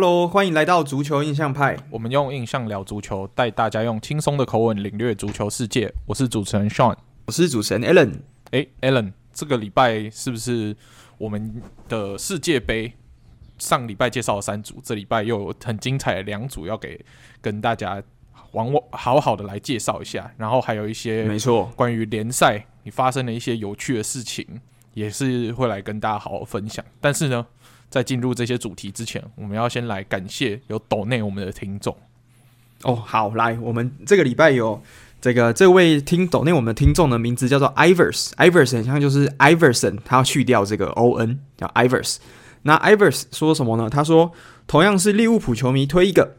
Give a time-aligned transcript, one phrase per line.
[0.00, 1.76] Hello，欢迎来到足球印象派。
[1.90, 5.92] 我们用印象聊足球，带大家用轻松的口吻领略足球世界。
[6.06, 6.96] 我是主持人 Sean，
[7.26, 8.20] 我是主持人 Alan。
[8.52, 10.76] 哎，Alan，这个礼拜是不是
[11.18, 12.92] 我们的世界杯？
[13.58, 17.04] 上礼拜介绍了三组，这礼拜又有很精彩的两组要给
[17.40, 18.00] 跟大家
[18.52, 20.32] 往我好好的来介绍一下。
[20.36, 24.46] 然后还有一些没错，关于联赛你发生的一些有趣的事情，
[24.94, 26.84] 也是会来跟大家好好分享。
[27.00, 27.44] 但是呢，
[27.90, 31.96] 在进入这些主题之前，我们要先来感谢有抖内我们的听众。
[32.84, 34.80] 哦，好，来，我们这个礼拜有
[35.20, 42.18] 这个这位听抖内我们的听众的名字叫做 Ivers，Ivers 很像就是 Iverson，他要去掉这个 O N 叫 Ivers。
[42.62, 43.88] 那 Ivers 说什么呢？
[43.90, 44.32] 他说，
[44.66, 46.36] 同样是利物浦球迷，推一个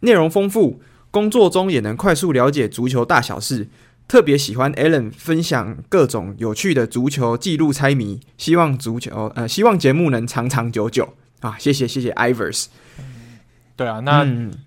[0.00, 0.80] 内容丰富，
[1.10, 3.68] 工作中也能快速了解足球大小事。
[4.06, 11.56] 特别喜欢 Alan 分享各种有趣的足球记录猜谜，希望足球呃，希望节目能长长久久啊！
[11.58, 12.66] 谢谢谢谢 Ivers。
[13.76, 14.22] 对啊，那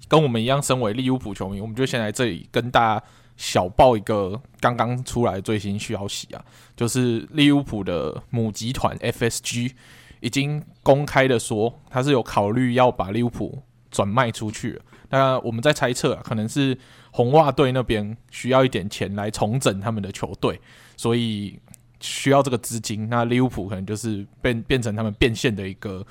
[0.07, 3.05] 跟我们一样，身为利物浦球迷，我们就先来这里跟大家
[3.37, 6.43] 小报一个刚刚出来的最新消息啊，
[6.75, 9.71] 就是利物浦的母集团 FSG
[10.19, 14.81] 已经公开的说，他是有考虑要把利物浦转卖出去了。
[15.11, 16.77] 那我们在猜测啊，可能是。
[17.17, 20.61] 红袜队那边需要一点钱来重整他们的球队，
[20.95, 21.59] 所以
[21.99, 23.09] 需要这个资金。
[23.09, 26.05] 那利物浦可能就是变变成他们变现的一个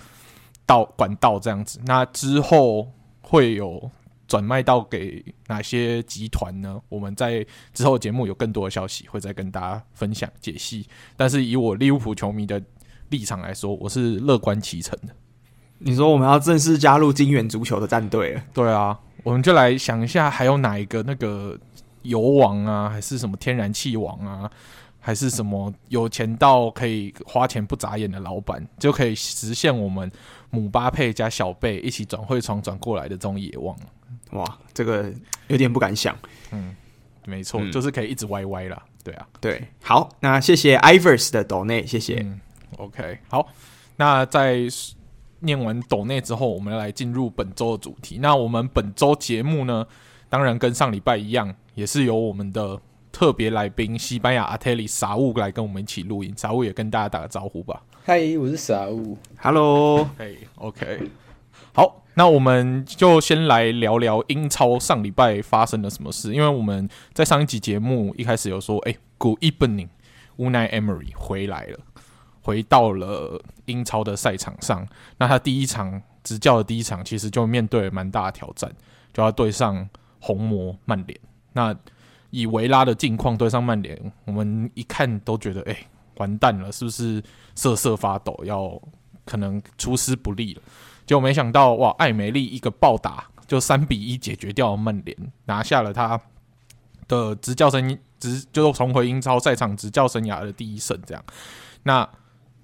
[0.66, 1.78] 道管道这样子。
[1.86, 2.90] 那之后
[3.20, 3.88] 会有
[4.26, 6.82] 转卖到给哪些集团呢？
[6.88, 10.88] 我们在之后节目有更多的消息会再跟大家分享解析。
[11.16, 12.60] 但是以我利物浦球迷的
[13.10, 15.14] 立场来说，我是乐观其成的。
[15.78, 18.42] 你说我们要正式加入金元足球的战队了？
[18.52, 18.98] 对啊。
[19.26, 21.58] 我们就来想一下，还有哪一个那个
[22.02, 24.48] 油王啊，还是什么天然气王啊，
[25.00, 30.08] 还是什么有钱到可以花钱不眨眼的老板，就可以实现我们
[30.50, 33.76] 姆巴佩加小贝一起转会窗转过来的这种野望？
[34.30, 35.12] 哇，这个
[35.48, 36.16] 有点不敢想。
[36.52, 36.76] 嗯，
[37.24, 38.80] 没错，嗯、就是可以一直歪歪啦。
[39.02, 42.20] 对啊，对，好，那谢谢 Ivers 的抖内，谢谢。
[42.20, 42.40] 嗯、
[42.76, 43.48] OK，好，
[43.96, 44.68] 那在。
[45.40, 48.18] 念完抖内之后，我们来进入本周的主题。
[48.20, 49.86] 那我们本周节目呢，
[50.28, 52.80] 当然跟上礼拜一样，也是由我们的
[53.12, 56.34] 特别来宾西班牙阿特里沙乌来跟我们一起录音。
[56.36, 57.82] 沙乌也跟大家打个招呼吧。
[58.04, 59.16] 嗨，我是沙乌。
[59.38, 60.08] Hello。
[60.18, 61.10] 嘿，OK。
[61.72, 66.32] 好，那我们就先来聊聊英超上礼拜发生了什么事。
[66.32, 71.78] 因为我们在上一集节目一开始有说，哎，Good evening，Unai Emery 回来了。
[72.46, 74.86] 回到了英超的赛场上，
[75.18, 78.72] 那他第一场执教的第一场，其实就面对蛮大的挑战，
[79.12, 79.88] 就要对上
[80.20, 81.20] 红魔曼联。
[81.54, 81.74] 那
[82.30, 85.76] 以维拉的境况对上曼联，我们一看都觉得，哎、
[86.18, 87.20] 完蛋了，是不是
[87.56, 88.80] 瑟瑟发抖，要
[89.24, 90.62] 可能出师不利了？
[91.04, 96.20] 结果没想到，哇，艾梅利一个暴打，就三比一解决掉曼联，拿下了他
[97.08, 101.24] 的执教生执，就重回英超赛场执教生涯的第一胜，这样，
[101.82, 102.08] 那。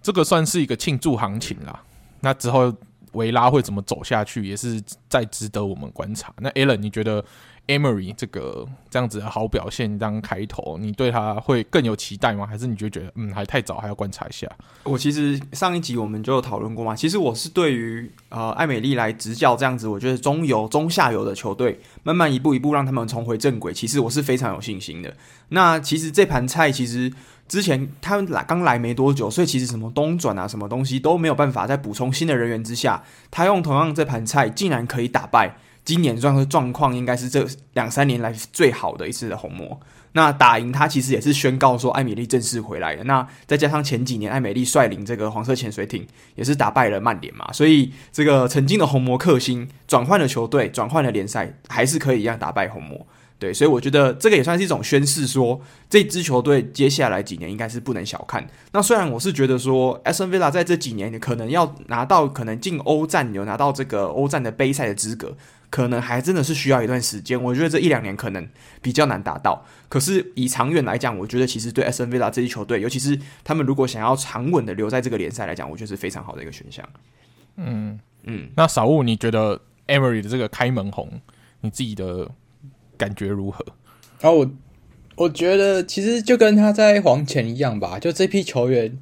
[0.03, 1.83] 这个算是一个庆祝行情啦，
[2.21, 2.73] 那之后
[3.13, 6.33] 维拉会怎么走下去，也是再值得我们观察。
[6.39, 7.23] 那 Allen，你觉得
[7.67, 12.47] Emery 这个这样子的好表现当开头，你对他会更有期待吗？
[12.47, 14.51] 还是你就觉得嗯还太早，还要观察一下？
[14.85, 25.15] 我其实上一集我们就有讨论过嘛，其实我是对于呃艾美丽来执教这样子，我觉得中游中下游的球队慢慢一步一步让他们重回正轨，其实我是非常有信心的。
[25.51, 27.13] 那其实这盘菜其实。
[27.53, 35.55] 之前他们来刚来没多久，所以其实什么东转啊，什么东西都没有办法在补充新的人员之下，他用同样这盘菜竟然可以打败
[35.85, 39.79] 今年状状况，应该是这两三年来最好的一次的红魔。
[40.13, 43.05] 那打赢他其实也是宣告说艾米丽正式回来了。
[43.05, 53.07] 那再加上前几年艾米丽率领这个黄色潜水艇也是打败了曼联嘛，所以这个曾经的红魔克星转换了球队，转换了联赛，还是可以一样打败红魔。
[53.43, 55.61] 对，所以我觉得这个也算是一种宣示说，说
[55.91, 58.47] 这支球队接下来几年应该是不能小看。
[58.71, 65.37] 那虽然我是觉得说，Aston Villa 在这几年可能要拿到可能进欧战，有拿到这个欧战的杯赛的资格，
[65.71, 67.43] 可能还真的是需要一段时间。
[67.43, 68.49] 我觉得这一两年可能
[68.81, 69.67] 比较难达到。
[69.89, 76.89] 可是以长远来讲，我觉得其实对 Aston Villa 这支球队，尤其是他们如果想要长稳的留在这个联赛来讲，我觉得是非常好的一个选项。
[77.57, 81.21] 嗯嗯，那小雾，你觉得 Emery 的这个开门红，
[81.63, 82.31] 你自己的？
[83.03, 83.65] 感觉如何？
[84.21, 84.51] 然后我
[85.17, 88.97] 我觉得其实就跟他在黄前一样吧，就这批球员，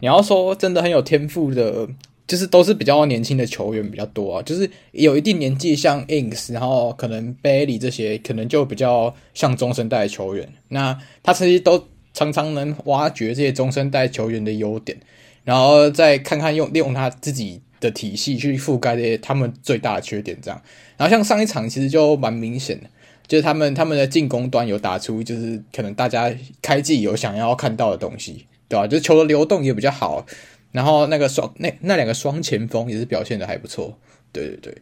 [0.00, 1.86] 你要说真的很有天赋的，
[2.26, 10.48] 就是都是比较年轻的球员比较多啊，就是有一定年纪，像 Inks，然后可能 Bailey 这些，可能就比较像中生代球员。
[10.68, 14.98] 那他其实都常常能挖掘这些中生代球员的优点，
[15.44, 20.58] 然后再看看用利用他自己的体系去覆盖这些他们最大的缺点，这样。
[20.96, 22.86] 然后像上一场其实就蛮明显的，
[23.32, 26.30] 就是他们他们的进攻端有打出，就是可能大家
[26.60, 28.86] 开季有想要看到的东西，对吧？
[28.86, 30.26] 就是球的流动也比较好，
[30.70, 33.96] 然后那个双那那两个双前锋也是表现的还不错，
[34.32, 34.74] 对对对。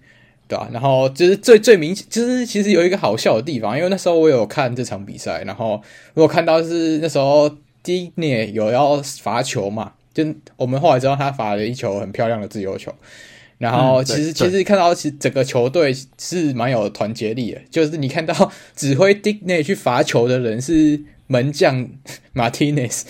[0.49, 5.81] 对啊，然后就是最最明显，就是其实有一个好笑的地方，因为那时候我有看这场比赛，然后
[6.15, 7.49] 我有看到是那时候
[7.85, 10.25] Digne 有要罚球嘛，就
[10.57, 12.93] 我们后来知道他罚了一球很漂亮的自由球，
[13.61, 21.87] 然后其实、嗯、其实看到其实整个球队是蛮有团结力的， 就是你看到 指挥 Digne 去罚球的人是门将
[22.35, 23.03] Martinez。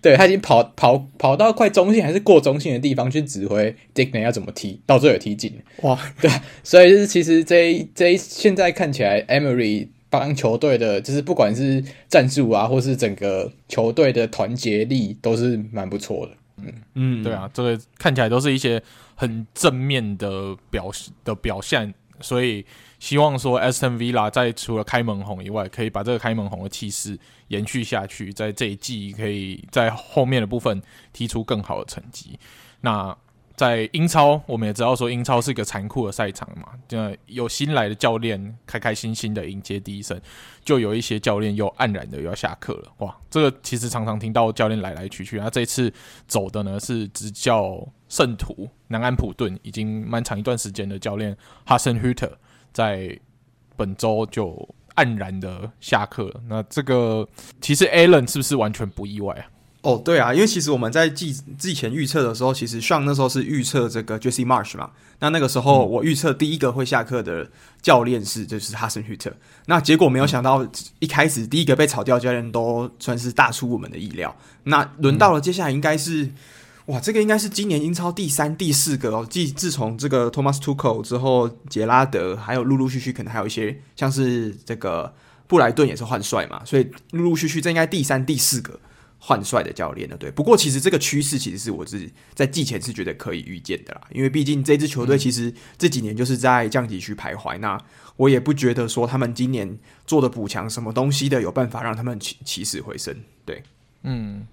[0.00, 5.52] 对，他已经跑跑跑到快中线还是过中线的地方去指挥 Digne 要怎么踢，到最后踢进。
[5.82, 6.30] 哇，对，
[6.64, 16.32] 所以就是其实这一这一现在看起来，Emery 帮球队的，就是不管是战术啊，或是整个球队的团结力，都是蛮不错的。
[16.64, 18.82] 嗯嗯，对啊，这个看起来都是一些
[19.18, 20.90] 很正面的表
[21.22, 21.92] 的表现，
[22.22, 22.64] 所以。
[23.00, 27.16] 希望说，Aston Villa 在除了开门红以外，可以把这个开门红的气势
[27.46, 30.82] 延续下去，在这一季可以在后面的部分
[31.12, 32.36] 踢出更好的成绩。
[32.80, 33.16] 那
[33.54, 40.20] 在英超，我们也知道说，英超是一个残酷的赛场嘛，就有新来的教练开开心心的迎接第一胜，
[40.68, 42.92] 就有一些教练又黯然的要下课了。
[42.98, 45.90] 哇，这个其实常常听到教练来来去去，那这一次
[46.26, 51.34] 走的呢是执教圣徒南安普顿已经蛮长一段时间的教练
[51.64, 52.30] 哈森·休特
[52.70, 53.18] 在
[53.76, 56.42] 本周就黯然的下课了。
[56.46, 57.26] 那这个
[57.62, 59.48] 其实 Alan 是不是完全不意外啊？
[59.82, 64.90] 哦，对啊，因为其实我们在季季前预测的时候，其实 Sean 那时候是预测这个 Jesse Marsch 嘛。
[65.20, 67.48] 那那个时候我预测第一个会下课的
[67.80, 69.32] 教练是就是哈森·亨特。
[69.66, 70.66] 那结果没有想到，
[70.98, 74.34] 一开始第一个被炒掉教练都算是大出我们的意料。
[74.64, 76.30] 那轮到了接下来应该是。
[76.86, 79.26] 哇，这个应该是今年英超第三、第四个哦。
[79.28, 85.12] 继自从这个 Thomas Tuchel 之后，杰拉德还有陆陆续续，可能还有一些像是这个
[85.46, 88.80] 布莱顿也是换帅嘛，所以陆陆续续这应该第三、第四个
[89.18, 90.16] 换帅的教练了。
[90.16, 97.80] 对，不过其实这个趋势其实是我自己在季前是觉得可以预见的啦，因为毕竟这支球队其实这几年就是在降级区徘徊，那
[98.16, 103.14] 我也不觉得说他们今年做的补强什么东西的有办法让他们起起死回生。
[103.44, 103.62] 对，
[104.02, 104.46] 嗯，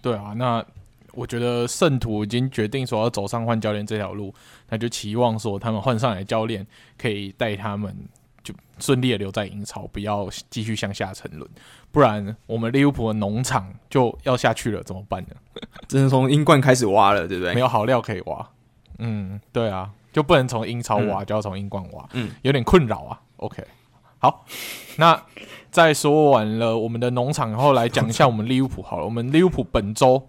[0.00, 0.64] 对啊，那。
[1.12, 4.34] 我觉得圣徒已经决定说要走上换教练这条路，
[4.68, 6.66] 那就期望说他们换上来的教练
[6.98, 7.96] 可以带他们
[8.44, 11.50] 就顺利的留在英超，不要继续向下沉沦，
[11.96, 15.34] 不然我们利物浦的农场就要下去了，怎么办呢？
[15.88, 17.54] 只能从英冠开始挖了，对不对？
[17.54, 18.46] 没有好料可以挖。
[18.98, 22.06] 嗯，对啊，就不能从英超挖，嗯、就要从英冠挖。
[22.12, 23.18] 嗯，有点困扰啊。
[23.38, 23.64] OK，
[24.18, 24.44] 好，
[24.98, 25.18] 那
[25.70, 29.04] 再说完了我们的农场，然后来讲一下我们利物浦好了。
[29.06, 30.28] 我们利物浦本周。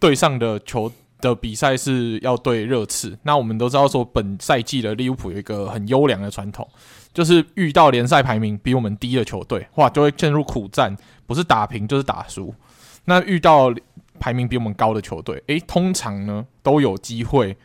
[0.00, 3.18] 对上的球的比赛是要对热刺。
[3.22, 6.66] 那我们都知道说，本赛季的利物浦有一个很优良的传统，
[7.12, 12.54] 就是遇到联赛排名比我们低的球队，哇，就会陷入苦战，不是打平就是打输。
[13.04, 13.72] 那遇到
[14.18, 17.56] 排名比我们高的球队，诶，通常呢都有机会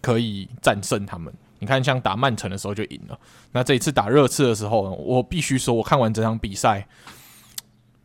[0.00, 1.32] 可以战胜他们。
[1.60, 3.18] 你看，像打曼城的时候就赢了。
[3.52, 6.88] 那这一次打热刺的时候，我必须说，我看完整场比赛，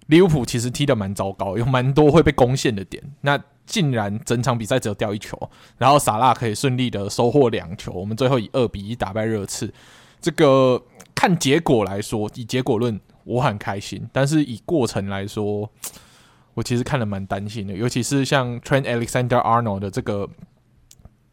[0.08, 3.02] 利物浦其实踢得蛮糟糕，有蛮多会被攻陷的点。
[3.22, 9.74] 那竟然整场比赛只有掉一球，然后萨拉可以顺利的收获两球，我们最后以二比一打败热刺。
[10.26, 10.82] 这个
[11.14, 14.10] 看结果来说，以结果论，我很开心。
[14.12, 15.70] 但是以过程来说，
[16.56, 20.28] 我其实看得蛮担心的，尤其是像 Trent Alexander-Arnold 的这个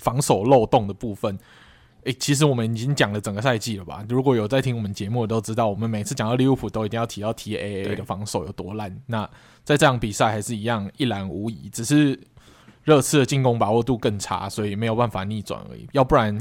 [0.01, 1.39] 防守漏洞的部分。
[2.03, 4.05] 诶，其实我们已经讲了整个赛季了吧？
[4.11, 8.95] 如果有在听我们节目的都知道，我们每次讲到利物浦都一定要提到 TAA 的防守有多烂。
[9.07, 9.25] 那
[9.65, 12.21] 在这场比赛还是一样一览无遗，只是
[12.83, 15.89] 热刺的进攻把握度更差，所以没有办法逆转而已。
[15.93, 16.39] 要不然，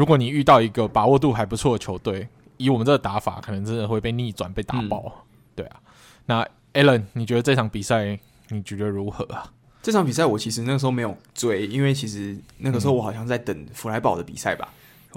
[0.00, 2.26] 如果你遇到一个把握度还不错的球队，
[2.56, 5.04] 以我们这个打法，可能真的会被逆转、被打爆。
[5.04, 5.12] 嗯、
[5.56, 5.76] 对啊，
[6.24, 9.52] 那 Alan，你觉得这场比赛你觉得如何啊？
[9.82, 14.66] 这场比赛我其实那个时候没有追，因为其实那个时候我好像在等弗莱堡的比赛吧。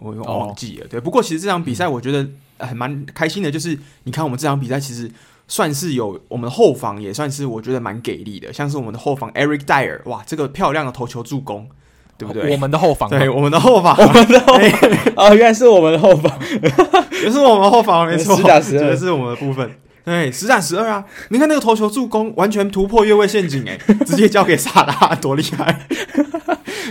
[0.01, 0.99] 嗯我忘记了，对。
[0.99, 5.09] 不过其实这场比赛我觉得还蛮开心的，就是你看我们这场比赛其实
[5.47, 11.69] 算是有我们的后防也算是我觉得蛮给力的，像是我们的后防 Eric Dyer，哇，这个漂亮的头球助攻，
[12.17, 12.51] 对不对？
[12.51, 16.31] 我们的后防，对，我们的后防，我们的后防，哦，原来是我们的后防，
[17.23, 19.69] 也是我们后防，没错，十打十二是我们的部分。
[20.05, 21.05] 对，十战十二啊！
[21.29, 25.87] 你看那个头球助攻，完全突破越位陷阱，诶，直接交给萨拉，多厉害！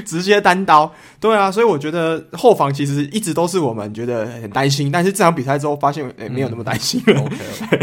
[0.05, 7.29] 直接单刀，对啊，所以我觉得后防其实一直都是我们觉得很担心，但是这场比赛之后发现，诶，没有那么担心了。
[7.71, 7.79] 对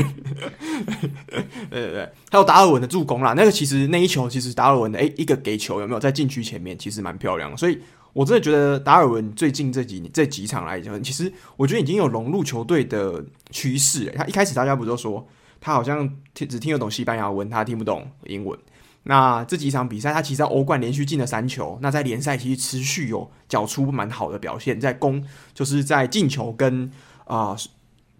[1.81, 7.77] 对对，还有达尔文的助攻啦，那个其实那一球其实达尔文的诶一个给球有没有在禁区前面，其实蛮漂亮的，所以
[8.13, 14.05] 我真的觉得达尔文最近这几这几场来讲，其实我觉得已经有融入球队的趋势。
[14.15, 15.25] 他一开始大家不都说
[15.61, 18.57] 他好像听只听得懂西班牙文，他听不懂英文。
[19.03, 26.91] 那这几场比赛，他其实在欧冠连续进了三球，那在联赛其实持续有缴出蛮好的表现，在攻就是在进球跟
[27.25, 27.55] 啊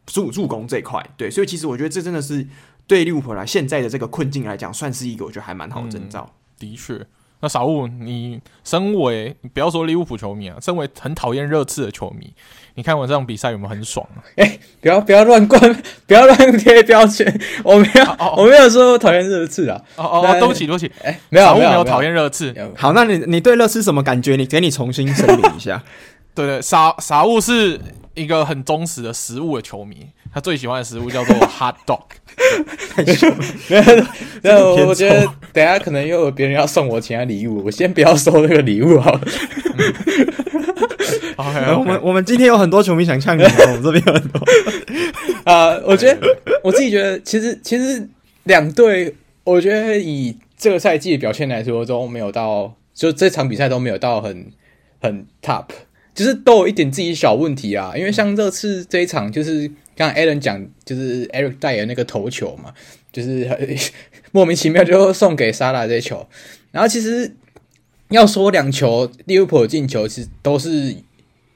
[0.06, 1.06] 助助攻这一块。
[1.18, 2.48] 对，所以其实我觉得这真的是
[2.88, 6.32] 对利物浦来现在的这个困境来讲，算是一个我觉得还蛮好的征兆。
[6.58, 7.06] 的确。
[7.42, 12.34] 那傻物，你身为不要说利物浦球迷啊，身为很讨厌热刺的球迷，
[12.80, 14.24] 你看我这场比赛有没有很爽啊？
[14.38, 15.62] 哎、欸，不要不要乱灌，
[16.08, 17.28] 不要乱贴标签，
[17.62, 19.78] 我没有，哦哦我没有说我讨厌热刺啊。
[19.98, 22.56] 哦哦，对不起对不起，哎、欸，没有没有讨厌热刺。
[22.78, 24.38] 好，那你你对热刺什么感觉？
[24.38, 25.84] 你给你重新声明一下。
[26.34, 27.78] 对，对对，傻傻物是
[28.14, 32.00] 一个很忠实的食物的球迷，他最喜欢的食物叫做 hot dog。
[32.96, 33.84] 没有，
[34.42, 39.22] 没有，我觉得等下可能又有别人要送我其他礼物，我先不要收那个礼物好了。
[41.38, 44.42] 好，我们我们今天有很多球迷想呛你，我们这边有很多
[45.52, 45.80] 啊。
[45.86, 46.20] 我觉得
[46.64, 48.08] 我自己觉得，其实其实
[48.44, 54.52] 两队，我觉得以这个赛季的表现来说，都没有到，就这场比赛都没有到很
[55.02, 55.66] 很 top，
[56.14, 57.94] 就是都有一点自己小问题啊。
[57.96, 59.72] 因为像这次这一场，就是。
[60.00, 62.74] 刚刚 Alan 讲，就是 Eric 带的那个头球嘛，
[63.12, 63.46] 就是
[64.32, 66.26] 莫名其妙就送给沙拉这球。
[66.72, 67.30] 然后其实
[68.10, 70.96] 要说两球利物浦进球，其实都是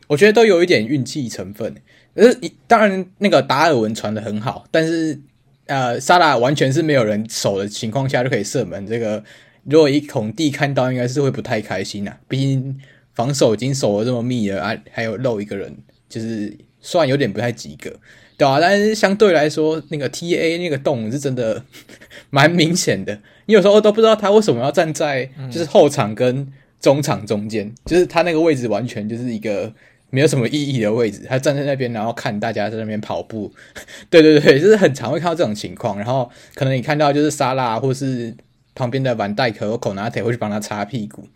[0.08, 1.76] 我觉得都有一点运气成分。
[2.16, 5.20] 可是当然那个达尔文传的很好，但是
[5.66, 8.86] 呃沙拉完全是没有人守的情况下就可以射门。
[8.86, 9.24] 这个
[9.64, 12.18] 如果一孔蒂看到，应该是会不太开心呐、啊。
[12.28, 12.80] 毕竟
[13.14, 15.76] 防守已经守的这么密了啊，还有漏一个人，
[16.08, 17.92] 就是算有点不太及格。
[18.38, 21.64] 对啊，但是相对来说，那个 T A 那个洞是真的
[22.30, 23.20] 蛮明显的。
[23.46, 26.48] 你有时候都不知道他为什么要站在就是后场跟
[26.80, 29.72] 中场中间，嗯、就是他那个位置完全就是一个
[30.10, 31.22] 没有什么意义的位置。
[31.28, 33.52] 他站在那边，然后看大家在那边跑步。
[34.10, 35.98] 对对对，就是很常会看到这种情况。
[35.98, 38.36] 然后可能你看到就是沙拉或是
[38.76, 41.28] 旁边的万戴克和孔纳特会去帮他擦屁股。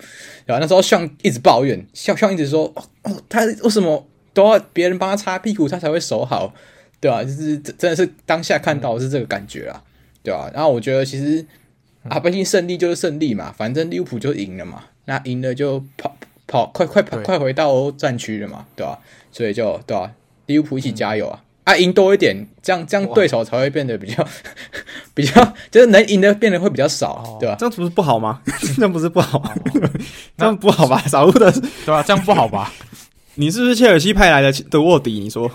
[0.45, 0.61] 然后？
[0.61, 6.53] 那时候像一直抱怨，像像一直说哦哦，他为什么都要别人帮他擦屁股，他才会守好？
[6.99, 9.83] 对啊，就是真的是当下看到的是这个感觉啊，
[10.23, 10.51] 对吧、啊？
[10.53, 11.45] 然后我觉得其实
[12.09, 16.15] 啊，毕竟胜利就是胜利嘛，反正利物浦就赢了嘛，那赢了就跑
[16.47, 18.99] 跑快快跑快回到战区了嘛，对吧、啊？
[19.31, 20.11] 所以就对吧、啊？
[20.47, 21.39] 利物浦一起加油啊！
[21.65, 24.25] 嗯、啊，赢多一点，这样这样对手才会变得比较
[25.13, 27.57] 比较，就是能赢的变得会比较少，对吧、啊？
[27.59, 28.41] 这样不是不好吗？
[28.75, 29.53] 这样不是不好吗？
[30.37, 30.97] 这样不好吧？
[31.07, 32.03] 傻乎的，对吧、啊？
[32.07, 32.71] 这样不好吧？
[33.37, 35.19] 你是不是切尔西派来的的卧底？
[35.19, 35.49] 你说，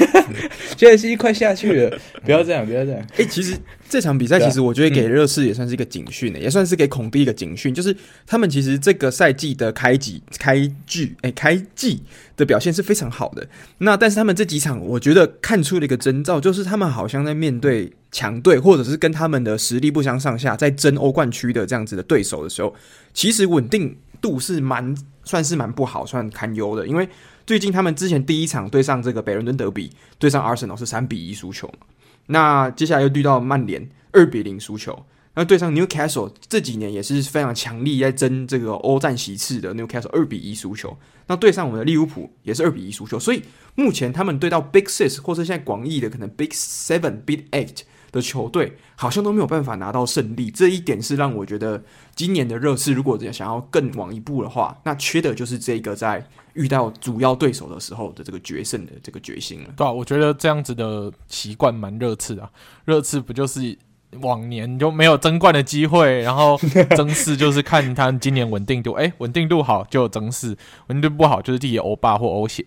[0.76, 3.00] 切尔西快下去了，不要这样，不要这样。
[3.12, 3.56] 哎、欸，其实
[3.88, 7.96] 这场比赛，其实我觉得给热刺也算是一个警讯的，嗯、也算是给孔蒂一个警讯，就是
[8.26, 12.02] 他们其实这个赛季的开季、开季、哎、欸，开季
[12.36, 13.48] 的表现是非常好的。
[13.78, 22.74] 那但是他们这几场，我觉得看出了一个征兆，就是他们好像在面对强队，或者是跟他们的实力不相上下，在争欧冠区的这样子的对手的时候，
[23.14, 24.94] 其实稳定度是蛮。
[25.28, 27.06] 算是蛮不好，算堪忧的，因为
[27.46, 31.86] 最近他们之前第一场对上这个北伦敦德比，对上阿森纳是三比一输球嘛，
[32.28, 35.04] 那接下来又遇到曼联二比零输球，
[35.34, 43.42] 那对上 Newcastle 这几年也是非常强力在争这个欧战席次的 Newcastle 二比一输球，那对上我们的利物浦也是二比一输球，所以
[43.74, 47.82] 目前他们对到 Big Six 或者现在广义的可能 Big Seven、Big Eight。
[48.10, 51.82] 的球队好像都没有办法拿到胜利，这一点是让我觉得
[52.14, 59.68] 今年的热刺如果想要更往一步的话，那缺的就是这个在遇到主要对手的时候的这个决胜的这个决心了。
[59.76, 62.50] 对啊，我觉得这样子的习惯蛮热刺啊。
[62.84, 63.76] 热刺不就是
[64.22, 66.58] 往年就没有争冠的机会，然后
[66.96, 70.56] 争四就是看他今年稳定度， 哎，稳定度好就有争四，
[70.88, 72.64] 稳定度不好就是递欧霸或欧协，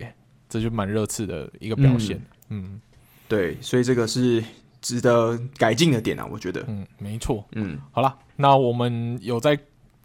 [0.48, 2.16] 这就蛮热刺的一个表现。
[2.50, 2.82] 嗯，嗯
[3.28, 4.44] 对，所以这个是。
[4.82, 9.58] 值得改进的点啊，我觉得，嗯，没错，嗯，好了，那我们有在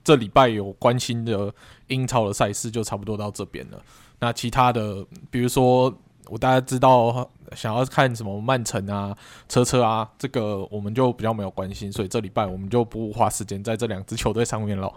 [0.04, 1.52] 这礼拜有关心的
[1.86, 3.80] 英超的赛事，就差不多到这边了。
[4.20, 5.92] 那其他的，比如说
[6.28, 9.16] 我大家知道想要看什么曼城啊、
[9.48, 14.92] 车车啊，这个我们就比较没有关心，所以这礼拜我们就不花时间在这两支球队上面了。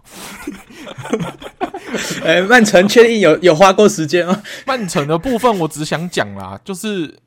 [2.24, 4.44] 哎、欸，曼城确定有有花过时间吗？
[4.68, 7.18] 曼城的部分我只想讲啦，就是。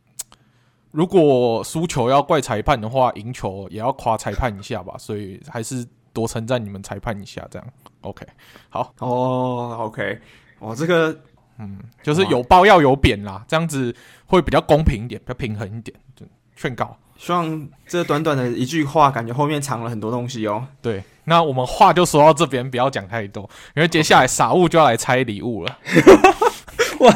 [0.93, 4.95] 如果输球要怪裁判的话，赢球也要夸裁判一下吧。
[4.99, 7.69] 所以还是多称赞你们裁判一下，这样
[8.03, 8.25] OK。
[8.69, 10.21] 好哦，OK，
[10.61, 11.19] 哦，这个
[11.59, 13.95] 嗯，就是有褒要有贬啦，这样子
[14.27, 15.97] 会比较公平一点，比较平衡一点。
[16.15, 20.67] 就劝告，希望这短短的一句话，感觉后面藏了很多东西哦。
[20.83, 25.79] 对，那我们话就说到这边，不要讲太多，因为接下来傻物就要来拆礼物了。
[27.01, 27.11] 我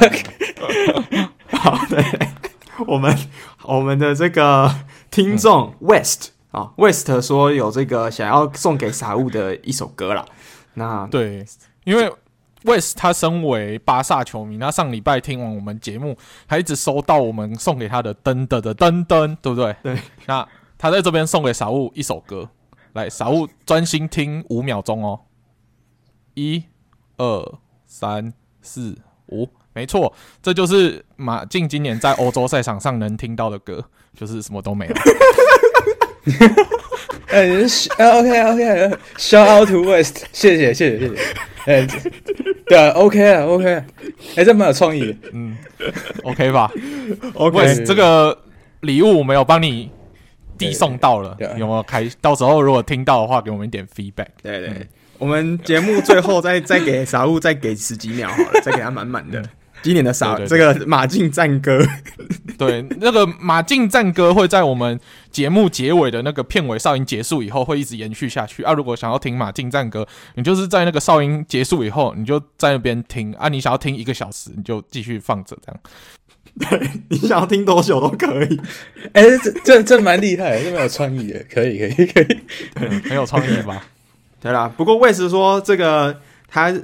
[1.56, 2.02] 好的，
[2.87, 3.16] 我们
[3.64, 4.71] 我们的这个
[5.11, 10.25] 听众 West、嗯、啊，West 说有这个想要送给傻物的一首歌啦。
[10.75, 11.45] 那对，
[11.85, 12.12] 因为
[12.64, 16.16] West 他身为巴萨球迷，他上礼拜听完我们节目，
[16.47, 19.76] 他一直收到我们送给他的噔噔的噔噔，对不对？
[19.83, 19.99] 对。
[20.26, 22.50] 那他在这边送给傻物一首歌，
[22.92, 25.21] 来，傻物专心听五秒钟哦，
[26.35, 26.64] 一、
[27.16, 29.49] 二、三、四、五。
[29.76, 30.11] 没错，
[30.42, 33.85] 这就是马竞今年在欧洲赛场上能听到的歌，
[34.18, 34.95] 就是什么都没有。
[37.28, 41.23] 哎、欸、，OK OK，Shout out to West，谢谢谢谢谢谢。
[41.66, 41.88] 哎、欸，
[42.66, 43.85] 对啊，OK 啊 OK，哎、
[44.37, 45.59] 欸，这蛮有创意的，嗯
[46.23, 46.71] ，OK 吧
[47.35, 48.38] ？OK，West, 这个
[48.80, 49.90] 礼物我没有帮你
[50.56, 52.09] 递送到了，有没有开？
[52.23, 54.28] 到时候如果听到的话，给我们一点 feedback。
[54.42, 59.42] 对对，对，我们节目最后再再给傻物再给十几秒好了，再给他满满的。
[59.83, 61.80] 今年的傻对对对这个马竞战歌，
[62.59, 64.99] 对，那个马竞战歌会在我们
[65.30, 68.73] 节目结尾的那个片尾哨音结束以后，会一直延续下去啊。
[68.73, 73.49] 如果想要听马竞战歌，你就是在那个哨音结束以后，你就在那边听啊。
[73.49, 75.80] 你想要听一个小时，你就继续放着这样。
[76.59, 78.61] 对， 你想要听多久都可以。
[79.12, 82.40] 哎、欸，这这这蛮厉害，这蛮有创意的，可以可以可以，
[82.75, 83.85] 对，很有创意吧？
[84.40, 86.75] 对啦，不过魏斯说这个他。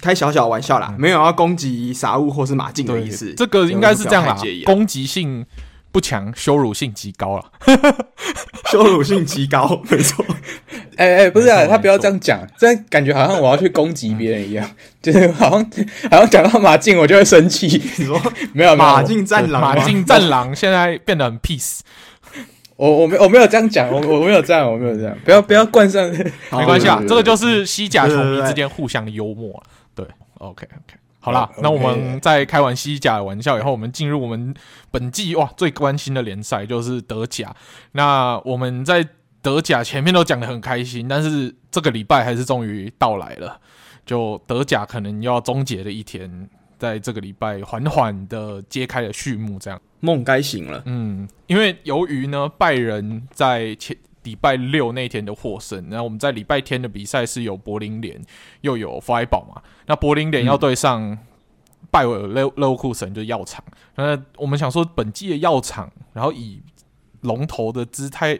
[0.00, 3.34] 开小小玩笑啦，没有要攻击傻物或是马竞的意思。
[3.34, 5.44] 这个应该是这样啦，攻击性
[5.90, 7.44] 不强，羞辱性极高了。
[8.70, 10.24] 羞辱性极高， 没错。
[10.96, 14.68] 哎、欸、哎、欸，不是啊，他不要这样讲，这样感觉好像我要去攻击别人一样，
[15.00, 15.70] 就是好像
[16.10, 17.66] 好像讲到马竞我就会生气。
[17.98, 18.20] 你说
[18.52, 21.80] 没有马竞战狼，马竞战狼现在变得很 peace。
[22.78, 26.08] 我我没我没有这样讲，我我没有这样，我没有这样，不要不要冠上，
[26.52, 29.60] 没关系啊，这个就是西甲球迷之间互相的幽默。
[29.96, 30.06] 对
[30.38, 34.54] ，OK OK，好啦，那我们在开完西甲的玩笑以后，我们进入我们
[34.92, 37.52] 本季哇最关心的联赛，就是德甲。
[37.92, 39.04] 那我们在
[39.42, 43.58] 德甲前面都讲的很开心，但是这个礼拜还是终于到来了，
[44.06, 46.48] 就德甲可能要终结的一天。
[46.78, 50.82] 在这个礼拜缓缓的揭开了序幕，这样梦该醒了。
[50.86, 58.20] 嗯，因为由于呢，拜仁在前礼拜六那天的获胜，然后我们在礼拜天的比赛是有柏林联
[58.60, 61.18] 又有弗莱堡嘛，那柏林联要对上
[61.90, 63.64] 拜尔勒勒沃库森，就是药厂。
[63.94, 66.60] 那我们想说，本季的药厂，然后以
[67.22, 68.38] 龙头的姿态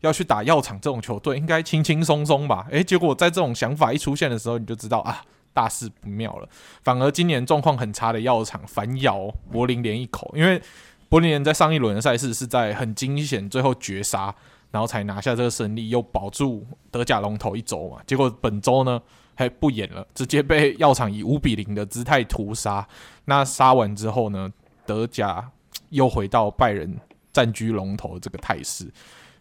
[0.00, 2.66] 要去打药厂这种球队，应该轻轻松松吧？
[2.70, 5.24] 诶，结果在这种想法一出现的时候，你就知道啊。
[5.54, 6.48] 大事不妙了，
[6.82, 10.60] 反而今年状况很差的药厂反咬柏林联一口，因为
[11.08, 14.34] 柏林联在上一轮的赛事是在很惊险最后绝杀，
[14.70, 17.98] 然后才拿下这个胜利，又保住德甲龙头一周嘛。
[18.06, 19.00] 结果本周呢
[19.34, 22.86] 还不演了，直接被药厂以五比零的姿态屠杀。
[23.26, 24.50] 那杀完之后呢，
[24.86, 25.50] 德甲
[25.90, 26.98] 又回到拜仁
[27.30, 28.90] 占据龙头这个态势。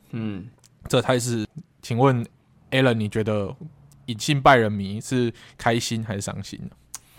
[0.09, 0.45] 嗯，
[0.89, 1.47] 这态势，
[1.81, 2.25] 请问
[2.71, 3.55] Alan，你觉得？
[4.11, 6.69] 隐性拜仁迷是开心还是伤心呢？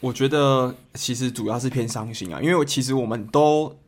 [0.00, 3.78] 我觉得其实主要是偏伤心啊，因为其实我们都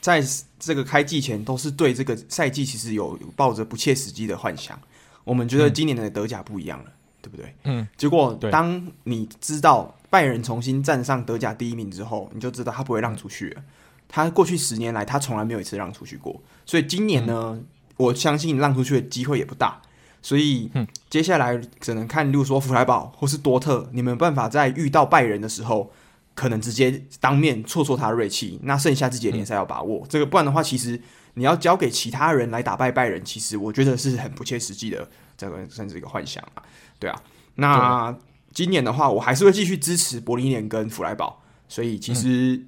[0.00, 0.22] 在
[0.58, 4.78] 这个开季前都是对这个赛季其实有抱着不切实际的幻想。
[5.24, 7.54] 我们觉得今年的德甲不一样了，嗯、对不对？
[7.64, 7.88] 嗯。
[7.96, 13.62] 结果当你知道拜仁重新站上德甲第一名之后，你就知道他不会让出去了。
[14.06, 16.40] 他过去十年来，他从来没有一次让出去过。
[16.64, 19.82] 所以今年呢，嗯、我相信让出去的机会也不大。
[20.24, 20.70] 所以，
[21.10, 25.92] 接下来只能看，例如说弗莱堡或是多特，你们有办法在遇到拜仁的时候，
[26.34, 28.58] 可能直接当面挫挫他锐气。
[28.62, 30.98] 那剩下自己的联赛要把握，嗯、这个不然的话，其实
[31.34, 35.06] 你要交给其他人来打败拜仁，其实我觉得是很不切实际的，
[35.36, 36.62] 这个甚至一个幻想啊。
[36.98, 37.22] 对啊，
[37.56, 38.16] 那
[38.54, 41.42] 今年的话，我还是会继续支持柏林联跟弗莱堡。
[41.68, 42.64] 所以其实，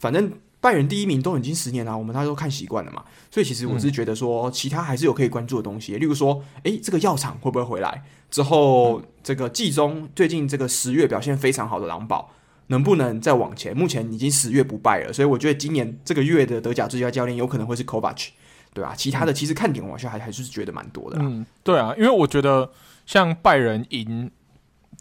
[0.00, 0.32] 反正。
[0.60, 8.02] 拜仁第一名都已经十年了，我们大家都看习惯了嘛，所以其实我是觉得说，其他还是有可以关注的东西，例如说，诶，这个药厂会不会回来？
[8.28, 12.32] 之后这个季中最近这个十月表现非常好的狼堡，
[12.66, 13.76] 能不能再往前？
[13.76, 18.26] 目前已经十月不败了，所以我觉得今年这个月的德甲最佳教练有可能会是 Kovac，
[18.74, 18.94] 对吧？
[18.96, 21.18] 其他的其实看点往下还还是觉得蛮多的。
[21.20, 22.70] 嗯，对啊，因为我觉得
[23.06, 24.30] 像拜仁赢。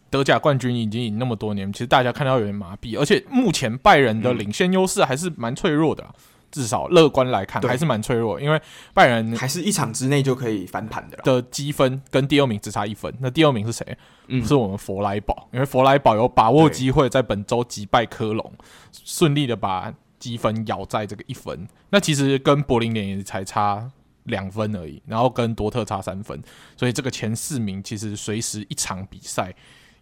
[0.09, 6.13] 德甲冠军已经赢那么多年，其实大家看到有点麻痹，而且目前拜仁的领先优势还是蛮脆弱的，啊，
[6.51, 8.61] 至少乐观来看还是蛮脆弱，因为
[8.93, 13.97] 拜仁还是一场之内就可以翻盘的的积分跟第二名只差一分，那第二名是谁？
[14.27, 18.53] 嗯，是我们佛莱堡，因为佛莱堡有把握机会在本周击败科隆，
[18.91, 23.89] 顺利的把积分咬在这个一分，那其实跟柏林联也才差
[24.23, 26.41] 两分而已，然后跟多特差三分，
[26.75, 29.53] 所以这个前四名其实随时一场比赛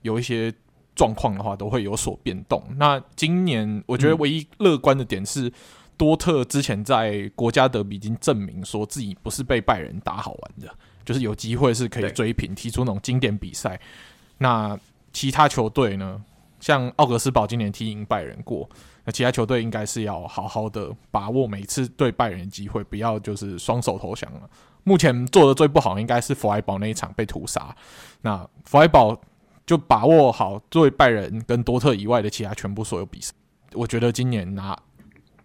[0.06, 0.54] 有一些
[0.96, 2.63] 状况的话都会有所变动。
[2.78, 5.52] 那今年我觉得唯一乐观的点是，
[5.98, 13.80] 多特之前在国家德比已经证明说自己不是被拜仁打好玩的，就是有机会是可以追平，踢出那种经典比赛。
[14.38, 14.80] 那
[15.12, 16.24] 其他球队呢？
[16.62, 18.68] 像奥格斯堡今年踢赢拜仁过，
[19.04, 24.50] 那其他球队应该是要好好的把握每次对拜仁的机会，不要就是双手投降了。
[24.84, 27.76] 目前做的最不好应该是弗莱堡那一场被屠杀，
[28.22, 29.15] 那弗莱堡
[29.65, 33.34] 就把握好作为拜仁跟多特以外的其他全部所有比赛，
[33.73, 34.78] 我觉得今年拿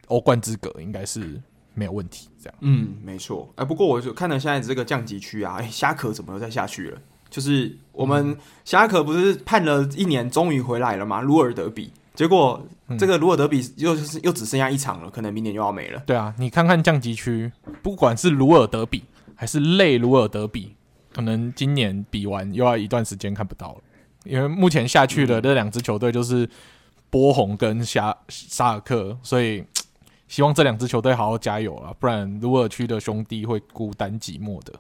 [0.09, 1.40] 欧冠资格应该是
[1.74, 2.28] 没有问题。
[2.42, 3.50] 这样，嗯，没错。
[3.56, 6.98] 哎，不过我就看了现在这个降级区啊，哎，虾壳怎么又再下去了？
[7.30, 11.20] 就是我们侠客不是判了一年，终于回来了吗？
[11.20, 12.61] 鲁尔德比，结果
[12.98, 16.02] 这个鲁尔德比又是又只剩下一场了，可能明年又要没了。
[16.04, 17.52] 对啊，你看看降级区，
[17.83, 19.04] 不管是鲁尔德比
[19.37, 20.74] 还是类鲁尔德比，
[21.14, 23.80] 可能今年比完又要一段时间看不到了，
[24.24, 26.48] 因为目前下去的这两支球队就是
[27.09, 29.64] 波鸿跟沙沙尔克，所以
[30.28, 34.72] 希望这两支球队好好加油啊，不然鲁尔区的兄弟会孤单寂寞的。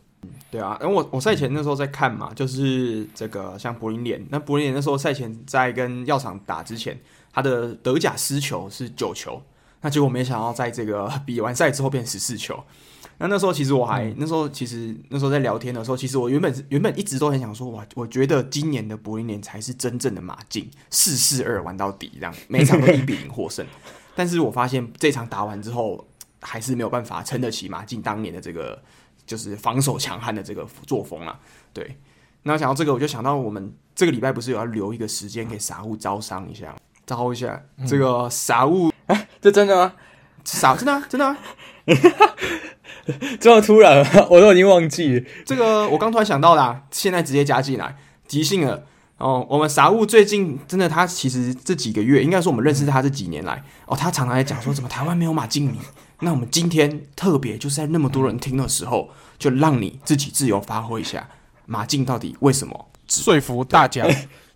[0.50, 7.00] 对啊，因为我我赛前那时候在看嘛，就是这个像柏林联，那柏林联那时候赛前在跟药厂打之前，
[7.32, 9.42] 他的德甲失球是九球，
[9.80, 12.62] 那结果没想到在这个比完赛之后变十四球。
[13.20, 23.64] 那那时候其实我还、嗯、那时候其实那时候在聊天的时候，其实我原本原本一直都很想说，哇，我觉得今年的柏林联才是真正的马竞，四四二玩到底这样，每场都一比零获胜。
[24.16, 26.04] 但是我发现这场打完之后，
[26.40, 28.82] 还是没有办法撑得起马竞当年的这个。
[29.26, 31.38] 就是防守强悍的这个作风啊，
[31.72, 31.96] 对。
[32.42, 36.74] 那想到这个，我就想到我们这个礼拜不是有要留一个时间给傻物招商一下，
[37.06, 38.90] 招一下这个傻物。
[39.06, 39.92] 哎、嗯，这真的吗？
[40.44, 41.38] 傻，真的、啊、真的、啊，
[43.40, 45.24] 这么突然， 我都已经忘记了。
[45.44, 48.84] 这个我刚突然想到的、啊，现在直接加进来，即兴了。
[49.18, 55.78] 哦，我们傻物最近真的，他其实这几个月，应该说我们认识他这几年来，哦，他常常在讲说，怎么台湾没有马竞迷。
[56.20, 61.28] 那我们今天特别就是在那么多人听的时候，就让你自己自由发挥一下，
[61.66, 64.06] 马竞到底为什么说服大家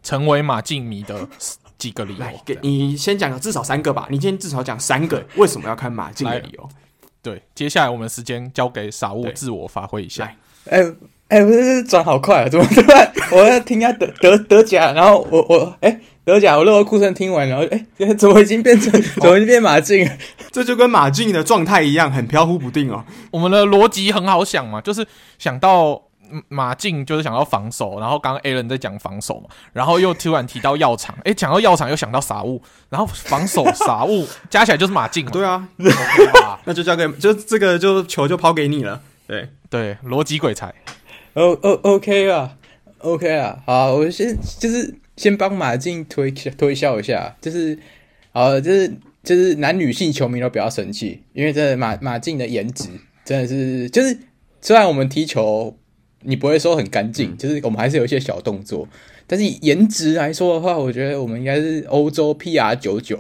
[0.03, 1.29] 成为马竞迷的
[1.77, 2.21] 几个理由？
[2.21, 4.07] 来，给你先讲个至少三个吧。
[4.11, 6.67] 你今天至少讲三个为什么要看马竞的理由。
[7.25, 10.31] 对，接下来我们时间交给傻物自我发挥一下。
[10.69, 10.85] 哎
[11.29, 12.49] 哎，不是转好快啊！
[12.49, 16.01] 怎么突然我要听下德德德甲，然后我我哎。
[16.27, 20.09] 德甲，我勒沃库森听完，然后哎，怎么已经变成， 怎么已经变马竞？
[20.51, 23.05] 这就跟马竞的状态一样，很飘忽不定哦。
[23.31, 25.07] 我们的逻辑很好想嘛，就是
[25.39, 26.01] 想到
[26.49, 35.25] 马竞，就是想要防守，然后刚刚 Alan 在讲防守嘛，然后又突然提到药厂， 哎，讲到药厂又想到傻物，然后防守傻物 加起来就是马竞。
[35.27, 39.01] 对啊，okay、 那就交给，就这个就球就抛给你了。
[39.27, 40.75] 对对，逻辑鬼才。
[41.35, 42.57] 哦哦，OK 啊
[42.99, 44.95] ，OK 啊，好，我先就是。
[45.17, 47.79] 先帮马竞推推销一下，就是，
[48.33, 52.89] 呃，就是就是男女性球迷都不要生气，因为真的马马竞的颜值
[53.25, 54.19] 真的是，就是
[54.61, 55.73] 虽然我们踢球
[56.25, 58.89] 你不会说很干净，就是我们还是有一些小动作，
[59.27, 63.17] 但是颜值来说的话，我觉得我们应该是欧洲 PR 九九，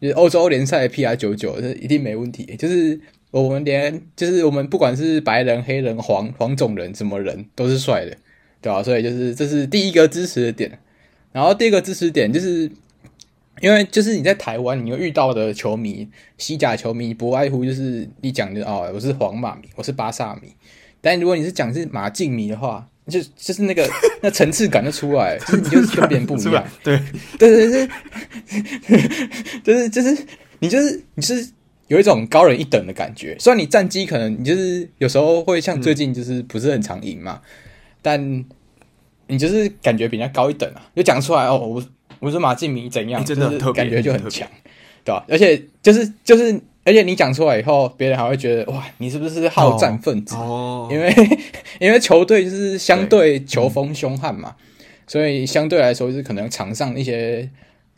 [0.00, 2.56] 就是欧洲联赛的 PR 九九，这一定没问题。
[2.56, 2.98] 就是
[3.30, 8.16] 我们连就是我们不管是白人、黑人、黄黄种人什么人都是帅的，
[8.60, 8.82] 对吧？
[8.82, 10.78] 所以就是这是第一个支持的点。
[11.32, 12.70] 然后第二个支持点就是，
[13.60, 20.48] 因为就是你在台湾，你又遇到的球迷，西甲球迷不外乎就是你讲的哦，我是皇马迷，我是巴萨迷。
[21.04, 23.86] 但如果你是讲是马竞迷的话，就就是那个
[24.22, 26.64] 那层次感就出来，就是你就是跟别人不一样。
[26.82, 26.98] 对
[27.38, 27.88] 对对
[29.62, 30.26] 对，就是就是
[30.60, 31.46] 你就是你是
[31.88, 33.36] 有一种高人一等的感觉。
[33.38, 37.50] 虽然你战绩可能你就是有时候会像最近就是不是很常赢嘛，嗯、
[38.02, 38.44] 但。
[39.26, 41.82] 你就是感觉比人家高一等啊，就讲出来哦，我
[42.20, 44.46] 我说马竞迷怎样，真的特别，感觉就很强，
[45.02, 45.24] 对吧？
[45.26, 50.34] 而且就是就是，而且你讲出来以后，别人还会觉得哇，你是不是好战分子？
[50.36, 51.12] 哦，因为
[51.80, 54.54] 因为球队就是相对球风凶悍嘛，
[55.06, 57.48] 所以相对来说就是可能场上一些。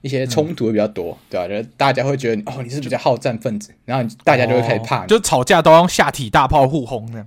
[0.03, 1.49] 一些冲突会比较多，嗯、对吧？
[1.49, 7.27] 就大家会觉得哦，你是比较好战分子，然后大家就会开始怕就吵架都用下体大炮互轰这样。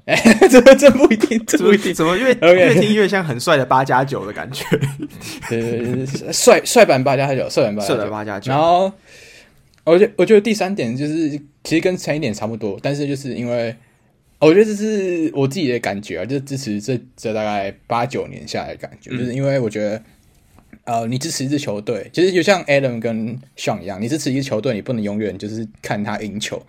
[0.49, 2.53] 这 这不一定，这不一定，怎么越 Okay.
[2.53, 4.63] 越听越像很帅的八加九的感觉？
[5.49, 8.49] 对对对，帅帅版八加九，帅版八加九，八加九。
[8.49, 8.89] 然后，
[9.89, 11.29] 我觉得我觉得第三点就是，
[11.63, 13.75] 其实跟前一点差不多，但是就是因为
[14.39, 20.01] 我觉得这是我自己的感觉啊，就是支持这这大概八九年下来的感觉，嗯、就是因为我觉得。
[20.85, 26.59] 呃，你支持一支球队，其实就像 Adam 跟 Sean 一样，你支持一支球队，你不能永远就是看他赢球，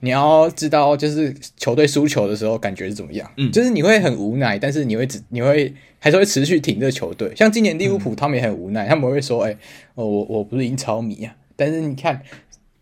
[0.00, 3.30] 你要知道，就是球队输球的时候感觉是怎么样？
[3.38, 7.32] 嗯，就是你会很无奈，但是你会只你会还是会持续挺这个球队。
[7.34, 9.58] 像今年利物浦，他们也很无奈，嗯、他们会说：“哎、欸，
[9.94, 12.20] 哦，我我不是英超迷啊。”但是你看，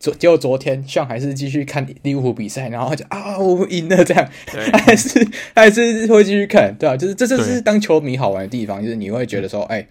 [0.01, 4.27] 昨结果昨天，像还是继续看利物浦比赛，然后就啊，我们赢了这样，
[4.83, 6.97] 还是还是会继续看，对吧、啊？
[6.97, 9.87] 就是这就是当球迷好玩的地方，就是你会觉得说：“哎、欸，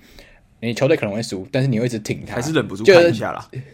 [0.63, 3.49] 你球队可能会输，但是你会一直挺他，还是忍不住看一下啦。
[3.53, 3.65] 就是”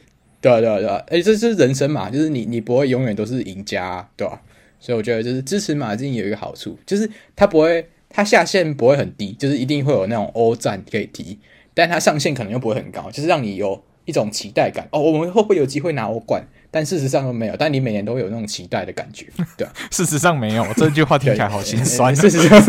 [0.42, 4.36] 对啊，对啊，对啊，哎，这是人生嘛，就是你，你不会永远都是赢家啊，对吧、啊？
[4.78, 11.38] 所以我觉得，就是支持马竞有一个好处，就是他不会，他下限不会很低，就是一定会有那种欧战可以踢，
[11.72, 14.88] 但他上限可能又不会很高，就是让你有一种期待感。
[14.90, 16.42] 哦，我们会不会有机会拿欧冠？
[16.70, 22.14] 但事实上都没有，但你每年都会有那种期待的感觉，对、啊、 事实上没有，这句话听起来好心酸。
[22.14, 22.62] 事实上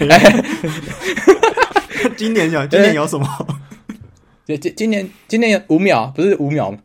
[0.00, 0.14] 没有。
[2.16, 3.26] 今年有，今年有什么？
[4.46, 6.78] 今今今年今年五秒不是五秒吗？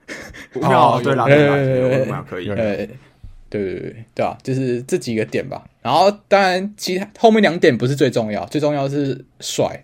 [0.56, 2.48] 五秒对啦，对对五秒可以。
[2.48, 2.90] 对对
[3.50, 5.64] 对对对啊，就是这几个点吧。
[5.82, 9.84] 然后当然，其他后面两点不是最重要，最重要是帅，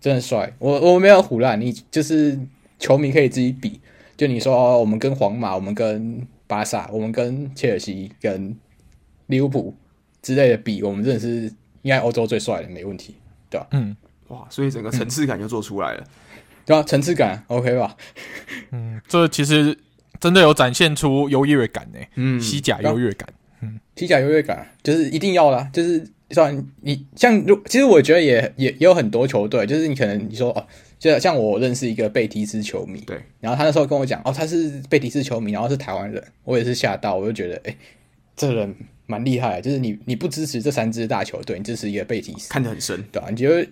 [0.00, 0.52] 真的帅。
[0.58, 2.38] 我我没有胡乱你，就是
[2.78, 3.80] 球迷可以自己比。
[4.16, 8.56] 就你说，我们跟皇马，我们跟巴萨，我们跟切尔西，跟
[9.26, 9.76] 利物浦
[10.22, 13.14] 之类的比，我们真的是应该欧洲最帅的，没问题，
[13.50, 13.66] 对吧？
[13.72, 13.94] 嗯，
[14.28, 16.04] 哇，所以整个层次感就做出来了。
[16.64, 17.96] 对啊，层次感 OK 吧？
[18.72, 19.76] 嗯，这其实
[20.18, 21.98] 真的有展现出优越感呢。
[22.14, 23.28] 嗯，西甲优越感。
[23.60, 25.68] 嗯，西甲优越感就是一定要啦。
[25.72, 30.66] 就是算你像，如其实我觉得也也也有很多球队，就是你可能你说哦，
[31.06, 37.76] 就像我认识一个贝蒂斯球迷，对，然后他那时候跟我讲哦，他是贝蒂斯球迷，然后是台湾人，我也是吓到，我就觉得哎，
[38.36, 38.74] 这人
[39.06, 39.60] 蛮厉害。
[39.60, 43.28] 就是你你不支持这三支大球队，你支持一个贝蒂斯，看得很深，对吧？
[43.30, 43.68] 你就会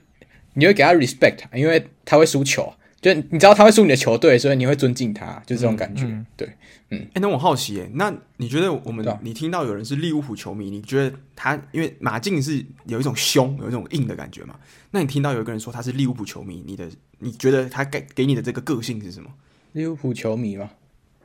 [0.54, 2.72] 你会给他 respect，因为他会输球。
[3.04, 6.04] 就你知道他会输你的球队，所以你会尊敬他，就这种感觉。
[6.04, 6.48] 嗯嗯、对，
[6.88, 6.98] 嗯。
[7.00, 14.58] 哎、欸，那我好奇，哎，那你觉得我们，你听到有人是利物浦球迷，你觉得他因为马竞是有一种凶、有一种硬的感觉嘛？
[14.90, 16.88] 那你听到有一个人说他是利物浦球迷，你的
[17.18, 19.28] 你觉得他给给你的这个个性是什么？
[19.72, 20.70] 利物浦球迷吗？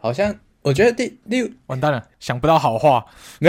[0.01, 3.05] 好像我觉得第六完蛋了，想不到好话。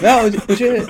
[0.00, 0.86] 没有，我我觉得，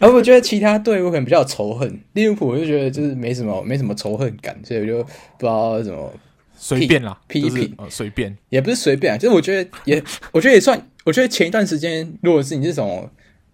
[0.00, 2.00] 而我觉得其他队伍可能比较仇恨。
[2.14, 6.12] 利物浦，我就觉得就是没什么没什么仇恨感，所以我就不知道怎么
[6.56, 8.36] 随便啦，批评随便。
[8.48, 13.08] 也不是随便啊，就是我觉得也我觉得也算，我觉得前一段时间如果是你这种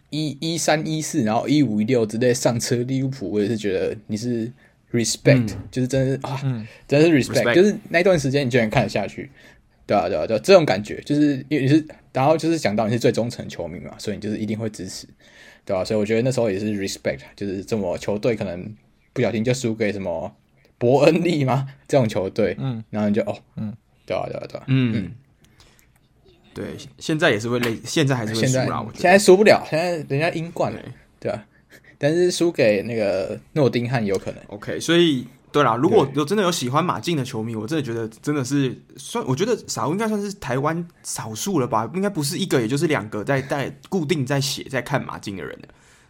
[0.08, 4.50] 一一三一四，然后一五一六之类上车利物浦，我也是觉得你是
[4.92, 9.30] respect，、嗯、就是真的是啊，嗯、真的是 respect，, respect 就是那段时间你居然看得下去。
[9.88, 15.06] 对啊，对啊，对啊，这种感觉就是因为你是，然后就是讲到你是最忠诚球迷嘛，所以你就是一定会支持，
[15.64, 15.84] 对吧、啊？
[15.84, 18.70] 所以我觉得那时候也是 respect，就是这么球队可能
[19.14, 20.30] 不小心就输给什么
[20.76, 23.74] 伯恩利嘛这种球队，嗯，然后你就哦，嗯，
[24.04, 25.12] 对啊，对啊，对啊，嗯嗯，
[26.52, 26.66] 对，
[26.98, 30.78] 现在也是会累，现在还是会输啦，我觉得现在输不了，现在人家英冠了，
[31.18, 31.46] 对啊，
[31.96, 35.26] 但是输给那个诺丁汉有可能，OK，所以。
[35.50, 45.58] 对啦，如果有真的有喜欢马竞的球迷，我真的觉得真的是算，我觉得傻物应该算是台湾少数了吧，应该不是一个，也就是两个在在固定在写在看马竞的人。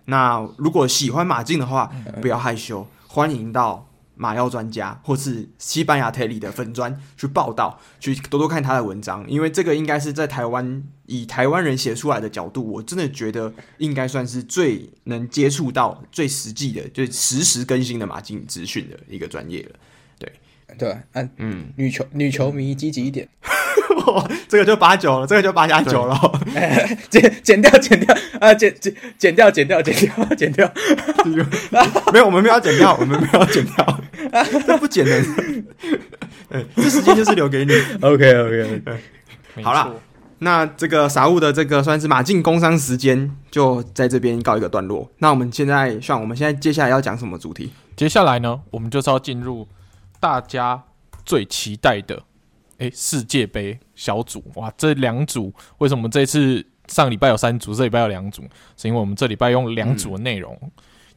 [0.05, 3.88] 那如果喜欢马竞的话，不要害羞，欢迎到。
[4.19, 19.79] 马药专家，或是西班牙泰利的粉专去报道，去多多看他的文章，因为这个应该是在台湾以台湾人写出来的角度，我真的觉得应该算是最能接触到最实际的，就实时更新的马竞资讯的一个专业了。
[20.79, 23.29] 对对，嗯嗯，女球女球迷积极一点。
[24.49, 26.17] 这个就八九了，这个就八加九了。
[27.11, 30.73] 减减掉，减掉啊，减减减掉，减掉，减掉， 减掉。
[32.13, 34.01] 没有，我们没有剪掉，我们没有剪掉。
[34.67, 35.23] 这不减的。
[36.77, 37.73] 这时间就是留给你。
[38.01, 38.83] OK，OK，
[39.63, 39.95] 好了，
[40.39, 45.11] 那这个傻物的这个算是马竞工伤时间，就在这边告一个段落。
[45.19, 47.73] 那我们现在，像我们现在接下来要讲什么主题？
[47.95, 49.69] 接下来呢，我们就是要进入
[50.21, 50.83] 大家
[51.25, 52.23] 最期待的。
[52.79, 58.45] 诶，世界杯小组哇，这两组为什么这次上礼拜有三组，这礼拜有两组？
[58.77, 60.57] 是因为我们这礼拜用两组的内容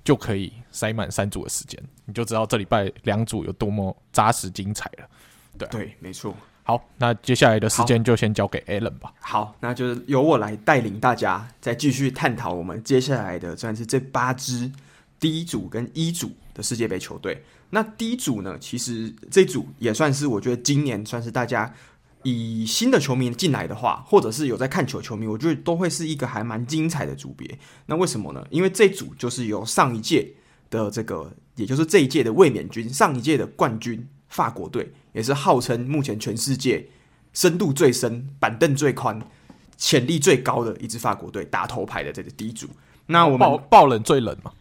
[0.04, 5.08] 就可以塞满三组的时间，嗯、你就知道这礼拜两组有多么扎实精彩了。
[5.56, 6.36] 对、啊、对，没错。
[6.64, 9.14] 好，那接下来的时间就先交给 Alan 吧。
[9.20, 14.72] 好，那就是由我来带领大家再继续探讨我们接下来的算是这八支
[15.20, 17.44] 第一组跟一组的世界杯球队。
[17.72, 18.58] 那第一组呢？
[18.60, 21.74] 其实这组也算是我觉得今年算是大家
[22.24, 27.58] 以新的球迷进来的话，或者是有在看球球迷，我觉得都会是一个还蛮精彩的组别。
[27.86, 28.46] 那为什么呢？
[28.52, 30.34] 因为这组就是由上一届
[30.70, 36.88] 的这个，也就是这一届的卫冕军，上一届的冠军法国队，也是号称目前全世界
[37.34, 39.20] 深度最深、板凳最宽、
[39.78, 42.68] 潜力最高的一支法国队打头牌的这个第一组。
[43.08, 44.52] 那我们爆爆冷最冷嘛？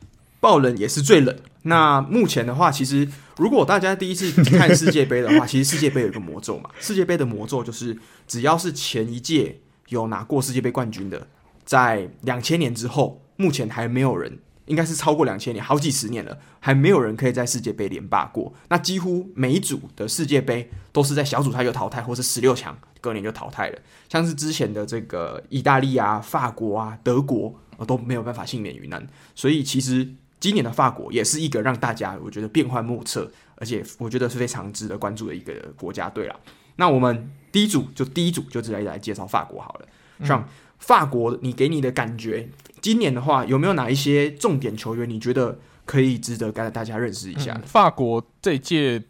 [0.41, 1.37] 爆冷也是最冷。
[1.63, 6.71] 那目前的话，其实如果大家第一次看世界杯的话，其实世界杯有一个魔咒嘛。
[6.81, 11.29] 世界杯的魔咒就是，只要是前一届有拿过世界杯冠军的，
[11.65, 18.55] 在两千年之后，目前还没有人，应该是超过两千年，好几十年了，还没有人可以在世界杯连霸过。
[18.71, 23.79] 那几乎每一组的世界杯都是在小组赛就淘汰，或是十六强隔年就淘汰了。
[24.09, 27.61] 像是之前的这个意大利啊、法国啊、德国。
[27.87, 30.07] 都没有办法幸免于难，所以其实
[30.41, 36.37] 今年的法国也是一个让大家我觉得变幻莫测，而且我觉得是非常值得关注的一个国家队啦。
[36.77, 39.87] 那我们第一组就第一组就直接来介绍法国好了。
[40.25, 40.49] 像
[40.79, 42.49] 法国，你给你的感觉，
[42.81, 47.53] 今年的话有没有哪一些重点球员，你觉得可以值得跟大家认识一下？
[47.55, 49.03] 嗯，法国这届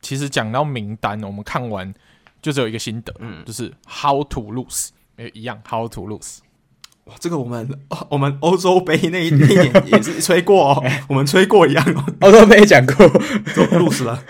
[0.00, 1.92] 其实讲到名单，我们看完
[2.40, 6.38] 就只有一个心得，嗯，就是 How to lose，诶，一样 How to lose。
[7.08, 7.68] 哇，这个我们
[8.10, 12.04] 我们欧洲杯那一那一年也是吹过哦， 我们吹过一样哦。
[12.20, 13.08] 欧洲杯讲过，
[13.56, 14.22] 都 lose 了。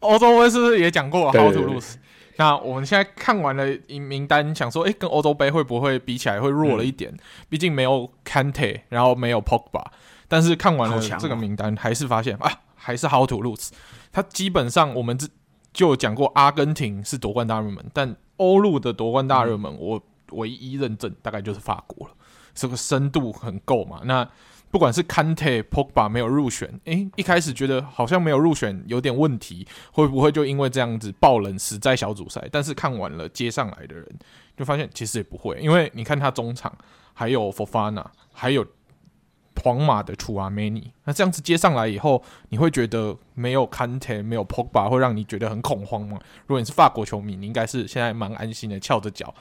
[0.00, 1.94] 欧洲杯是不是也讲过了？How to lose？
[2.36, 7.10] 那我们现在看完了名单，想说，哎，跟欧洲杯会不会比起来会弱了一点？
[7.12, 9.84] 嗯、毕竟没有 Kante，然后没有 Pogba，
[10.28, 13.68] 但是看完了这个名单，还是发现啊，还是 How to lose。
[14.12, 15.28] 他基本上我们就
[15.72, 20.02] 就讲过，阿根廷是夺冠大热门，但欧陆的夺冠大热门，嗯、我。
[20.32, 22.14] 唯一认证大概就是法国了，
[22.54, 24.00] 这个深度很够嘛。
[24.04, 24.28] 那
[24.70, 32.48] 不管是 Kante、Pogba 没有入选，诶，一开始觉得好像没有入选有点问题，会不会就因为这样子爆冷死在小组赛？
[32.50, 34.06] 但是看完了接上来的人，
[34.56, 36.74] 就发现其实也不会，因为你看他中场
[37.12, 38.66] 还有 Fofana，还有
[39.62, 46.18] 皇马的 Tchouaméni，那这样子接上来以后，你会觉得没有 Kante、没有 Pogba 会让你觉得很恐慌吗？
[46.46, 49.34] 如果你是法国球迷，你应该是现在蛮安心的，翘着脚。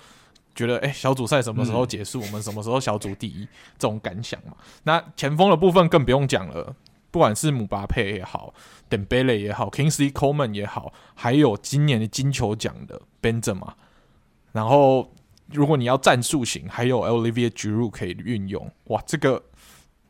[0.54, 2.20] 觉得诶、欸，小组赛什么时候结束？
[2.20, 3.48] 嗯、我们什么时候小组第一？
[3.78, 4.54] 这种感想嘛。
[4.84, 6.76] 那前锋的部分更不用讲了，
[7.10, 8.54] 不管是姆巴佩也好，
[8.90, 13.70] 登贝莱也好，Kingsley Coleman 也好，还有今年的金球奖的 Benzema。
[14.52, 15.14] 然后，
[15.48, 18.70] 如果你要战术型，还有 Olivier Giroud 可以运用。
[18.86, 19.42] 哇，这个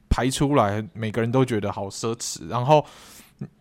[0.09, 2.47] 排出来，每个人都觉得好奢侈。
[2.47, 2.83] 然后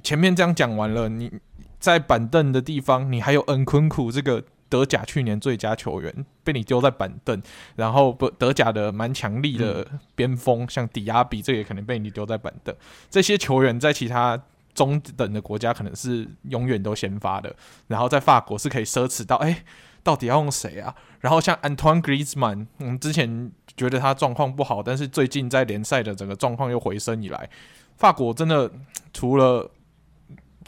[0.02, 1.30] 前面这样讲完了，你
[1.78, 4.42] 在板凳的地方，你还有 Nkunku 这个。
[4.70, 7.42] 德甲去年最佳球员被你丢在板凳，
[7.76, 12.74] 然后不德甲的蛮强力的边锋，像迪亚比，这也可能被你丢在板凳。
[13.10, 14.40] 这些球员在其他
[14.72, 17.54] 中等的国家可能是永远都先发的，
[17.88, 19.64] 然后在法国是可以奢侈到，哎，
[20.02, 20.94] 到底要用谁啊？
[21.18, 27.50] 然后像 Antoine Griezmann，我们之前觉得他状况不好，但是最近在联赛的整个状况又回升以来，
[27.96, 28.70] 法国真的
[29.12, 29.70] 除了。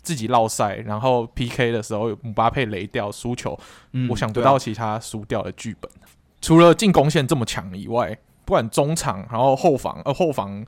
[0.03, 3.59] 自己落赛，然后 PK 的时候姆巴佩雷掉输球，
[3.93, 5.91] 嗯、我想不到其他输掉的剧本。
[6.01, 6.09] 啊、
[6.41, 10.65] 除了进攻线这么强以外，不管中场，然后后防，呃后防，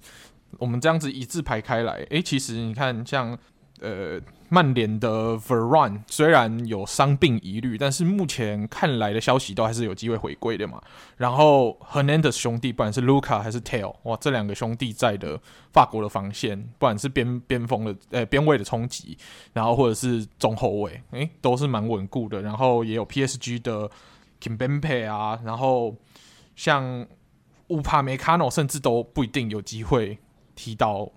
[0.59, 3.39] 我们这样子一字排开来，诶，其实你看像。
[3.81, 10.81] 呃，曼联的 Varane 虽然有伤病疑虑，但是目前看来的消息都还是有机会回归的嘛。
[11.17, 15.39] 然后 Hernandez 兄弟，不管是 Luca 还是 Theo，哇，这两个兄弟在的
[15.73, 19.19] 法国的防线，不管是边边锋的呃边卫的冲击，
[19.53, 22.41] 然后或者是中后卫，诶，都是蛮稳固的。
[22.41, 23.91] 然后也有 PSG 的
[24.41, 25.97] Kimpembe 啊，然后
[26.55, 27.05] 像
[27.69, 30.19] 乌帕梅卡诺，甚至都不一定有机会
[30.55, 31.11] 踢到。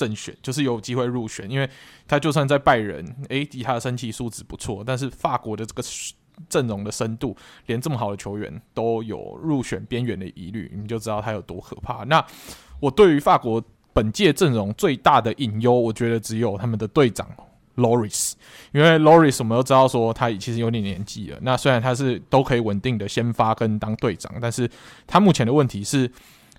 [0.00, 1.68] 正选就是有机会入选，因为
[2.08, 5.82] 他就算在拜仁，诶，以他的身体素质不错，但是法国的这个
[6.48, 7.36] 阵容的深度，
[7.66, 12.02] 连这么好的球员都有入选边缘的疑虑，你就知道他有多可怕。
[12.04, 12.24] 那
[12.80, 17.28] 我对于法国本届阵容最大的隐忧，我觉得只有他们的队长
[17.76, 18.32] lori
[18.72, 24.66] 因为 Loris 我们都知道说他其实有点年纪了，那虽然他是都可以稳定的先发跟当队长，但是
[25.06, 26.10] 他目前的问题是。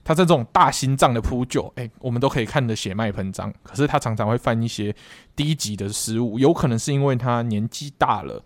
[0.04, 3.54] 他在这种大心脏的扑救，哎，我们都可以看得血脉喷张。
[3.64, 4.96] 可是他常常会犯一些
[5.36, 8.44] 低级的失误，有可能是因为他年纪大了，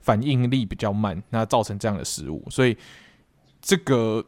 [0.00, 2.46] 反应力比较慢，那造成这样的失误。
[2.50, 2.76] 所以，
[3.62, 4.24] 这个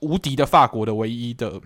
[0.00, 1.60] 无敌的法国的唯一的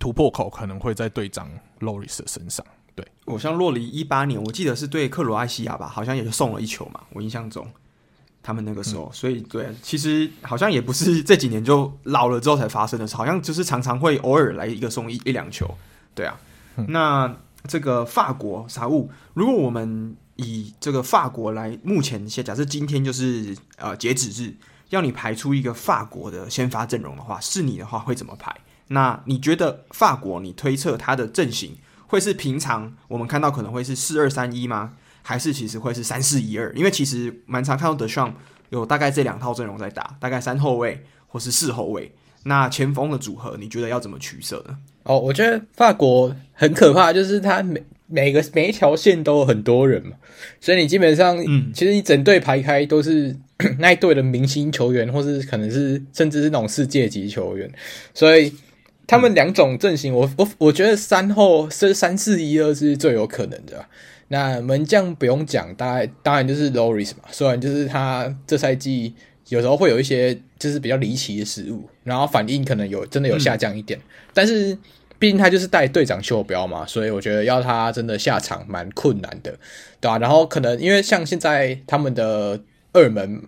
[0.00, 1.50] 突破口，可能会在队长
[1.80, 2.64] 洛里斯身上。
[2.94, 7.66] 对，我像洛里一八年，我记得是对克罗埃西亚吧，好像也是送了一球嘛，我印象中。
[8.42, 15.72] 他们那个时候，嗯、所以对，其实好像也不是 这几年就老了之后才发生的事，好像就是常常会偶尔来一个送一一两球，
[16.14, 16.38] 对啊。
[16.76, 17.36] 嗯、那
[17.68, 19.10] 这个法国啥物？
[19.34, 24.54] 如果我们以这个法国来，目前先假设今天就是呃截止日，
[24.88, 28.54] 要你排出一个法国的先发阵容的话，是你的话会怎么排？
[28.88, 31.76] 那你觉得法国，你推测他的阵型
[32.06, 34.94] 会是平常我们看到可能会是四二三一吗？
[35.22, 38.34] 还是其实会是三四一二，因为其实蛮常看到德尚
[38.70, 42.12] 有大概这两套阵容在打，大概三后卫或是四后卫。
[42.44, 44.76] 那前锋的组合，你觉得要怎么取舍呢？
[45.04, 50.16] 哦，我觉得法国很可怕，就是他每每个每一条线都有很多人嘛，
[50.60, 53.36] 所以你基本上，嗯，其实你整队排开都是
[53.78, 57.70] 那一队的明星球员，或是可能是甚至是那种世界级球员，
[58.12, 58.52] 所以
[59.06, 63.86] 他们两种阵型，我我我觉得三后是三四一二是最有可能的。
[64.32, 69.14] 那门将不用讲，大概当然就是 Loris 嘛，虽然就是他这赛季。
[69.48, 74.00] 有时候会有一些就是比较离奇的失误，然后反应可能有真的有下降一点，
[74.32, 74.74] 但是
[75.18, 79.50] 毕竟他就是带队长袖标嘛，所以我觉得要他真的下场蛮困难的，
[80.00, 80.18] 对吧、啊？
[80.18, 82.58] 然后可能因为像现在他们的
[82.92, 83.42] 二门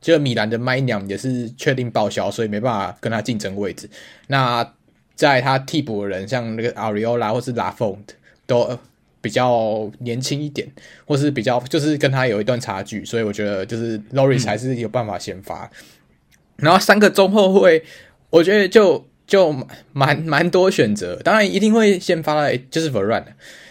[0.00, 3.88] 就米兰的 Maignan 也是确定报销，所以没办法跟他竞争位置。
[4.28, 4.74] 那
[5.16, 8.04] 在他替补的人像那个 Areola 或是 Lafont
[8.46, 8.78] 都。
[9.20, 10.66] 比较年轻一点，
[11.04, 15.64] 或是比较就是跟他有一段差距，所以我觉得就是 Loris 还是有办法先发。
[15.64, 17.82] 嗯、然后三个中后卫，
[18.30, 19.52] 我觉得就就
[19.92, 23.24] 蛮蛮多选择，当然一定会先发的就是 Varane。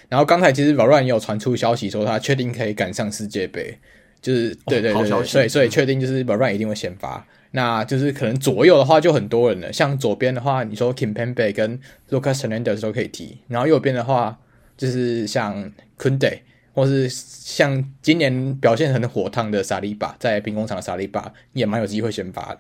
[0.10, 3.78] 然后刚才其实 Varane 也有传出消息说他确定可以赶上世界杯，
[4.22, 7.16] 就是对对对，对，所以所以确定就是 Varane 一定会先发。
[7.18, 11.80] 嗯、那就是可能左右的话就很多人了，像左边的话，你说 Kimpembe 跟
[12.10, 14.38] Lucas Hernandez 都可以踢，然后右边的话。
[14.78, 15.70] 就是像
[16.00, 16.40] Kunde，
[16.74, 22.60] 或是像今年表现很火烫的萨利巴，在兵工厂的萨利巴也蛮有机会先发的，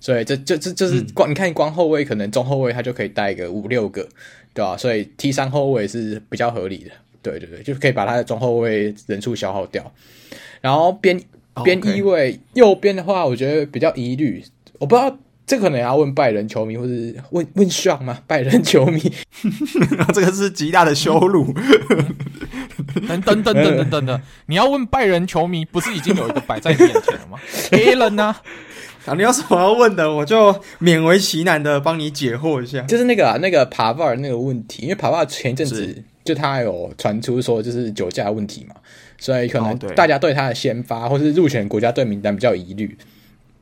[0.00, 4.08] 所以这这这就是光、嗯、你看光后卫可能中后卫他就可以带个五六个，
[4.54, 4.76] 对吧？
[4.76, 6.90] 所以 T 三后卫是比较合理的，
[7.22, 9.92] 对对对，就可以把他的中后卫人数消耗掉，
[10.60, 11.20] 然后边
[11.62, 14.42] 边一位右边的话，我觉得比较疑虑，
[14.78, 15.18] 我不知道。
[15.48, 16.92] 这可能要问拜仁球迷，或者
[17.30, 18.18] 问问上吗？
[18.26, 19.00] 拜仁球迷，
[20.12, 21.54] 这个是极大的羞辱。
[23.08, 27.38] 等等等等等等的，你要问拜仁球迷，不是已经有一个摆在你眼前了吗？
[27.72, 28.36] 黑人呢？
[29.06, 32.82] 啊，你有什么要问的，我就勉为其难的帮你解惑一下。
[32.82, 38.74] 就是那个啊，那个帕瓦尔那个问题，因为帕瓦尔前一阵子就他有传出说就是酒驾问题嘛，
[39.16, 42.98] 所以可能大家对他的先发或是入选国家队名单比较疑虑。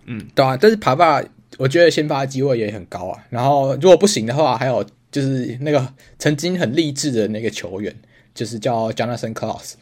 [0.06, 1.24] 嗯，对啊，但是帕瓦尔。
[1.58, 7.94] 我觉得先发机会也很高啊，然后如果不行的话，还有就是那个曾经很励志的那个球员，
[8.34, 9.72] 就是叫 Jonathan Klaus，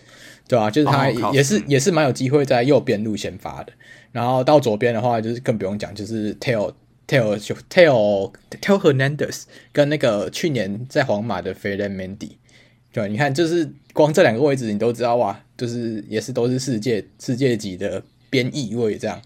[0.47, 0.71] 对吧？
[0.71, 3.73] 就是他也是、oh, 也是蛮有机会在右边路先发的，
[4.13, 6.73] 然后到左边的话，就是更不用讲，就是 Theo
[7.09, 12.33] Theo Theo Theo Hernandez 跟那个去年在皇马的 Ferland Mendy，
[12.93, 18.01] 对，你看就是光这两个位置你都知道哇，就是也是都是世界世界级的
[18.31, 19.21] 边翼位这样。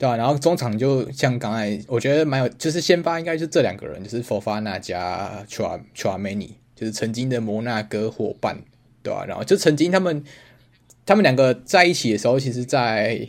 [0.00, 8.62] 对啊，然后中场就像刚才，我觉得蛮有，就是先发应该就是这两个人，就是 Fofana 加 Tchouaméni，就是曾经的摩纳哥伙伴，
[9.02, 10.24] 对、然后就曾经他们
[11.04, 13.28] 他们两个在一起的时候，其实在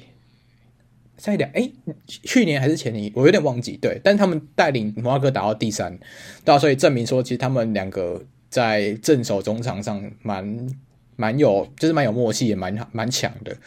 [1.17, 1.69] 在两哎
[2.07, 5.99] 去年还是前年，我有点忘记，对，但他们带领摩纳哥打到第三，
[6.45, 10.69] 对啊，所以证明说其实他们两个在正手中场上蛮
[11.17, 13.57] 蛮有，就是蛮有默契，也蛮蛮强的。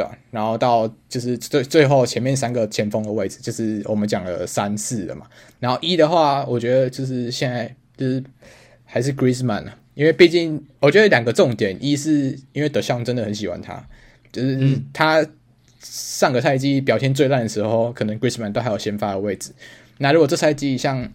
[0.00, 0.18] 对吧？
[0.30, 5.26] 然后到就是最最后前面三个前锋的位置，就是我们讲了三四了嘛。
[5.58, 8.22] 然后一的话，我觉得就是现在就是
[8.84, 13.84] 还是 Griezmann，因为毕竟我觉得两个重点，一是因为德尚真的很喜欢他，
[14.32, 15.26] 就是他
[15.80, 19.52] 上个赛季表现最烂的时候，可能 Griezmann 都还有先发的位置。
[19.98, 21.10] 那如果这赛季像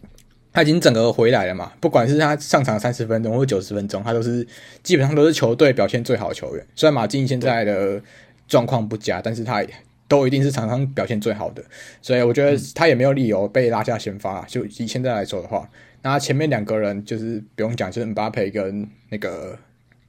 [0.54, 4.48] 他已经整个回来了嘛，不管是他上场三十分钟或者九十分钟，他都是
[4.84, 6.66] 基本上都是球队表现最好的球员。
[6.76, 8.02] 虽然马竞现在的
[8.48, 9.64] 状况不佳，但是他
[10.08, 11.64] 都一定是场上表现最好的，
[12.00, 14.42] 所以我觉得他也没有理由被拉下先发。
[14.48, 15.68] 就以现在来说的话，
[16.04, 19.58] 那前面两个人就是不用讲，就是姆巴佩跟那个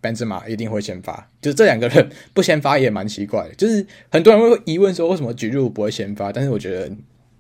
[0.03, 3.55] 本泽马一定会先发，就是这两个人不先发也蛮奇怪的。
[3.55, 6.31] 就是很多人会疑问说，为什么吉鲁不会先发？
[6.31, 6.95] 但是我觉得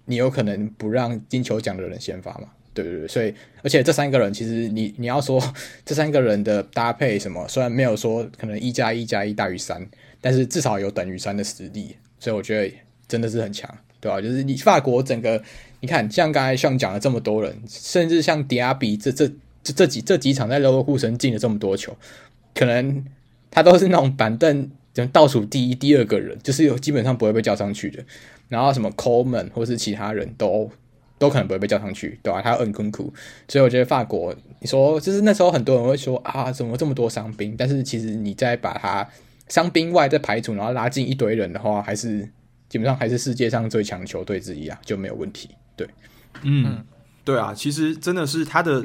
[0.07, 2.49] 你有可能不让金球奖的人先发嘛？
[2.73, 5.39] 对对对，所以而且这三个人其实你你要说
[5.85, 9.87] 这三个人的搭配什么，虽然没有说可能一加一加一大于三。
[10.27, 12.74] 但是至少有等于三的实力，所以我觉得
[13.07, 14.20] 真的是很强，对吧？
[14.20, 15.41] 就是你法国整个，
[15.79, 19.29] 你看像刚才像讲了这么多人，甚至像迪亚比这这
[19.62, 21.97] 这这几这几场在勒沃库森进了这么多球，
[22.57, 23.05] 可能
[23.53, 28.05] 他都是那种板凳就倒数第一、第二个人，就是有基本上不会被叫上去的。
[28.49, 30.68] 然后什么 Coleman 或是其他人都
[31.20, 32.43] 都可能不会被叫上去，对吧？
[32.43, 33.14] 他很辛苦，
[33.47, 37.55] 所以我觉得法国，你说就是那时候很多人会说啊，怎么这么多伤兵？
[37.57, 39.09] 但是其实你再把他。
[39.49, 42.29] 伤兵外再排除，然后拉进一堆人的话，还是
[42.69, 45.51] 基本上还是世界上最强球队之一啊，就没有问题。
[45.77, 45.89] 对，
[46.43, 46.85] 嗯，
[47.25, 48.85] 对啊，其实真的是他的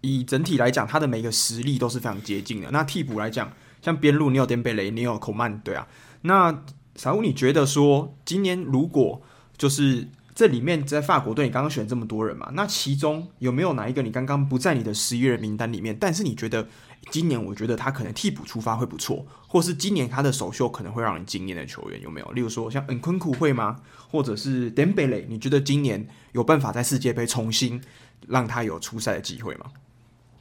[0.00, 2.70] 以整体来讲，他的每个实力都是非常接近的。
[2.70, 3.52] 那替补来讲，
[3.82, 5.86] 像边路你有颠贝雷，你有孔曼，对啊。
[6.22, 6.64] 那
[6.96, 9.22] 小吴，你觉得说今年如果
[9.56, 16.66] 就是这里面在法国队，你刚刚选这么多人嘛，那其中有没有哪一个你刚刚不在你的十一人名单里面，但是你觉得
[17.10, 22.30] 今年我觉得他可能替补出发会不错，或是今年他的首秀可能会让人惊艳的球员有没有？
[22.30, 23.80] 例如说像恩昆库会吗？
[24.08, 25.26] 或者是登贝雷？
[25.28, 27.82] 你觉得今年有办法在世界杯重新
[28.28, 29.66] 让他有出赛的机会吗？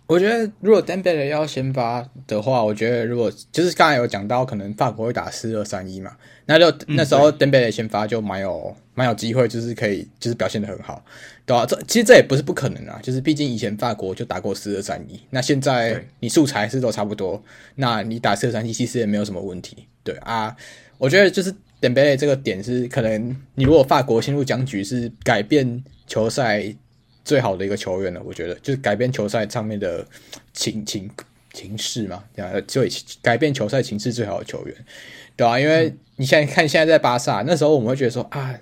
[0.10, 11.06] 我觉得，如果 Dembele 要先发的话，我觉得如果就是刚才有讲到，可能法国会打四二三一嘛，那就那时候 Dembele 先发就蛮有蛮有机会，就是可以就是表现的很好，
[11.46, 11.66] 对吧、啊？
[11.68, 17.40] 这其实这也不是不可能啊，就是毕竟以前法国就打过四二三一，那现在你素材是都差不多，
[17.76, 20.56] 那你打四二三一其实也没有什么问题，对啊。
[20.98, 26.76] 我觉得就是 Dembele 这个点是可能你如果法国陷入僵局，是改变球赛。
[27.30, 30.04] 最好的一个球员了，我觉得就是改变球赛上面的
[30.52, 31.08] 情情
[31.54, 32.60] 情势嘛，对吧？
[32.68, 32.82] 就
[33.22, 34.76] 改变球赛情势最好的球员，
[35.36, 35.60] 对、啊？
[35.60, 38.60] 因为你现在看现在在巴萨，那时候我们会觉得说啊，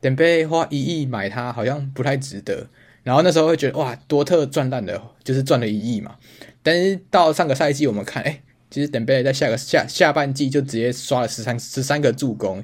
[0.00, 2.68] 点贝花一亿买他好像不太值得，
[3.02, 6.14] 然后那时候会觉得哇，多特赚烂的，就是赚了一亿嘛。
[6.62, 8.40] 但是到上个赛季我们看，哎、
[8.70, 12.62] 其实点贝在下个下下半季就直接刷了十三十三个助攻，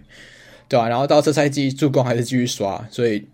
[0.69, 0.89] 对、啊？
[0.89, 3.27] 然后到这赛季助攻还是继续刷，所以。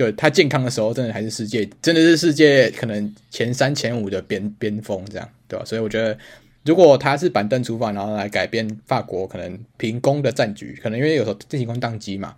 [0.00, 5.64] 就他健康的时候，真的还是世界，真的是世界可能前三前五的边边锋这样，对吧？
[5.66, 6.16] 所以我觉得，
[6.64, 12.34] 如果他是板凳出发，然后来改变法国可能平攻的战局，可能因为有时候进攻宕机嘛，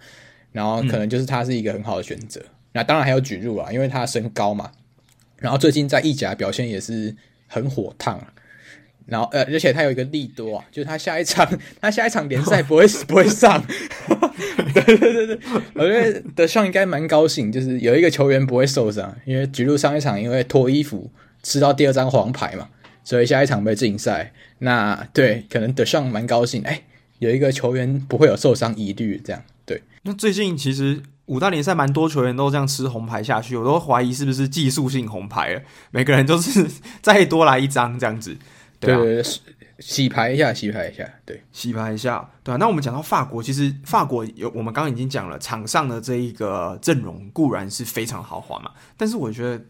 [0.51, 2.43] 然后可能就是他是一个很好的选择。
[2.73, 4.73] 那当然还有举入啊，因为他身高嘛，
[5.37, 7.15] 然后最近在意甲表现也是
[7.47, 8.21] 很火烫。
[9.05, 11.47] 然后呃，而且他有一个利多啊，就是他下一场
[11.81, 13.63] 他下一场联赛不会不会上，
[14.75, 15.39] 对对对对，
[15.75, 21.11] 我觉得德尚应该蛮高兴，就是有一个球员不会受伤，因为吉鲁上一场因为脱衣服
[21.43, 22.69] 吃到第二张黄牌嘛，
[23.05, 24.33] 所以下一场被禁赛。
[24.59, 26.83] 那对，可能德尚蛮高兴，哎，
[27.19, 29.83] 有一个球员不会有受伤疑虑，这样对。
[30.03, 36.65] 那最近其实五大联赛蛮多球员都这样吃红牌下去，我都怀疑是不是技术性红牌了，每个人都是
[37.03, 38.37] 再多来一张这样子。
[38.79, 39.25] 对，对对，
[39.79, 42.57] 洗牌一下，洗牌一下，对，洗牌一下，对啊。
[42.59, 49.65] 那我们讲到法国，其实法国有我们刚刚已经讲了，场上的这一个阵容固然是非常豪华嘛，但是我觉得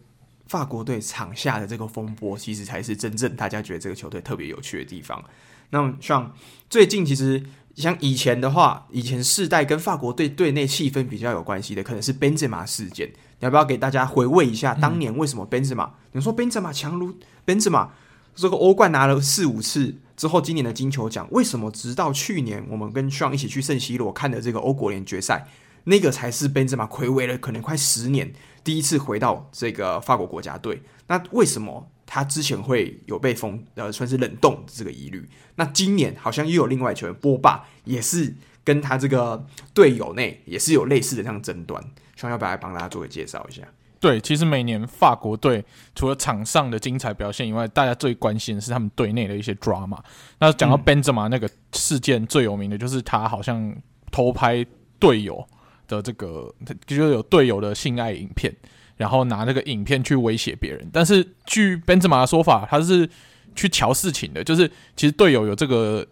[0.47, 5.23] 法国队场下的这个风波，其实才是真正大家觉得这个球队特别有趣的地方。
[5.71, 6.35] 那像
[6.69, 7.43] 最近，其实
[7.75, 13.09] 像以前的话，以前世代跟法国队队内气氛比较有关系的，可能是宾兹马事件。
[13.41, 15.95] 你要不要给大家回味一下当年为什么宾兹马？
[16.13, 17.15] 你说宾兹马强如
[17.47, 17.91] 宾兹马？
[18.35, 25.47] 这个欧冠拿了四五次之后，今年的金球奖为什么直到去年我们跟 Sean 一起去圣西罗看的这个欧国联决赛，
[25.85, 28.33] 那个才是宾兹马睽违了可能快十年
[28.65, 30.83] 第一次回到这个法国国家队？
[31.09, 35.29] 那为什么他之前会有被封呃算是冷冻这个疑虑？
[35.57, 41.83] 那今年好像又有另外球员波霸也是跟他这个队友内也是有类似的这样争端
[42.19, 43.63] ，Sean 要不要来帮大家做个介绍一下？
[44.03, 49.97] 对，其实每年法国队除了场上的精彩表现以外，大家最关心的是他们队内的一些 drama。
[50.41, 53.73] 那讲到 Benzema 那个事件，最有名的就是他好像
[54.11, 54.67] 偷拍
[54.99, 55.47] 队友
[55.87, 56.53] 的这个，
[56.85, 58.53] 就是有队友的性爱影片，
[58.97, 60.91] 然后拿那个影片去威胁别人。
[60.93, 63.09] 但是据 Benzema 的说法，他是
[63.55, 66.05] 去瞧事情的，就是其实队友有这个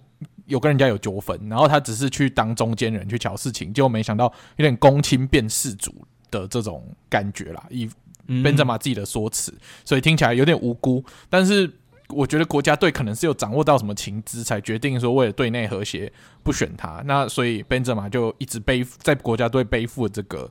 [0.46, 5.92] 有跟人家有纠纷，然后他只是去当中间人去瞧事情，结果没想到有点公亲变事主。
[6.30, 7.88] 的这种感觉啦，以
[8.26, 9.52] 宾泽马自己的说辞，
[9.84, 11.04] 所以听起来有点无辜。
[11.28, 11.68] 但是
[12.08, 16.12] 我觉得国家队可能是有掌握到什么情资，才决定说为了队内和谐
[16.42, 17.02] 不选他。
[17.06, 20.50] 那所以宾泽马就一直背在国家队背负这个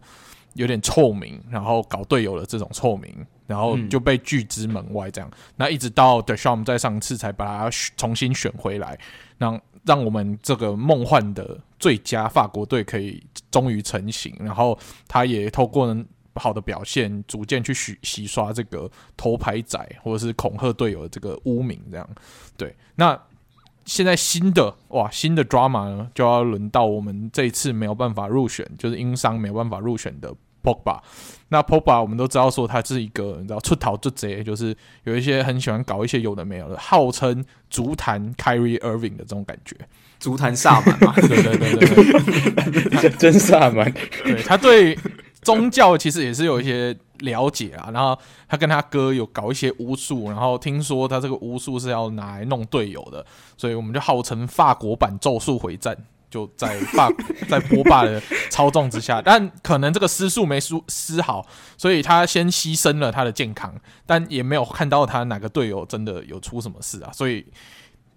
[0.55, 3.13] 有点臭名，然后搞队友的这种臭名，
[3.47, 5.09] 然后就被拒之门外。
[5.11, 8.97] 这样，那一直到 d e s h a m 在上次才把他重新选回来，
[9.38, 11.59] 让让我们这个梦幻的。
[11.80, 14.77] 最佳法国队可以终于成型，然后
[15.07, 15.95] 他也透过
[16.36, 21.80] 好的表现，逐渐去洗洗刷这个头牌仔或者是恐吓队友的这个污名。
[21.89, 22.05] 这样，
[22.57, 22.75] 对。
[22.95, 23.17] 那
[23.86, 30.99] 现在新的哇，新的 drama 呢，就要轮到我们这一次没有办法入选，就是因伤没有办法入选的 Pogba。
[31.51, 39.76] 那 Pogba 我们都知道说他是一个你知道出逃就贼，就是有一些很喜欢搞一些有的没有的，号称足坛 Kyrie Irving 的这种感觉。
[40.20, 43.91] 足坛萨满嘛，对对对对对， 真萨满。
[44.24, 44.97] 对，他对
[45.41, 47.89] 宗教其实也是有一些了解啊。
[47.93, 53.26] 然后他跟他哥有搞一些巫术，然后听说他这个巫术是要拿来弄队友的，
[53.57, 55.97] 所以我们就号称法国版咒术回战，
[56.30, 57.09] 就在霸
[57.49, 61.45] 在波霸的操纵之下，但可能这个施术没施施好，
[61.77, 63.73] 所以他先牺牲了他的健康，
[64.05, 67.45] 但也没有看到他哪个队友真的有出什么事啊，所以。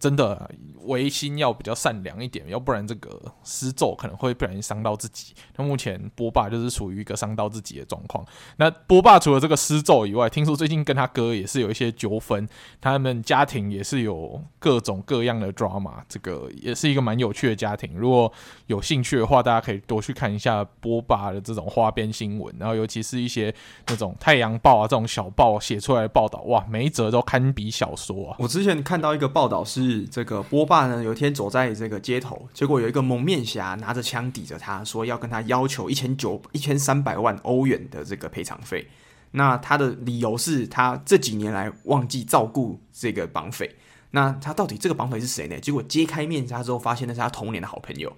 [0.03, 0.51] 真的
[0.87, 3.09] 唯心要比较善良一点，要不然这个
[3.45, 5.33] 施咒可能会不小心伤到自己。
[5.57, 8.27] 那目前波霸就是处于一个伤到自己的状况。
[8.57, 12.49] 那波霸除了这个施咒以外，听说最近跟他哥也是有一些纠纷，
[12.81, 17.93] 他们家庭也是有各种各样的 drama，这个也是一个蛮有趣的家庭。
[17.95, 18.33] 如果
[18.67, 23.55] 有兴趣的话，大家可以多去看一下波霸的这种花边新闻，然后尤其是一些
[23.87, 28.37] 那种太阳报啊这种小报写出来的报道，哇，每一则都堪比小说啊！
[28.41, 29.92] 我之前看到一个报道是。
[29.93, 38.89] 是这个波霸呢，有一天走在这个街头，结果有一个蒙面侠拿着枪抵着他，说要跟他要求一千九一千三百万欧元的这个赔偿费。
[39.33, 43.77] 那他的理由是他这几年来忘记照顾这个绑匪。
[44.11, 45.59] 那他到底这个绑匪是谁呢？
[45.59, 48.15] 结果揭开面纱之后，发现那是他童年的好朋友。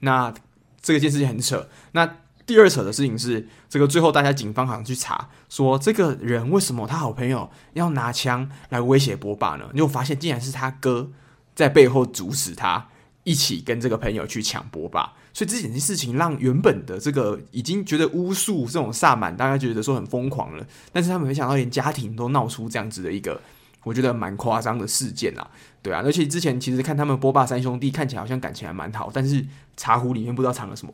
[0.00, 0.32] 那
[0.80, 1.68] 这个件事情很扯。
[1.92, 9.68] 那第二扯的事情是，这个最后大家警方好像去查，说这个人为什么他好朋友要拿枪来威胁波霸呢？
[9.72, 11.10] 你就发现竟然是他哥
[11.56, 12.86] 在背后阻止他
[13.24, 23.40] 一起跟这个朋友去抢波霸，所以这件事情让原本的这个已经觉得巫术这种萨满大家觉得说很疯狂了，但是他们没想到连家庭都闹出这样子的一个
[23.82, 25.50] 我觉得蛮夸张的事件啊，
[25.82, 29.44] 对啊，而且之前其实看他们波霸三兄弟看起来好像感情还蛮好，但是
[29.76, 30.92] 茶壶里面不知道藏了什么。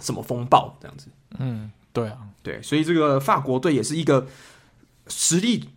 [0.00, 1.08] 什么风暴这样子？
[1.38, 4.26] 嗯，对啊，对，所以这个法国队也是一个
[5.08, 5.68] 实力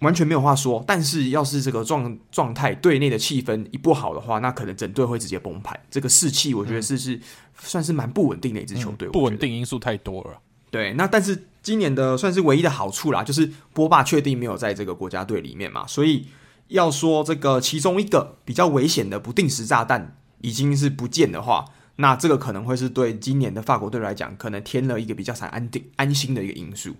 [0.00, 5.78] 完全没有话说，但是要是这个状状态队内的气氛一不好的话，那可能整队会直接崩盘。
[5.90, 7.22] 这个士气，我觉得是是、嗯、
[7.58, 10.38] 算是蛮不稳定的一支球队、嗯，不稳定因素太多了。
[10.70, 16.26] 对，那但是今年的算是唯一的好处啦，就是波霸确定没有在这个国家队里面嘛，所以
[16.68, 21.64] 要说这个其中一个比较危险的不定时炸弹已经是不见的话。
[22.00, 26.94] 那这个可能会是对今年的法国队来讲，可能添了一个比较才安定、安心的一个因素。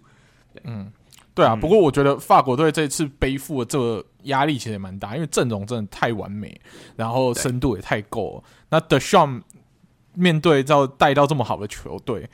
[0.65, 0.91] 嗯，
[1.35, 1.55] 对啊。
[1.55, 6.61] 不过我觉得法国队这次背负的这个压力其实也蛮大，因为阵容真的太完美，
[6.97, 8.45] 然后深度也太够了。
[8.71, 9.43] 那 Deschamps
[10.15, 12.29] 面对到带到这么好的球队。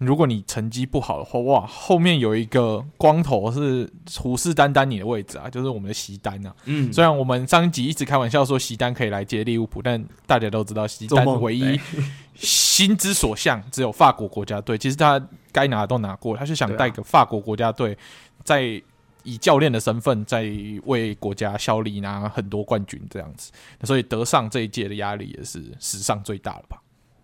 [0.00, 3.86] 如果你成绩不好的话，哇，后面有一个光头是
[4.18, 6.56] 虎视眈眈你的位置啊，就是我们的席丹啊。
[6.64, 11.78] 嗯，虽然我们上一集一直开玩笑说席丹可以来接利物浦，但大家都知道席丹唯一
[12.34, 14.78] 心之所向只有法国国家队。
[14.78, 15.20] 其实他
[15.52, 17.96] 该拿的都拿过，他是想带个法国国家队，
[18.42, 18.82] 在
[19.22, 20.50] 以教练的身份在
[20.86, 23.52] 为国家效力，拿很多冠军这样子。
[23.84, 26.80] 所以德尚这一届的压力也是史上最大的吧。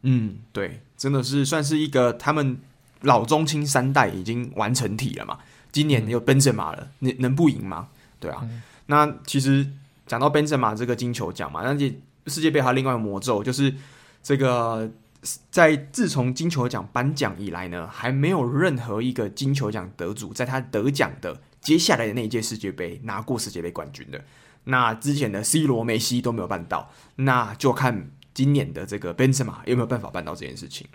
[0.09, 2.57] 嗯，对，真的是算是一个他们
[3.00, 5.36] 老中青三代已经完成体了嘛。
[5.72, 7.88] 今年有本泽马了，你能不赢吗？
[8.20, 8.38] 对啊。
[8.42, 9.66] 嗯、那其实
[10.07, 11.92] 讲到本泽马这个金球奖嘛，那这
[12.28, 13.74] 世界杯还有另外一个魔咒，就是
[14.22, 14.88] 这个
[15.50, 24.24] 在自从金球奖颁奖以来呢，还没有任何一个金球奖得主在他得奖的接下来的那一届世界杯拿过世界杯冠军的。
[24.68, 28.12] 那之前的 C 罗、梅西都没有办到，那就看。
[28.37, 30.87] 今年的这个 Benzema 有没有办法办到这件事情？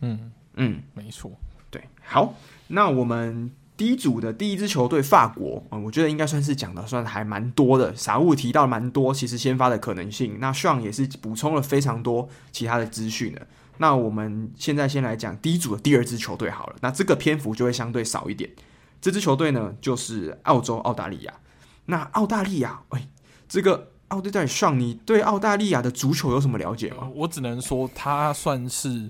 [0.00, 1.30] 嗯嗯，没错，
[1.70, 1.84] 对。
[2.02, 2.34] 好，
[2.68, 10.38] 那我们第一组的第一支球队法国，嗯，我觉得应该算是讲的算还蛮多的，傻物提到蛮多，其实先发的可能性。
[10.40, 13.46] 那 Sean 也是补充了非常多其他的资讯的。
[13.76, 18.50] 那我们现在先来讲第一组的第二支球队好了，那这个篇幅就会相对少一点。
[19.02, 21.34] 这支球队呢，就是澳洲澳大利亚。
[21.84, 23.06] 那澳大利亚，哎，
[23.46, 23.89] 这个。
[24.10, 27.10] 奥对，在上，你对澳大利亚的足球有什么了解吗？
[27.14, 29.08] 我只能说，他算是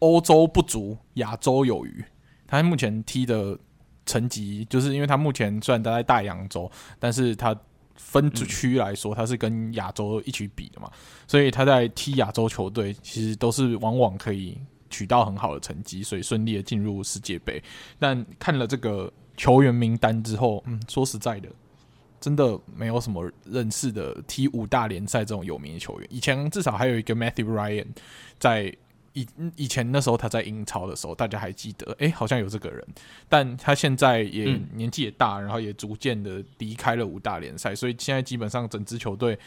[0.00, 2.04] 欧洲不足，亚洲有余。
[2.46, 3.58] 他目前踢的
[4.04, 7.56] 成绩，就是因为他目前虽然待在大洋洲，但是他
[7.96, 10.90] 分区来说，他是跟亚洲一起比的嘛，
[11.26, 14.58] 所以他在踢亚洲球队，其实都是往往可以
[14.90, 17.62] 取到很好的成绩，所以顺利的进入世界杯。
[17.98, 21.48] 但看了这个球员名单之后，嗯，说实在的。
[22.24, 26.08] 真的没有什么认识的踢五大联赛这种有名的球员。
[26.10, 27.88] 以前至少还有一个 Matthew Ryan，
[28.38, 28.74] 在
[29.12, 32.82] 以以前那时候他在英超的时候，大家还记得，哎、欸，好像有这个人。
[33.28, 39.38] 但他现在也年纪也大，然后也逐渐的离开了五大联赛，所以现在基本上整支球队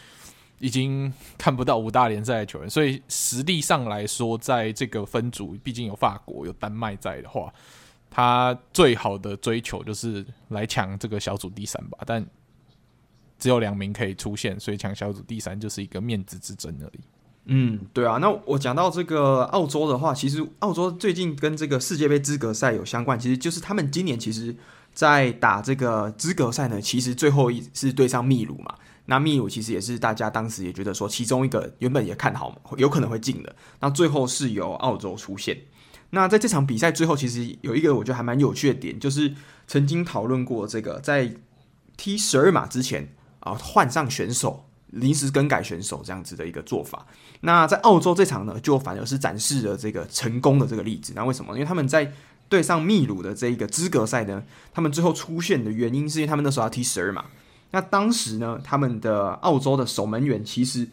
[0.60, 2.70] 已经看不到五大联赛的球员。
[2.70, 7.52] 所以实力上来说，在这个分组，毕竟有法国、有丹麦在的话，
[8.12, 11.98] 他最好的追求就是来抢这个小组第三吧。
[12.06, 12.24] 但
[13.40, 17.00] 只有两名可以出现，所以抢小组第三就是一个面子之争而已。
[17.50, 18.18] 嗯，对啊。
[18.18, 24.54] 那我讲到这个澳洲的话，其实澳洲最近跟这个世界杯资格赛有相关，其实就是他们今年其实，
[24.94, 28.76] 在打这个资格赛呢，其实最后一是对上秘鲁嘛。
[29.06, 35.58] 那秘鲁其实也是大家当时也觉得说，其中一个原本也看好有可能会进的，那最后是由澳洲出现。
[36.10, 39.34] 那在这场比赛最后，其实有一个我觉得还蛮有趣的点，就是
[39.68, 41.34] 曾经讨论过这个在
[41.96, 43.14] 踢十二码之前。
[43.48, 47.06] 啊，换上选手临时更改选手这样子的一个做法。
[47.42, 51.14] 那在澳洲这场呢，就反而是展示了这个成功的这个例子。
[51.16, 51.54] 那为什么？
[51.54, 52.12] 因为他们在
[52.50, 54.44] 对上秘鲁的这一个资格赛呢，
[54.74, 57.26] 他们最后出现的原因是因为他们那时候要踢十二码。
[57.72, 60.88] 那当时呢，他们的澳洲的守门员其实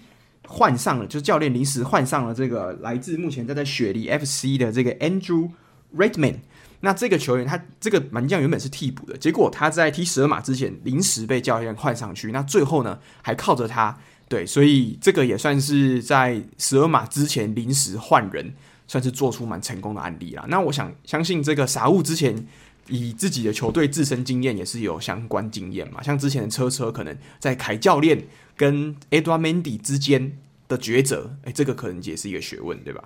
[0.47, 5.51] 换上了，就教练临时换上了这个来自目前在在雪梨 FC 的这个 Andrew
[5.97, 6.39] Redman。
[6.85, 12.31] 那这个球员他这个门将原本是替补的，结果他在踢十二码之前临时被教练换上去。
[12.31, 18.53] 那最后呢，还靠着他，对，所以这个也算是在十二码之前临时换人，
[18.87, 20.45] 算是做出蛮成功的案例啦。
[20.49, 22.47] 那我想相信这个傻物之前
[22.89, 28.27] 以自己的球队自身经验也是有相关经验嘛，像之前的车车可能在凯教练
[28.57, 30.37] 跟 Edwamendi 之间
[30.69, 33.05] 的抉择，哎，这个可能也是一个学问，对吧？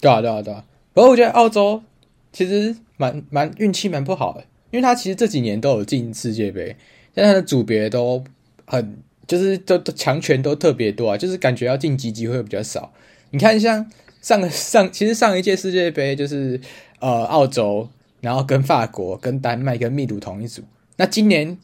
[0.00, 0.64] 对啊，对啊，对啊。
[0.92, 1.84] 不过我觉得澳洲。
[2.32, 6.74] 其实蛮蛮运气蛮不好的，因为他其实这几年都有进世界杯，
[7.12, 8.24] 但他的组别都
[8.64, 12.90] 很就是都强权都特别多啊，就是感觉要晋级机会比较少。
[13.30, 13.90] 你看像
[14.22, 16.58] 上 上其实上一届世界杯就是
[17.00, 17.88] 呃澳洲，
[18.22, 20.62] 然后跟法国、跟丹麦、跟秘鲁同一组，
[20.96, 21.58] 那今年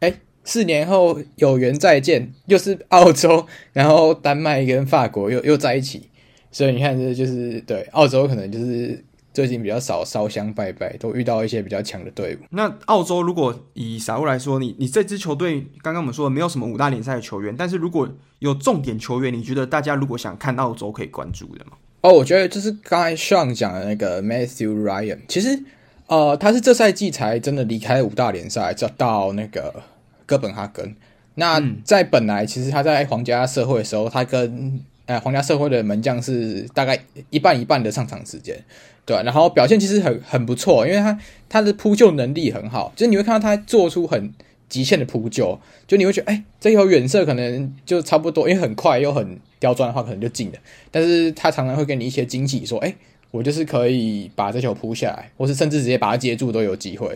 [0.00, 6.08] 哎四年后有缘再见，又是澳洲，然后丹麦跟法国又又在一起，
[6.50, 9.04] 所以你看这就是对澳洲可能就是。
[9.32, 12.38] 最近比较少烧香拜拜，都遇到一些比较强的队伍。
[12.50, 18.08] 那澳洲如果以傻物来说，你你这支球队刚刚我们说的没有什么五大联赛的球员，但是如果
[18.40, 21.72] 有重点球员，你觉得大家如果想看澳洲可以关注的吗？
[22.00, 25.62] 哦，我觉得就是刚才 Sean 讲的那个 Matthew Ryan，其实
[26.06, 29.82] 呃他是这赛季才真的离开五大联赛，到到那个
[30.26, 30.96] 哥本哈根。
[31.36, 36.96] 那在本来其实他在皇家社会的时候，他跟呃皇家社会的门将是大概
[37.30, 38.56] 一半一半的上场时间。
[39.04, 44.32] 对，然后表现其实很很不错，因为他他的扑救能力很好，就是你会看到他做出很
[44.68, 45.58] 极限的扑救，
[45.88, 50.58] 就你会觉得，哎，这球远射可能就差不多，因为很快又很刁钻的话，可能就进了。
[50.92, 52.94] 但是他常常会给你一些惊喜，说，哎，
[53.32, 57.08] 我就是可以把这球扑下来，或是甚至直接把它接住都有机会，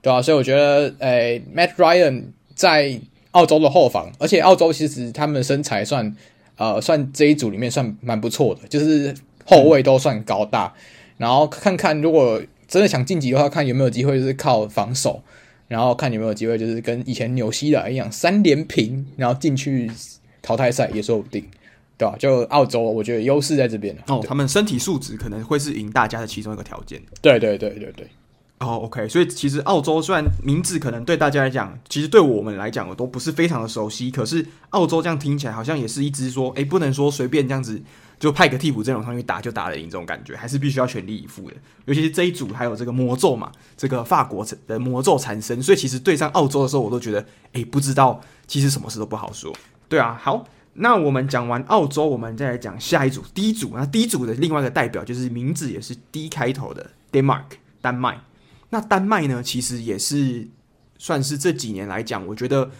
[0.00, 0.22] 对吧、啊？
[0.22, 2.22] 所以我觉得，哎，Matt Ryan
[2.54, 3.00] 在
[3.32, 6.14] 澳洲的后防，而且澳洲其实他们身材算，
[6.60, 9.14] 呃，算这一组里面算蛮不错的，就是
[9.46, 10.74] 后卫都算高大。
[11.16, 12.38] 然后看看，如果
[12.68, 15.22] 真的想晋级的话，看有没有机会是靠防守，
[15.68, 19.90] 然后看有没有机会就是跟以前纽西兰一样三连平，然后进去
[20.42, 21.42] 淘汰赛也说不定，
[21.96, 22.14] 对吧？
[22.18, 27.00] 就澳洲，我觉得优势在这边哦，他们身体素质可能会是赢大家的其中一个条件。
[27.22, 28.06] 对对对对对。
[28.60, 37.82] 哦，OK，所以其实澳洲虽然名字可能对大家来讲，其实对我们来讲我都不是非常的熟悉，可是澳洲这样听起来好像也是一支说，诶，不能说随便这样子。
[38.18, 41.56] 就派个替补阵容上去打就打得赢这种感觉，还是必须要全力以赴的。
[41.86, 49.50] 尤其是这一组还有这个魔咒嘛，这个法国的魔咒缠身，所以其实对上澳洲的时候，我都觉得，哎，不知道，其实什么事都不好说。
[49.88, 50.44] 对啊，好，
[50.74, 53.72] 那我们讲完澳洲，我们再来讲下一组 D 组。
[53.74, 57.44] 那 D 组的另外一个代表就是名字也是 D 开头的 Denmark
[57.80, 58.20] 丹麦。
[58.70, 60.48] 那丹麦呢，其实也是
[60.98, 62.70] 算是这几年来讲，我觉得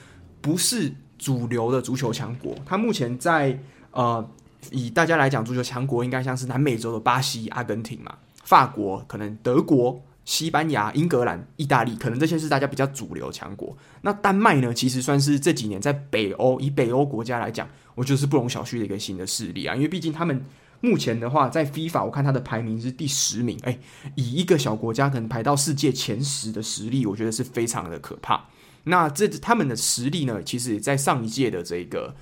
[0.41, 2.55] 不是主流的足球强国。
[2.65, 3.59] 它目前在
[3.93, 4.27] 呃。
[4.71, 8.15] 以大家来讲，足球强国应该像是南美洲的巴西、阿根廷嘛，
[8.45, 13.75] 法国可能德国、西班牙、英格兰、意大利，可能这些是大家比较主流强国。
[14.03, 19.75] 那丹麦呢，其实算是这几年在北欧，以北欧国家来讲，我觉得是不容小觑的一个新的势力啊。
[19.75, 20.45] 因为毕竟他们
[20.81, 23.79] 目前的话，在 FIFA 我看他的排名是第十名，哎，
[24.15, 28.49] 以一个小国家可能排到世界前十的实力，我觉得是非常的可怕。
[28.85, 32.15] 那这他们的实力呢，其实在上一届的这个。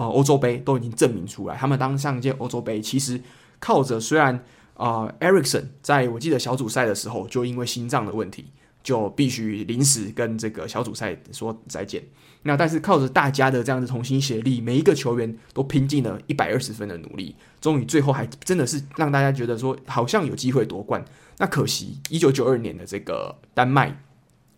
[0.00, 3.20] 呃，欧洲杯都已经证明出来，他们当上一届欧洲杯其实
[3.58, 4.44] 靠着虽然
[4.74, 8.44] 啊，，Eriksen 在我记得小组赛的时候就因为心脏的问题，
[8.84, 12.00] 就必须临时跟这个小组赛说再见。
[12.44, 21.04] 那但是靠着大家的这样子同心协力，每一个球员都拼尽了一百二十分的努力，终于最后还真的是让大家觉得说好像有机会夺冠。
[21.38, 24.00] 那可惜一九九二年的这个丹麦，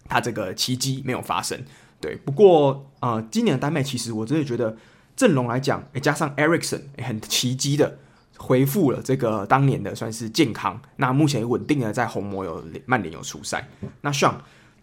[0.08, 1.62] 他这个奇迹没有发生。
[2.00, 4.76] 对，不过啊，呃，今年的丹麦其实我真的觉得。
[5.16, 7.98] 阵容来讲，加上 Eriksen 很奇迹的
[8.38, 10.80] 恢复了这个当年的算是健康。
[10.96, 13.68] 那目前稳定的在红魔有曼联有出赛。
[14.00, 14.36] 那 Sean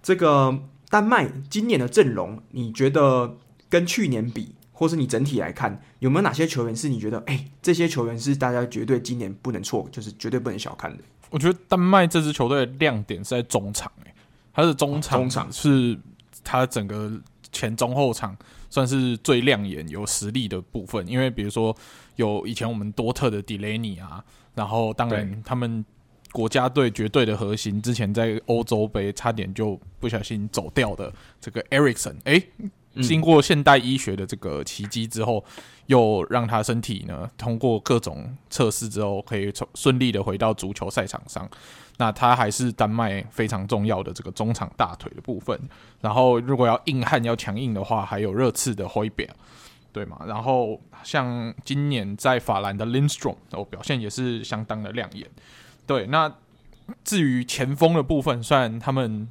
[0.04, 0.56] 这个
[0.92, 3.36] 丹麦今年的阵容，你觉得
[3.68, 11.04] 跟去年比，或是你整体来看，有没有哪些球员是你觉得，哎，这些球员是大家绝对今年不能错，就是绝对不能小看的？
[11.32, 14.14] 我觉得丹麦这支球队的亮点是在中场，哎，
[14.54, 15.98] 他的中场，中场是
[16.44, 17.12] 他整个
[17.52, 18.38] 前中后场。
[18.70, 21.74] 算是最亮眼、有实力的部分，因为比如说
[22.18, 24.22] 有以前我们多特的 Delaney 啊，
[24.54, 25.86] 然后当然他们
[26.34, 32.44] 国家队绝对的核心，之前在欧洲杯差点就不小心走掉的这个 Eriksen，哎，
[33.02, 35.44] 经过现代医学的这个奇迹之后，
[35.88, 41.50] 又让他身体呢通过各种测试之后，可以从顺利的回到足球赛场上。
[42.00, 45.60] 那他还是丹麦非常重要的这个中场大腿的部分。
[46.00, 49.28] 然后如果要硬汉要强硬的话，还有热刺的灰表
[49.92, 50.20] 对吗？
[50.28, 55.28] 然后像今年在法兰的 Lindstrom 哦，表现也是相当的亮眼。
[55.88, 56.32] 对，那
[57.04, 59.28] 至于前锋的部分，虽然他们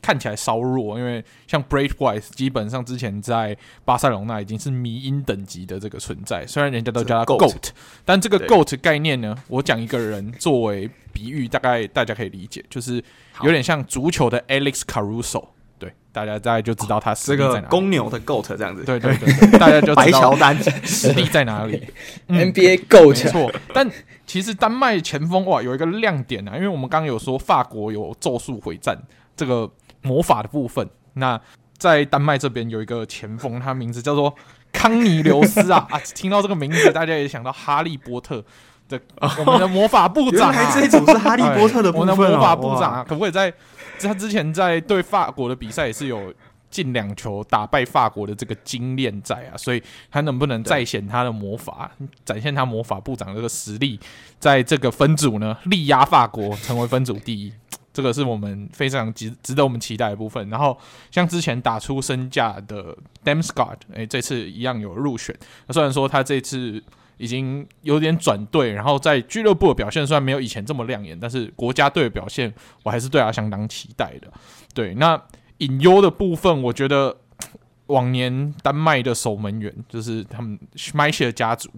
[0.00, 7.68] 看起来稍弱，因为像 Brave Wise 基本上之前在巴塞隆那已经是迷因等级的这个存在，虽然人家都叫他 GOAT，
[8.04, 13.02] 但这个 GOAT 概念呢，我讲一个人作为比喻，大概大家可以理解，就是
[13.42, 17.56] 有点像足球的 Alex Caruso，对，大家大概就知道他实力在哪里。
[17.56, 21.82] 这个公牛的 GOAT 这样子，对对对，大家就知道 白乔丹实力在哪里。
[22.28, 23.90] 嗯、NBA GOAT 没错，但
[24.26, 28.96] 其实丹麦前锋哇有一个亮点啊，因为我们刚刚有说法国有咒术回战。
[29.38, 29.70] 这个
[30.02, 31.40] 魔法的部分，那
[31.78, 34.34] 在丹麦这边有一个前锋，他名字叫做
[34.72, 36.00] 康尼留斯啊 啊！
[36.12, 38.44] 听到这个名字，大家也想到哈利波特
[38.88, 39.00] 的
[39.38, 40.52] 我们的魔法部长啊。
[40.52, 43.52] 原来这一组是哈利波特的部分，哦，我们的魔法部长啊，可不可以在
[44.00, 46.34] 他之前在对法国的比赛也是有
[46.68, 49.56] 进两球打败法国的这个经验在啊？
[49.56, 49.80] 所以
[50.10, 51.88] 他能不能再显他的魔法，
[52.24, 54.00] 展现他魔法部长这个实力，
[54.40, 57.52] 在这个分组呢力压法国，成为分组第一？
[57.98, 60.48] 这个是我们非常值值得我们期待的部分。
[60.48, 60.78] 然后，
[61.10, 65.36] 像之前打出身价的 Damsgaard，哎，这次一样有入选。
[65.70, 66.80] 虽然说他这次
[67.16, 74.32] 已经有点转队，然后在俱乐部的表现虽然没有以前这么亮眼，但是国家队的表现我还是对他相当期待的。
[74.72, 75.20] 对，那
[75.56, 77.16] 隐忧的部分，我觉得
[77.86, 81.68] 往年丹麦的守门员就是他们 Schmeichel 家族，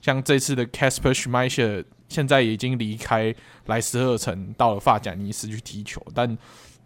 [0.00, 1.84] 像这次的 Kasper Schmeichel。
[2.08, 3.34] 现在已经离开
[3.66, 6.38] 莱斯特城，到了法甲尼斯去踢球，但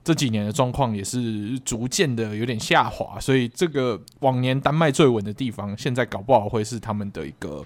[0.02, 7.62] 这几年的状况也是逐渐的有点下滑，所以这个往年丹麦最稳的地方，现在搞不好会是他们的一个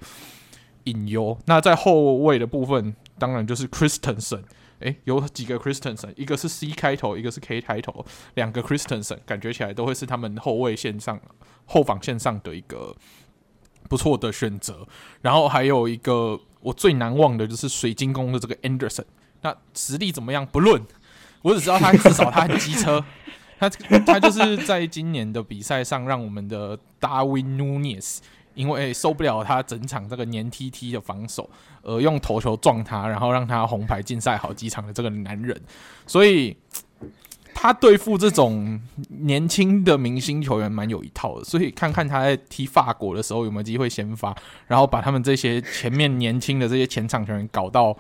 [0.85, 1.39] 隐忧。
[1.47, 4.43] 那在后卫的部分，当然就是 Christensen，
[4.81, 11.21] 诶，有几个 Christensen，一个是 C 开头，一个是 K 开头，两个 Christensen，感觉起来都会是他们后卫线上、
[11.67, 12.97] 后防线上的一个
[13.89, 14.85] 不错的选择。
[15.23, 16.41] 然后还有一个。
[16.65, 19.05] 我最难忘的就是水晶宫的这个 Anderson，
[19.43, 20.83] 那实力怎么样不论，
[21.43, 23.05] 我只知道他至少他很机车，
[23.61, 28.21] 他他就是在今年的比赛上让我们的 Darwin Nunez
[28.55, 31.51] 因为受不了他整场这个黏 T T 的防守，
[31.83, 35.61] 而用头球撞他，然后让他红牌禁赛好几场的这个男人，
[36.07, 36.57] 所以。
[37.55, 38.79] 他对付这种
[39.09, 44.37] 年轻的明星球员蛮有一套的，所以看看他在踢法国的时候有没有机会先发，
[44.67, 47.97] 然后把他们这些前面年轻的这些前场球员搞到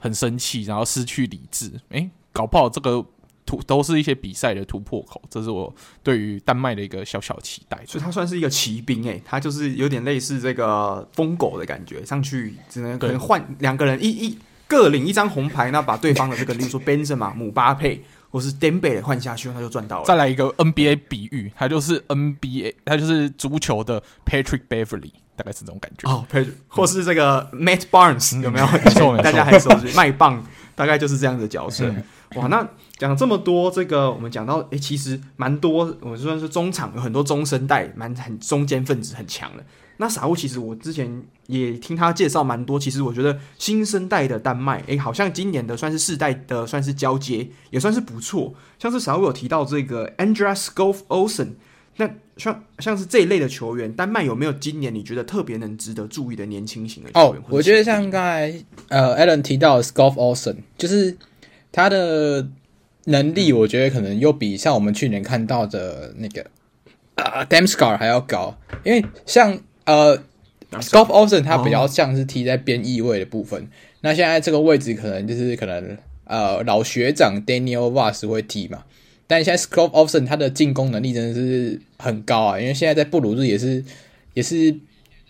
[0.00, 1.70] 很生气，然后失去理智。
[1.90, 3.04] 诶，搞不好这个
[3.44, 7.78] 突都是一些比赛的突破口，这是我对于丹麦的一个小小期待。
[7.84, 18.02] 所以他算是一个骑兵，诶，他就是有点类似这个疯狗的感觉，上去只能可能换两个人一一各领一张红牌，那把对方的这个，例如说 Benzema、姆巴佩。
[18.32, 20.04] 或是 Dembele 换下去，他就赚到了。
[20.06, 26.10] 再来一个 NBA 比喻，他就是 NBA，他就是足球的 Patrick Beverly，大概是这种感觉。
[26.10, 28.66] 哦，Patrick，或是这个 Matt Barnes，有没有？
[29.22, 30.42] 大家还熟悉麦棒，
[30.74, 31.84] 大概就是这样的角色。
[31.86, 32.02] 嗯、
[32.36, 32.66] 哇，那
[32.96, 39.62] 讲这么多，这个我们讲到，诶、欸，其实蛮多，我就算是中场有很多中生代，蛮很中间分子很强的。
[40.02, 48.52] 那傻物其实我之前也听他介绍蛮多，其实我觉得新生代的丹麦，诶，好像今年的算是世代的算是交接，也算是不错。
[48.80, 51.50] 像是傻物有提到这个 Andreas Skov Olsen，
[51.98, 57.40] 那像像是这一类的球员，丹麦有没有今年你觉得特别能值得注意的年轻型的球员？
[57.40, 58.52] 哦，我觉得像刚才
[58.88, 61.16] 呃 Alan 提到的 Skov Olsen，就是
[61.70, 62.48] 他的
[63.04, 66.42] 能力，我觉得可能又比像我们去年看到的那个
[67.14, 69.56] 啊、呃、Damsgaard 还要高，因为像。
[69.84, 70.18] 呃
[70.72, 73.60] Skov Olsen 他比较像是踢在边翼位的部分。
[73.60, 73.68] Oh.
[74.00, 78.84] 那现在这个位置可能就是可能呃老学长 Daniel Wass 会踢嘛。
[79.26, 83.84] 但现在 Skov Olsen 他的进攻能力真的是很高啊，因为现在在布鲁日也是
[84.34, 84.74] 也是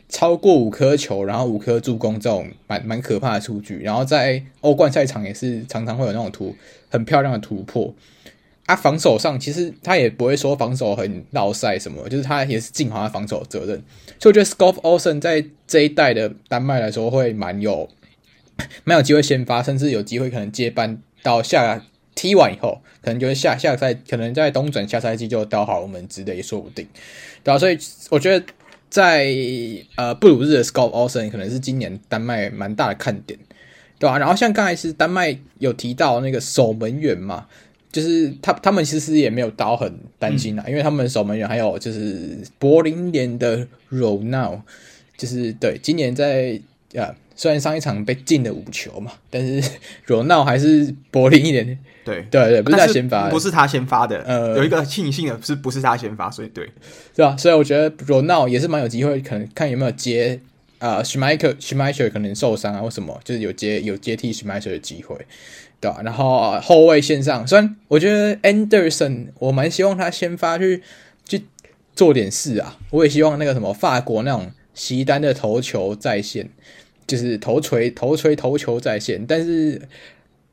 [0.08, 3.78] 超过五颗球，然后五颗助攻这种蛮蛮可怕的数据。
[3.78, 6.54] 然后在欧冠赛场也是常常会有那种突
[6.90, 7.94] 很漂亮的突破。
[8.64, 13.82] 他防守上其实他也不会说防守很绕赛什么，就是他也是尽好他防守责任。
[14.18, 17.88] 所以我觉得 Scout Olsen 在这一代的丹麦来说会蛮有
[18.84, 21.84] 蛮有机会先发，甚至有机会可能接班到下
[22.14, 26.86] 踢完以后，可能就是下下赛可能在冬转下赛季就到好我们职的也说不定，
[27.42, 27.76] 对吧、所以
[28.10, 28.46] 我觉得
[28.88, 29.34] 在
[29.96, 33.38] 呃布鲁日的 Scout Olsen 可能是今年丹麦蛮大的看点，
[33.98, 34.18] 对吧、啊？
[34.18, 37.48] 然后像刚才是丹麦有提到那个守门员嘛。
[37.92, 44.62] 就是他他们其实也没有到很担心啦，嗯、因为他们守门员还有就是柏林联的 Ronald，
[45.16, 46.60] 就是对今年在
[46.94, 47.14] 呃。
[47.34, 49.70] 虽然上一场被进了五球嘛，但是
[50.06, 51.76] 罗纳还是柏林一点。
[52.04, 54.22] 对对对，不是他先发，不是他先发的。
[54.24, 56.68] 呃，有一个庆幸的是，不是他先发，所以对，
[57.14, 57.34] 对吧？
[57.36, 60.38] 所以我觉得罗纳也是蛮有机会，可能看有没有接
[60.78, 65.16] 啊，施迈克施迈特可能受伤啊，或什么，就是有接有接替施迈特的机会，
[65.82, 66.00] 对吧？
[66.02, 70.82] 然后、后卫线上，虽然我觉得 Anderson，我蛮希望他先发去
[71.28, 71.44] 去
[71.94, 76.48] 做点事啊，我也希望那个什么法国那种席丹的头球在线。
[77.04, 79.82] 就是头锤、头锤、头球在线，但是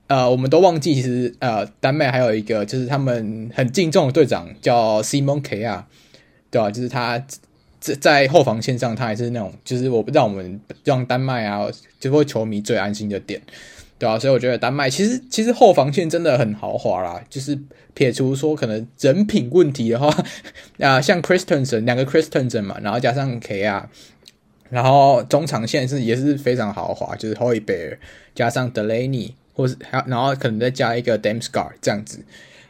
[0.07, 5.87] 呃，我们都忘记，其实呃，丹麦还有一个就是他们很敬重的队长叫 Simon K 啊
[6.49, 6.71] 对吧、啊？
[6.71, 7.23] 就是他
[7.79, 11.67] 在在后防线上，他还是那种，就是我不让我们让丹麦啊，
[11.99, 13.39] 就会球迷最安心的点，
[13.99, 14.17] 对、啊？
[14.17, 17.59] 所以我觉得丹麦其实其实后防线真的很豪华啦，就是
[17.93, 20.07] 撇除说可能人品问题的话，
[20.79, 23.83] 啊、呃，像 Christensen 两个 Christensen 嘛，然后加上 Kjær。
[24.71, 27.97] 然后中场线是也是非常豪华，就是 Højbjerg
[28.35, 32.23] 加上 Delaney，或是还然后可能再加一个 Damsgaard 这样子。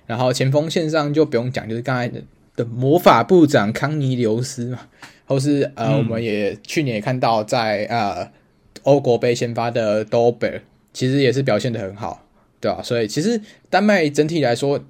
[0.07, 2.21] 然后前锋线上就不用讲，就是刚才的
[2.55, 4.80] 的魔法部长康尼留斯嘛，
[5.25, 8.32] 或是呃，嗯、我们也去年也看到在呃
[8.84, 10.61] 欧国杯先发的 Dolberg，
[10.99, 12.25] 其实也是表现得很好，
[12.59, 12.83] 对吧、啊？
[12.83, 13.39] 所以其实
[13.69, 14.83] 丹麦整体来说，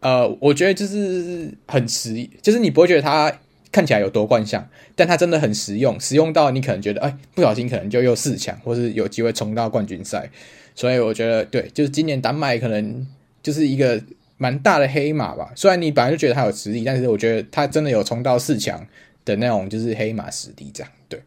[0.00, 3.30] 呃，我觉得就是很实，就是你不会觉得他。
[3.70, 10.28] 看起来有夺冠相，但它真的很实用，实用到你可能觉得，哎，不小心可能就又四强，或是有机会冲到冠军赛。
[10.74, 13.06] 所以我觉得，对，就是今年丹麦可能
[13.42, 13.98] 就是一个
[14.36, 15.50] 蛮大的黑马吧。
[15.56, 18.86] 虽然你本来就觉得他有实力，但是我觉得他真的有冲到四强
[19.24, 20.92] 的那种，就是黑马实力这样。
[21.08, 21.22] 对，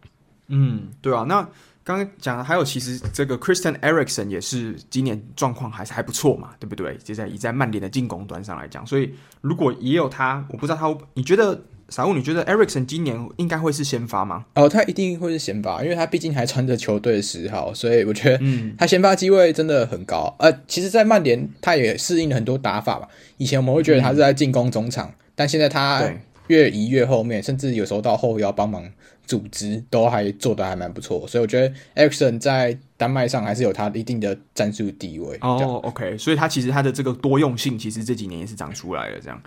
[0.50, 1.26] 嗯，对啊。
[1.28, 1.50] 那
[1.86, 6.98] 刚刚讲的还有，其实这个 Christian Eriksen 也是今年状况还是还不错嘛，对不对？
[6.98, 11.62] 就在以在曼联的进攻端上来讲，所以如果也有他，我不知道他，你觉得？
[11.88, 14.44] 傻物，你觉得 Eriksen 今年应该会是先发吗？
[14.56, 20.36] 哦，他一定会是先发，因为他毕竟还穿着球队的十号，所以我觉得，嗯，他先发机会真的很高。
[20.40, 23.08] 呃，其实，在曼联他也适应了很多打法吧。
[23.38, 26.12] 以前我们会觉得他是在进攻中场，嗯、但现在他
[26.48, 28.84] 越移越后面，甚至有时候到后腰帮忙
[29.26, 31.28] 组织，都还做的还蛮不错。
[31.28, 35.38] 所以我觉得 Eriksen 在丹麦上还是有他一定的战术地位。
[35.42, 39.42] 哦，OK，所以他其实他的这个多用性，其实这几年也是长出来了，这样。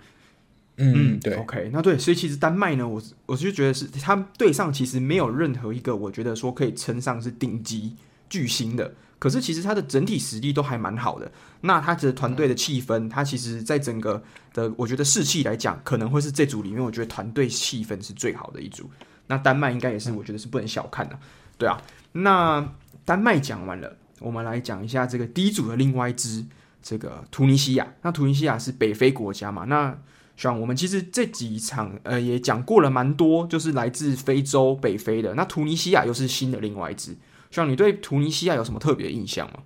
[0.81, 7.97] 嗯，对，OK，那对，所以其实丹麦呢，我我就觉得是他队上其实没有任何一个我觉得说可以称上是顶级
[8.29, 11.29] 巨星的，可是其实他的整体实力都还蛮好的。
[11.59, 14.23] 那他的团队的气氛，他其实在整个
[14.53, 18.89] 的我觉得士气来讲，可能会是这组里面我觉得团队气氛是最好的一组。
[19.29, 21.17] 那丹麦应该也是我觉得是不能小看的，
[21.57, 21.79] 对啊。
[22.11, 22.73] 那
[23.05, 26.43] 丹麦讲完了，我们来讲一下这个 D 组的另外一支
[26.81, 27.93] 这个突尼西亚。
[28.01, 29.65] 那突尼西亚是北非国家嘛？
[29.65, 29.97] 那
[30.35, 35.35] 像我们其实这几场呃也讲过了蛮多，就是来自非洲北非的。
[35.35, 37.15] 那突尼西亚又是新的另外一支。
[37.51, 39.59] 像你对突尼西亚有什么特别的印象吗？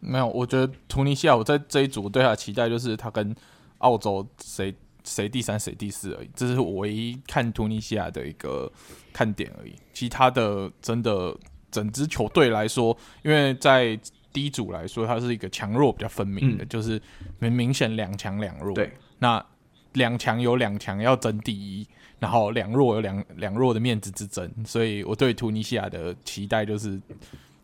[0.00, 3.34] 没有，我觉得突尼西亚我在这一组对他的期待就是他跟
[3.78, 4.74] 澳洲谁
[5.08, 8.70] 谁第三谁第四而已，这是我唯一看突尼西亚的一个
[9.12, 9.74] 看点而已。
[9.92, 11.36] 其他的真的
[11.70, 13.98] 整支球队来说，因为在
[14.32, 17.00] 第一组来说，它是一个强弱比较分明的，嗯、就是
[17.38, 18.74] 明明显两强两弱。
[18.74, 19.44] 对，那。
[19.94, 21.84] 两强有两强要争第一，
[22.20, 27.00] 然后两弱有两两弱的面子之争，所以我对突尼西亚的期待就是，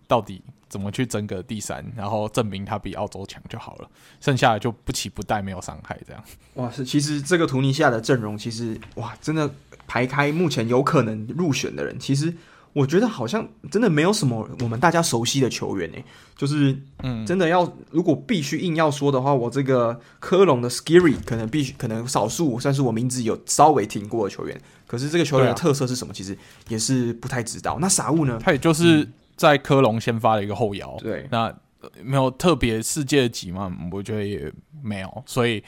[0.09, 0.43] 到底
[0.75, 3.89] 怎么去争个第三，然后证明他比澳洲强就好了，
[4.21, 6.21] 剩下的就不期不待，没有伤害这样。
[6.55, 9.49] 哇，是其实这个图尼西亚的阵容，其实哇，真的
[9.87, 12.35] 排开目前有可能入选的人，其实。
[12.75, 16.05] 我觉得好像真的没有什么我们大家熟悉的球员诶，
[16.37, 27.79] 就是嗯，真的要如果必须硬要说的话，我这个科隆的 Skiri 可能必须可能少数算是我名字有稍微听过的球员，可是这个球员的特色是什么，其实也是不太知道。
[27.81, 28.41] 那傻物呢？
[28.43, 31.55] 他也就是在科隆先发的一个后腰，对，那
[32.03, 33.73] 没有特别世界级嘛？
[33.93, 35.63] 我觉得也没有，所以。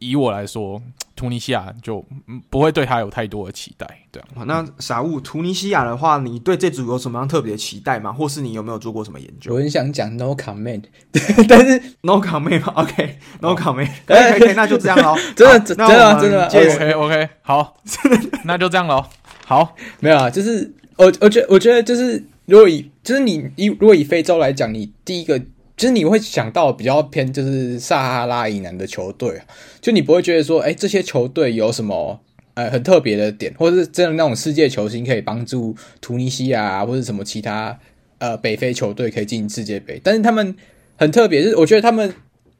[0.00, 0.82] 以我来说，
[1.16, 2.04] 突尼西亚就
[2.50, 4.44] 不会对他有太多的期待，对啊。
[4.44, 8.12] 那傻物，突尼西亚的话，你对这组有什么样特别的期待吗？
[8.12, 9.54] 或是你有没有做过什么研究？
[9.54, 10.82] 我很想讲 no comment，
[11.48, 15.16] 但是 no comment 吗？OK，no comment，可以可以，那就这样喽。
[15.34, 17.76] 真的真的真的，OK OK，好，
[18.44, 19.02] 那就这样喽。
[19.46, 25.40] 好，没有啊，就是我我觉我觉得就是如果以就是你以如果以非洲来讲，你第一个。
[25.76, 29.42] 就是你会想到比较偏就是撒哈拉以南的球队，
[29.80, 32.20] 就你不会觉得说，哎，这些球队有什么
[32.54, 37.76] 呃很特别的点，或者是真的那种世界球星可以帮助突尼西亚啊，或者什么其他
[38.18, 40.00] 呃北非球队可以进世界杯。
[40.04, 40.54] 但是他们
[40.94, 42.14] 很特别，就是我觉得他们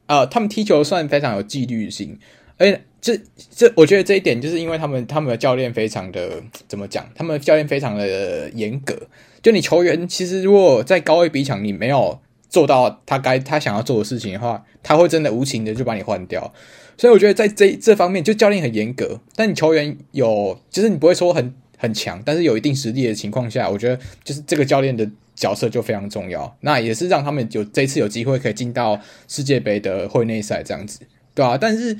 [0.07, 2.19] 呃，他们踢球算非常有纪律性，
[2.57, 3.17] 而且这
[3.49, 7.09] 这，我觉得这一点就是因为他们他们的教练非常的怎么讲？
[7.15, 9.07] 他们的教练非常的严格。
[9.45, 12.19] 就你球员其实如果在高位逼抢，你没有
[12.49, 16.51] 做到他该他想要做的事情的话，他会真的无情的就把你换掉。
[16.97, 26.57] 所以我觉得在这这方面，就教练很严格，但你球员有，就是你不会说很很强，但是有一定实力的情况下，我觉得就是这个教练的角色就非常重要。
[26.61, 31.01] 那也是让他们有这次有机会可以进到世界杯的会内赛这样子，
[31.35, 31.57] 对吧、啊？
[31.59, 31.95] 但是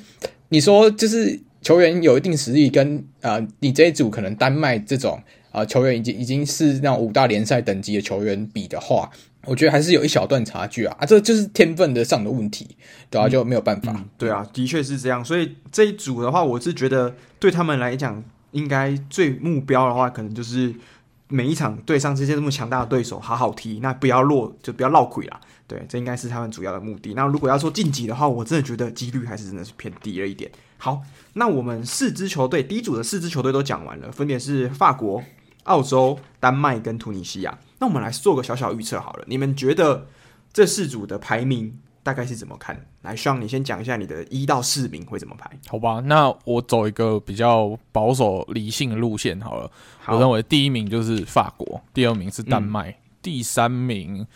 [0.48, 5.22] 你说就是球员有一定实力跟，跟呃你这一组可能丹麦这种
[5.56, 9.10] 啊、呃、球员已经已经是那种五大联赛等级的球员比的话。
[9.46, 12.66] 我觉得还是有一小段差距啊，啊，这就是天分的上的问题，
[13.08, 13.92] 对啊，就没有办法。
[13.92, 15.24] 嗯嗯、对啊，的确是这样。
[15.24, 20.74] 所以这一组的话，我是觉得对他们来讲，应该最目标的话，可能就是
[21.28, 25.40] 每一场对上这些这么强大的对手，好好踢，那不要落，就不要落鬼啦。
[25.68, 27.14] 对，这应该是他们主要的目的。
[27.14, 30.50] 那如果要说晋级的话，我真的觉得几率还是真的是偏低了一点。
[30.76, 31.02] 好，
[31.34, 35.22] 那我们四支球队，第一组的四支球队都讲完了，分别是法国、
[35.66, 37.56] 澳洲、丹麦跟突尼西亚。
[37.78, 40.06] 那我们来做个小小预测好了，你们觉得
[40.52, 42.86] 这四组的排名大概是怎么看？
[43.02, 45.50] 来，Sean，你先讲一下你的一到四名会怎么排？
[45.68, 49.70] 好吧，那我走一个比较保守理性的路线好了。
[49.98, 54.26] 好，我认为第一名就是法国，第二名是丹麦，嗯、第三名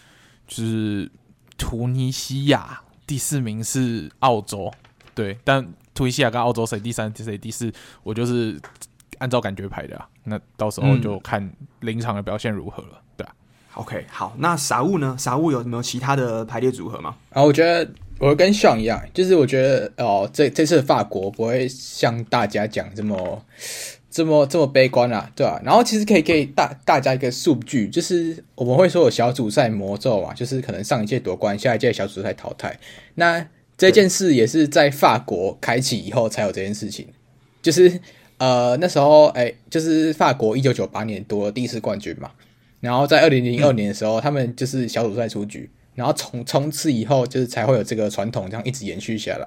[0.46, 1.10] 就是
[1.56, 4.70] 突尼西亚，第四名是澳洲。
[5.14, 7.72] 对，但突尼西亚跟澳洲谁第三谁第四，
[8.02, 8.60] 我就是
[9.20, 10.08] 按照感觉排的啊。
[10.24, 11.50] 那到时候就看
[11.80, 13.00] 临场的表现如何了。
[13.74, 15.14] OK，好，那傻物呢？
[15.16, 17.14] 傻物有没有其他的排列组合吗？
[17.30, 23.40] 啊，我觉得我跟 Sean 一样，就是我觉得哦，这这次的法国不会像大家讲这么
[24.10, 25.62] 这么这么悲观啊，对吧、啊？
[25.64, 32.76] 然后其实可以给大大家一个数据，就是我们会说有小组赛魔咒嘛，就是可能上一届夺冠，下一届小组赛淘汰。
[33.14, 33.46] 那
[33.78, 37.06] 这件事也是在法国开启以后才有这件事情，
[37.62, 38.00] 就是
[38.40, 42.30] 呃那时候哎，就是法国一九九八年夺了第一次冠军嘛。
[42.80, 49.46] 然后在二零零二年的时候，嗯、他们就是小组赛出局，然后从从此以后就是才会有这个传统，这样一直延续下来，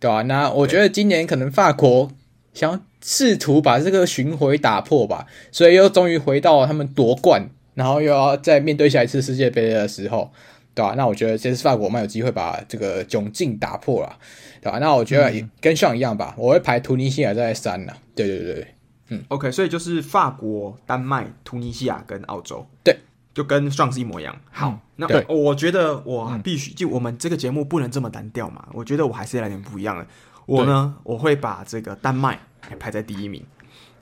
[0.00, 0.22] 对吧、啊？
[0.22, 2.10] 那我觉得今年可能法国
[2.54, 10.30] 想要试图把这个巡回打破吧，所以又终于回到了他们夺冠，然后又要再面对下一次世界杯的时候，
[10.74, 10.94] 对吧、啊？
[10.96, 14.18] 那我觉得这次法国蛮有机会把这个窘境打破了，
[14.62, 14.78] 对吧、啊？
[14.78, 18.74] 那我觉得也跟上一样吧，我会排突尼西亚在三呢，对对对对。
[19.08, 22.96] 嗯，OK，所以就是法国、丹麦、突尼西亚跟澳洲，对，
[23.34, 24.34] 就跟上次一模一样。
[24.50, 28.66] 好，嗯、那我觉得我必须，就我们这个节目不能这么单调嘛。
[28.72, 30.06] 我觉得我还是来点不一样的。
[30.46, 32.40] 我呢，我会把这个丹麦
[32.78, 33.44] 排在第一名。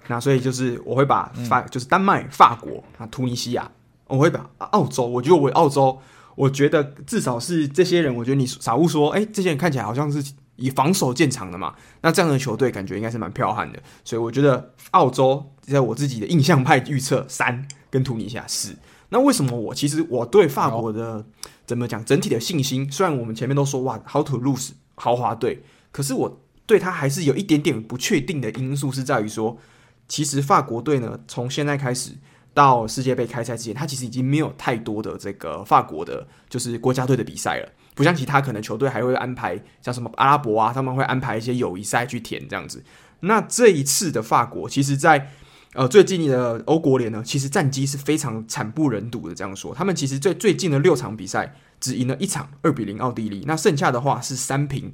[0.06, 3.68] 那所以就是我会把法，嗯、就是丹麦、法国啊、突尼西亚，
[4.06, 5.06] 我会把澳洲。
[5.06, 5.98] 我觉得我澳洲，
[6.36, 8.14] 我觉得至少是这些人。
[8.14, 10.32] 我觉得你傻物说，哎、欸，这些人看起来好像是。
[10.61, 18.76] 以防守见长的嘛，那这样的球队感觉应该是蛮彪悍的，所以我觉得澳洲在我自己的印象派预测三跟突尼西亚四。
[19.08, 21.24] 那为什么我其实我对法国的、
[21.66, 22.88] 怎么讲整体的信心？
[22.92, 29.58] 虽然我们前面都说哇，how to lose 豪华队，可是我对他还是有一点点不确定的因素，是在于说，
[30.06, 32.12] 其实法国队呢，从现在开始
[32.54, 37.68] 到世界杯开赛之前，他其实已经没有太多的这个法国的，就是国家队的比赛了。
[37.95, 42.82] 不像其他可能球队还会安排像什么阿拉伯啊，他们会安排一些友谊赛去填这样子。
[43.20, 45.30] 那这一次的法国，其实在
[45.74, 49.34] 呃最近的欧国联呢，其实战绩是非常惨不忍睹的。
[49.34, 54.92] 这样说，他们其实最最近的六场比赛只赢了一场二比零奥地利，那剩下的话是三平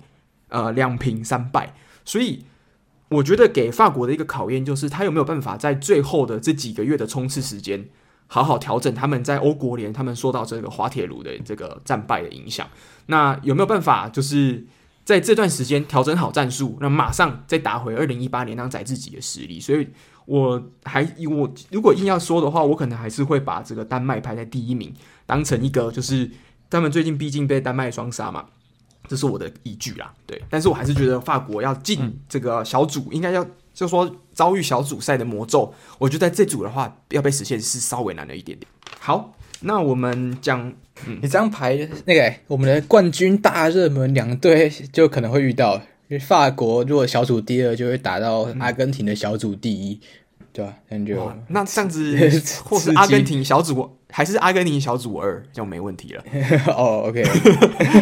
[0.48, 1.74] 呃两平三败。
[2.04, 2.44] 所以
[3.08, 7.88] 我觉得给法国的一个考验就是，他有没有办法在最后的这几个月的冲刺时间。
[8.26, 12.68] 好好调整他们在欧国联，他们受到这个滑铁卢的这个战败的影响，
[13.06, 14.66] 那有没有办法就是
[15.04, 19.60] 在这段时间调整好战术，那马上再打回二零一八年当宰自己的实力？
[19.60, 19.88] 所以
[20.24, 24.92] 我还我如果硬要说的话，我可能还是会把这个丹麦排在第一名，
[25.24, 26.30] 当成一个就是
[26.68, 28.44] 他们最近毕竟被丹麦双杀嘛，
[29.06, 30.12] 这是我的依据啦。
[30.26, 33.46] 对，但是我还是觉得法国要进这个小组，应该要。
[33.76, 38.70] 就说遭遇小组赛的魔咒，我觉得在这组的话要被实现是稍微难了一点点。
[39.00, 40.70] 好，那我们讲，
[41.06, 45.76] 嗯，你这样排那个我们的冠军大热门两队就可能会遇到，
[46.08, 49.98] 因为法国如果小组第二就会打到阿根廷的小组第一，
[50.44, 50.74] 嗯、对吧？
[50.90, 56.22] 那就那这样子， 或是阿根廷小组还是阿根廷小组二就没问题了。
[56.76, 57.24] 哦，OK，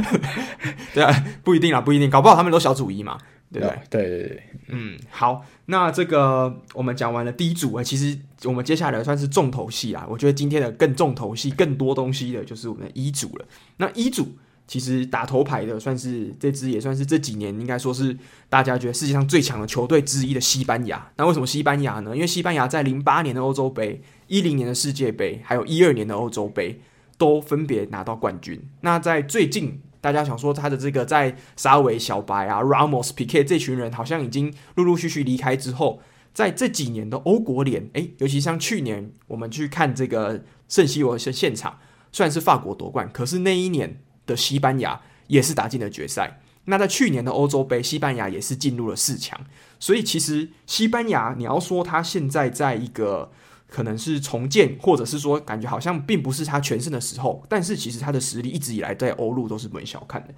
[0.93, 3.19] 对啊，不一定啦，不一定，搞不好他们都小组一嘛。
[3.61, 10.07] 对对对对对，嗯，好，那这个我们讲完了第一组啊，其实我们接下来算是重头戏啦。
[10.09, 13.47] 我觉得今天的更重头戏、更多东西的就是我们的一组了。
[13.77, 14.29] 那一组
[14.67, 18.17] 其实打头牌的算是这支也算是这几年应该说是
[18.49, 21.11] 大家觉得世界上最强的球队之一的西班牙。
[21.17, 22.15] 那为什么西班牙呢？
[22.15, 26.81] 因为西班牙在零八年的欧洲杯、一零年的世界杯，还有一二年的欧洲杯
[27.19, 28.61] 都分别拿到冠军。
[28.81, 36.03] 那在最近，大家想说他的这个在沙维、小白啊、Ramos、Piqué 这群人好像已经陆陆续续离开之后，
[36.35, 41.79] 在这几年的欧国联，诶，尤其像去年我们去看这个圣西罗的现场，
[42.13, 43.99] 虽然是法国夺冠，可是那一年。
[44.27, 46.41] 的西班牙也是打进了决赛。
[46.65, 49.39] 那在去年的欧洲杯，西班牙也是进入了四强。
[49.79, 53.31] 所以其实西班牙，你要说他现在在一个
[53.69, 60.35] 可能是重建，或者是说感觉好像并不是他全盛的时候，但是其实他的实力一直以来在欧陆都是不能小看的。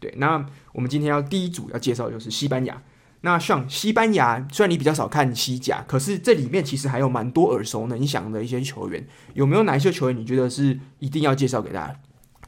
[0.00, 2.82] 对，那我们今天要第一组要介绍就是西班牙。
[3.22, 9.06] 那像西班牙，虽然你比较少看西甲，可是这里面其实还有蛮多耳熟能详的一些球员。
[9.32, 11.96] 有没有哪一些球员你觉得是一定要介绍给大家？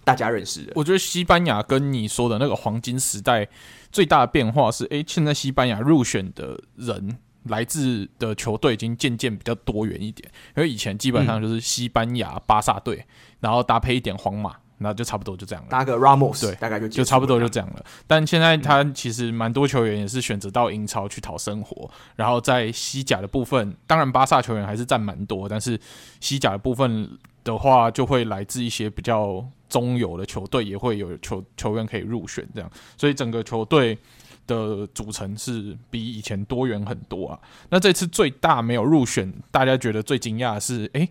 [0.05, 3.49] 大家认识的，我觉得西班牙跟你说的那个黄金时代
[3.91, 13.05] 最大的变化是，诶，现在西班牙入选的人来自的球队已经渐渐比较多元一点，因为以前基本上就是西班牙、巴萨队，
[13.41, 17.85] 然后搭配一点皇马，那就差不多就这样了，搭个 Ramos，对，大概就就差不多就这样了。
[18.07, 25.79] 但现在他其实蛮多球员也是选择到英超去讨生活，然后在西甲的部分，当然巴萨球员还是占蛮多，但是
[26.21, 29.45] 西甲的部分的话，就会来自一些比较。
[29.69, 33.99] 中游的球队也会有球球员可以入选，这样，所以整个球队
[34.47, 37.39] 的组成是比以前多元很多啊。
[37.71, 41.09] 那这次最大没有入选，大家觉得最惊讶的是，诶，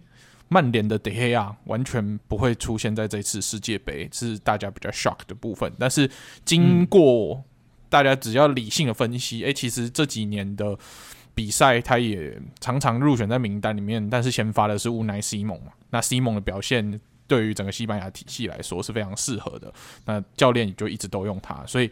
[0.47, 5.71] 曼联的德黑亚完全不会出现在这次世界杯，是大家比较 shock 的部分。
[5.79, 6.09] 但是
[6.43, 7.43] 经过
[7.89, 10.77] 大家只要理性的分析，诶，其实这几年的
[11.33, 16.99] 比赛他也常常入选在名单里面，但是先发的是乌奈西蒙嘛，那西蒙的表现。
[17.27, 19.73] 对于整个西班牙体系来说是非常适合的，
[20.05, 21.89] 那教练就一直都用他，所以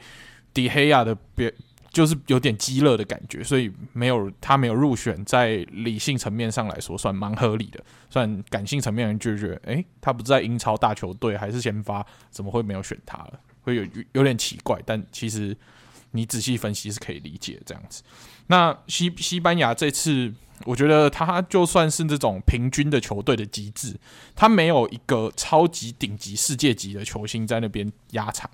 [0.53, 1.53] 迪黑亚的别
[1.91, 13.39] 就是有点鸡肋的感觉，所以没有他没有入选，在理性层面上来说算蛮合理的，算感性层面人就觉得，诶，他不在英超大球队还是先发，怎么会没有选他了？
[13.61, 15.55] 会有有点奇怪，但其实
[16.11, 18.03] 你仔细分析是可以理解这样子。
[18.47, 20.33] 那西西班牙这次。
[20.65, 23.93] 我觉得他就算是这种平均的球队的机制，
[24.33, 28.49] 他没有一个超级顶级世界级的球星在那边压场，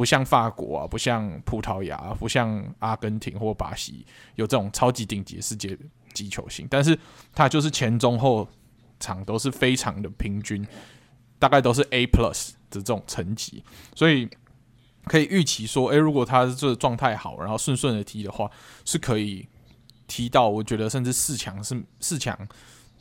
[0.00, 4.06] 不像法国啊，不像葡萄牙，不像阿根廷或巴西
[4.36, 5.76] 有这种超级顶级的世界
[6.14, 6.98] 级球星，但是
[7.34, 8.48] 他就是前中后
[8.98, 10.66] 场都是非常的平均，
[11.38, 13.62] 大概都是 A plus 的这种层级，
[13.94, 14.26] 所以
[15.04, 18.50] 可以预期说，诶，如果他这状态好，然后顺顺的踢的话，
[18.86, 19.46] 是可以。
[20.12, 22.36] 踢到，我觉得甚至四强是四强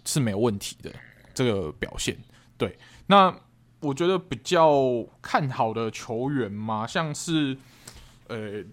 [0.05, 0.93] 是没有问题的
[1.33, 2.15] 这个表现。
[2.55, 2.77] 对，
[3.07, 3.35] 那
[3.81, 7.57] 我觉得比较看好的球员嘛，像是
[8.27, 8.63] 呃，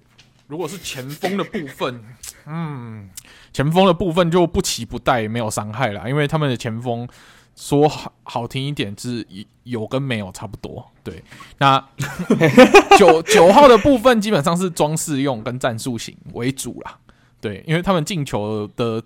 [0.48, 2.04] 如果是前锋的部分，
[2.46, 3.08] 嗯，
[3.52, 7.08] 前锋的部分就不期不待，没有伤害啦，因为他们的前锋
[7.54, 9.26] 说好好听一点是
[9.62, 10.84] 有跟没有差不多。
[11.04, 11.22] 对，
[11.58, 11.82] 那
[12.98, 16.98] 九九号的部分基本上是装饰用跟战术型为主啦。
[17.40, 19.02] 对，因为他们进球的，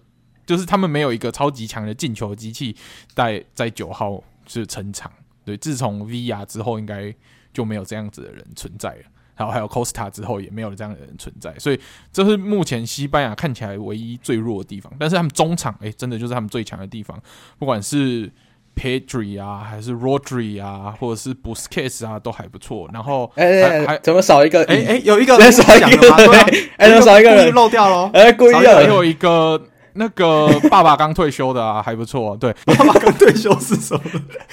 [0.47, 2.75] 就是他们没有一个超级强的进球机器
[3.15, 5.13] 在在九号是撑场。
[5.45, 7.15] 对，自从 VR 之后，应该
[7.53, 9.03] 就没有这样子的人存在了。
[9.37, 11.55] 然后还有 Costa 之后，也没有这样的人存在。
[11.59, 11.81] 所以
[12.13, 14.93] 这是目前西班牙看起来唯一最弱的地方。
[14.99, 17.21] 但是他们中场，哎，真的就是他们最强的地方，
[17.59, 18.31] 不管是。
[18.77, 22.89] Pedri 啊，还是 Rodri 啊，或者是 Busquets 啊，都还不错。
[22.95, 24.65] 然后，哎哎哎，怎么少一个？
[24.65, 26.15] 哎哎，有一个 人少一个，
[26.79, 28.09] 哎，怎么少一个人 漏掉了？
[28.15, 28.77] 哎，故意的。
[28.77, 29.61] 还有一个
[29.95, 32.37] 那个爸爸刚退休的啊， 还不错。
[32.37, 34.03] 对，爸爸刚退休是什么？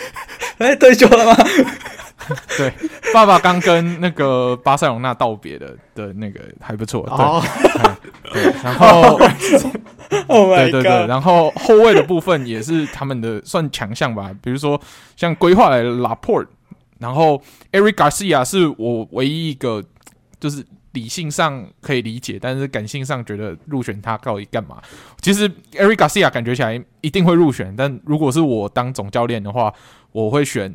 [0.60, 1.36] 哎，退休了吗？
[2.58, 2.74] 对，
[3.14, 7.04] 爸爸刚跟那个巴塞罗那道别的的那个还不错。
[8.32, 9.20] 对，对，然后。
[10.30, 14.80] Oh、对对对，然后后卫的部分也是他们的算强项吧，比如说
[15.18, 16.48] 像规划来的拉波尔，
[16.98, 17.42] 然后
[17.74, 19.84] Eric Garcia 是我唯一一个
[20.40, 20.66] 就是
[20.98, 24.82] 理性上可以理解，但是感性上觉得入选他到底干嘛？
[25.22, 29.72] 其实 Eric Garcia 感觉起来一定会入选，但如果是我当总教练的话，
[30.12, 30.74] 我会选。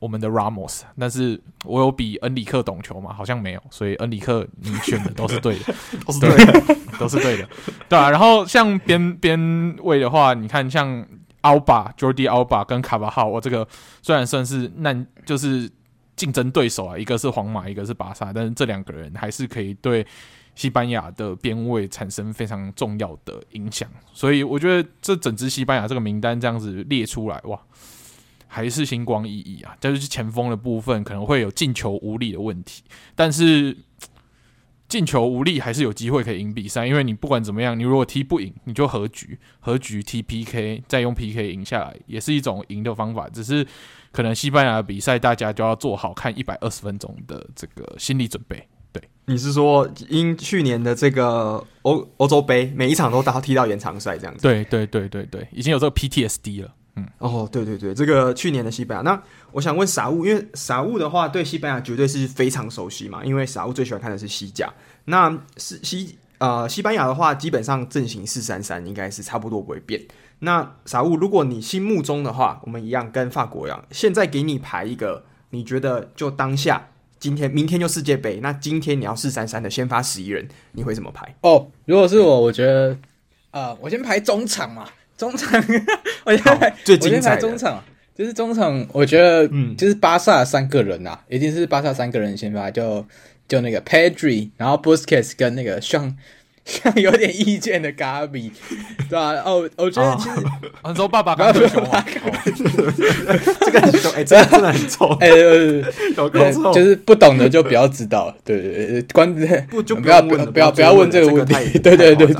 [0.00, 3.12] 我们的 Ramos，但是我有比恩里克懂球吗？
[3.12, 5.74] 好像没有，所以恩里克你选的都是对的，
[6.06, 7.48] 都是对的， 都是对的，
[7.88, 8.08] 对啊。
[8.08, 11.04] 然后像边边位的话，你看像
[11.42, 13.66] Alba、Jordi Alba 跟卡巴哈，我这个
[14.00, 15.68] 虽然算是难就是
[16.18, 20.06] 竞争对手啊，一个是皇马，一个是巴萨，但是这两个人还是可以对
[20.54, 23.88] 西班牙的边位产生非常重要的影响。
[24.12, 27.58] 所以我觉得这整支西班牙这个名单这样子列出来，哇！
[28.50, 32.82] 还是星光熠熠啊，就是前锋的部分可能会有进球无力的问题，
[33.14, 33.76] 但是
[34.88, 43.28] 进球无力还是有机会可以赢比赛，因为你不管怎么样，你如果踢不赢，你就和局，和局踢 PK，再用 PK 赢下来，也是一种赢的方法。
[43.28, 43.66] 只是
[44.18, 48.60] 可能西班牙的比赛，大家就要做好看一百二十分钟的这个心理准备。
[48.90, 54.42] 对，你是说因去年的这个欧欧洲杯，每一场都打踢到延长赛这样子？
[54.42, 56.74] 对对对对对，已经有这个 PTSD 了。
[56.96, 59.22] 嗯，哦，对对对，这个去年的西班牙，那
[59.52, 64.68] 我想问傻物，因为傻物的话对西班牙绝对是非常熟悉嘛，因为傻物最喜欢看的是西甲。
[65.04, 70.02] 那是西呃西班牙的话，基本上阵型四三三应该是差不多不会变。
[70.40, 81.34] 那傻物，如果你心目中的话，我们一样跟法国一样，现在给你排一个，你觉得就当下今天明天就世界杯，那今天你要四三三的先发十一人，你会怎么排？
[81.40, 82.96] 哦，如果是我，我觉得
[83.50, 84.88] 呃，我先排中场嘛。
[85.16, 85.60] 中场，
[86.24, 87.82] 我先排最精彩中场，
[88.14, 88.86] 就是中场。
[88.92, 93.04] 我觉得，嗯，就是巴萨三个人呐、啊，一定是巴萨三个人先发，就
[93.48, 96.16] 就那个 Pedri，然后 Busquets 跟那个像
[96.68, 98.50] 像有点意见的 Gavi，
[99.08, 99.42] 对吧、啊？
[99.44, 100.46] 哦，我觉得其实
[100.84, 102.04] 很多爸爸刚刚说话，
[103.64, 105.28] 这个很臭，哎，真的真的很臭， 哎，
[106.16, 109.34] 有够臭，就是不懂的就不要知道，对对对，关
[109.70, 112.36] 不就不要不要不要不要问这个问题，对对对对，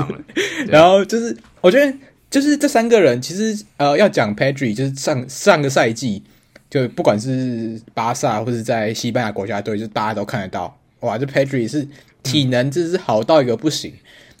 [0.67, 1.91] 然后就是我觉得。
[2.31, 6.21] 就是这三个人，其实呃，要讲 Pedri，就是上上个赛季，
[6.69, 11.87] 就不管是巴萨或者在西班牙国家队，就大家都看得到，哇，这 Pedri 是
[12.21, 13.97] 体能就是好到一个不行，嗯、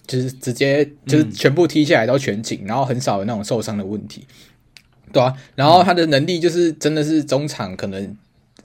[0.09, 4.25] 就是直接就是全部踢下来都全勤，嗯、然后很少有那种受伤的问题，
[5.13, 8.03] 对啊，然后他的能力就是真的是中场可能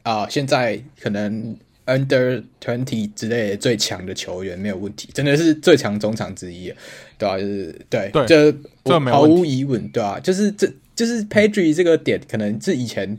[0.02, 1.56] 啊、呃，现在可能。
[1.86, 6.72] Under twenty 之类的最强的球员没有问题，真的是最强中场之一，
[7.18, 7.38] 对吧、啊？
[7.38, 8.58] 就是对，对这
[9.10, 10.18] 毫无疑问，对吧、啊？
[10.18, 10.66] 就是这
[10.96, 13.14] 就是 Pedri 这个点，可能是以前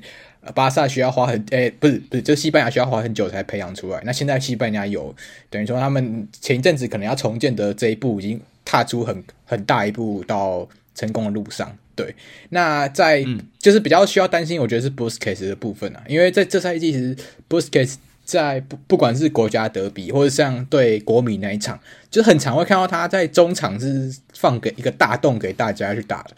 [0.54, 4.02] 巴萨需要花很诶、欸，不是不是，就西班牙需要花很久才培养出来。
[4.06, 5.14] 那现在西班牙有，
[5.50, 11.76] 等于说他们前一阵子可能要重建的这一步，已经踏出很很大一步到成功的路上。
[11.96, 12.14] 对，
[12.50, 17.16] 那在、嗯、就是比较需要担心，我觉得是 Busquets 的部分啊，因为在这赛季其实
[17.50, 17.96] Busquets
[18.26, 21.80] 在不不管是国家德比，或者像对国米那一场，
[22.12, 26.32] 就是很常会看到他在中场是放给一个大洞给大家去打的。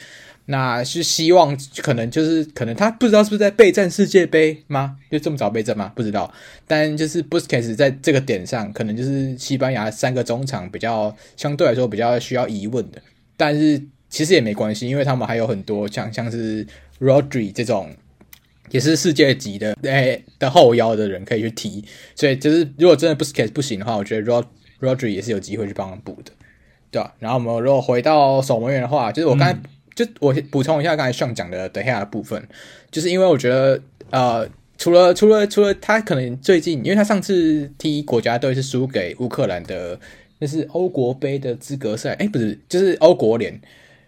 [0.47, 4.97] 那是希望可能就是可能他不知道是不是在备战世界杯吗？
[5.11, 5.91] 就这么早备战吗？
[5.95, 6.33] 不知道。
[6.65, 13.01] 但就是 Busquets 在这个点上，可能就是西班牙三个中场比较相对来说比较需要疑问的。
[13.37, 16.65] 但是其实也没关系，因为他们还有很多像像是
[16.99, 17.95] Rodri 这种。
[18.69, 24.43] 也是世界级的诶、的后腰的人可以去踢，所以就是如果真的不是 Busquets 不行的话，我觉得 Rod
[24.81, 26.33] Rodri 也是有机会去帮他补的，
[26.91, 27.13] 对吧？
[27.17, 29.57] 然后我们如果回到守门员的话，就是我刚才、
[29.97, 32.41] 就我补充一下刚才上讲的德黑亚的部分，
[32.89, 34.47] 就是因为我觉得呃，
[34.77, 39.99] 除了除了除了他可能最近，因为他上次踢国家队是输给乌克兰的，
[40.37, 43.59] 那是欧国杯的资格赛，哎、不是，就是欧国联。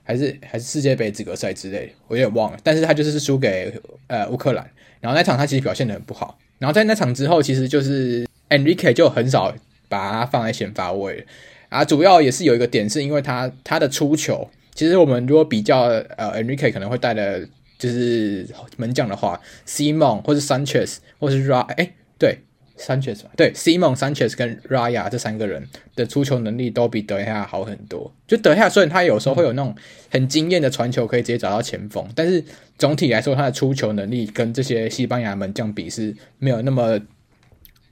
[0.01, 2.57] 还是还是世界杯资格赛之类的，我有点忘了。
[2.63, 3.71] 但是他就是输给
[4.07, 4.67] 呃乌克兰，
[4.99, 6.39] 然后那场他其实表现的很不好。
[6.57, 9.53] 然后在那场之后，其实就是 Enrique 就很少
[9.87, 11.23] 把他放在先发位
[11.69, 11.85] 啊。
[11.85, 14.49] 主要也是有一个点，是因为他他的出球，
[14.79, 15.81] 其实我们如果比较
[16.15, 17.45] 呃 Enrique 可能会带的
[17.77, 18.47] 就是
[18.77, 19.37] 门将的话
[19.67, 22.39] ，Simon 或是 Sanchez 或是 Ra，哎对。
[22.77, 28.15] Sanchez，对，Simon Sanchez 跟 Raya 这三个人的出球能力都比德黑亚好很多。
[28.25, 29.75] 就德黑亚虽然他有时候会有那种
[30.09, 32.41] 很惊艳的传球，可以直接找到前锋，但是
[32.77, 36.97] 总体来说，他的出球能力跟这些西班牙门将比是没有那么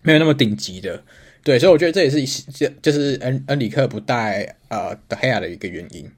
[0.04, 1.04] 没有那么顶级的。
[1.44, 6.10] 对，所以我觉得这也是就就是恩恩里克不带呃德黑亚的一个原因。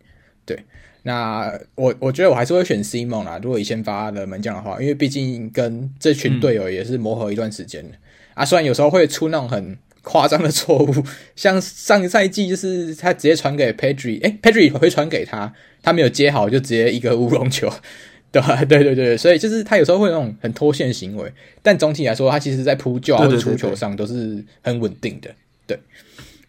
[1.10, 7.98] 对，那我我觉得我还是会选 Simon 啦，如果以先发的门将的话，因为毕竟跟这群队友也是磨合一段时间的。
[8.34, 10.94] 啊，虽然有时候会出那种很夸张的错误，
[11.36, 17.70] 像上个赛季就是他直接传给 Pedri，诶 Pedri 会传给他，他没有接好就直接一个乌龙球，
[18.32, 18.64] 对 吧？
[18.64, 21.32] 对对对，所以就是他有时候会有那种很脱线行为，
[21.62, 25.30] 但总体来说，他其实在扑救或者出球上都是很稳定的。
[25.68, 25.78] 对，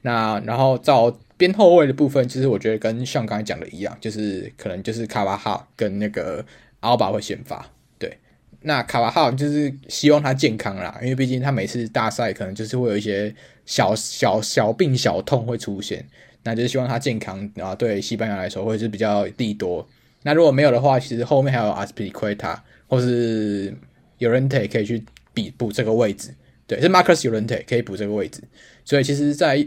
[0.03, 6.45] 那然后到边后卫的部分，其实我觉得跟像刚才讲的一样，就是可能就是卡瓦哈跟那个
[6.81, 7.67] 奥巴会先发。
[7.99, 8.15] 对
[8.61, 13.35] 那卡瓦哈就是希望他健康啦，因为毕竟他每次大赛可能就是会有一些
[13.65, 16.05] 小小小病小痛会出现，
[16.43, 19.89] 那就是希望他健康，然后对西班牙来说会是比较利多。
[20.23, 23.75] 那如果没有的话，其实后面还有阿斯皮利奎塔或是
[24.19, 25.03] 尤伦特可以去
[25.33, 26.35] 比补这个位置，
[26.67, 28.43] 对，是马克斯尤伦特可以补这个位置。
[28.85, 29.65] 所以其实，在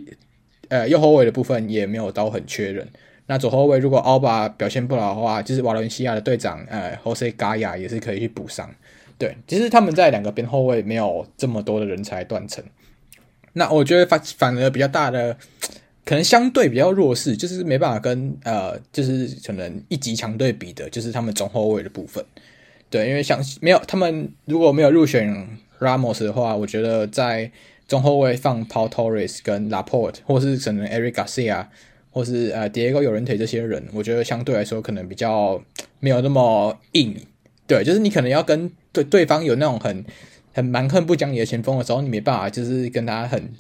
[0.74, 2.88] 呃右后卫的部分也没有到很缺人。
[3.28, 8.70] 那左后卫如果奥巴表现不好的话，就是瓦伦西亚的队长呃，Jose Gaya 也是可以去补上。
[9.20, 12.64] 对，其实他们在两个边后卫没有这么多的人才断层。
[13.54, 15.38] 那我觉得反反而比较大的，
[16.04, 22.26] 可能相对比较弱势，就是没办法跟呃，就是可能一级强队比的，就是他们中后卫的部分。
[22.90, 25.48] 对，因为像没有他们如果没有入选
[25.80, 27.50] Ramos 的话，我觉得在
[27.94, 31.68] 中后卫放 Paul Torres 跟 Laporte，或是可能 Eric Garcia，
[32.12, 35.62] 或是呃 Diego Llorente 这些人，我觉得相对来说可能比较
[36.00, 37.16] 没有那么硬。
[37.68, 40.04] 对，就是你可能要跟对对方有那种很。
[40.56, 43.52] 很蛮横不讲理的前锋的时候，你没办法，就是跟他很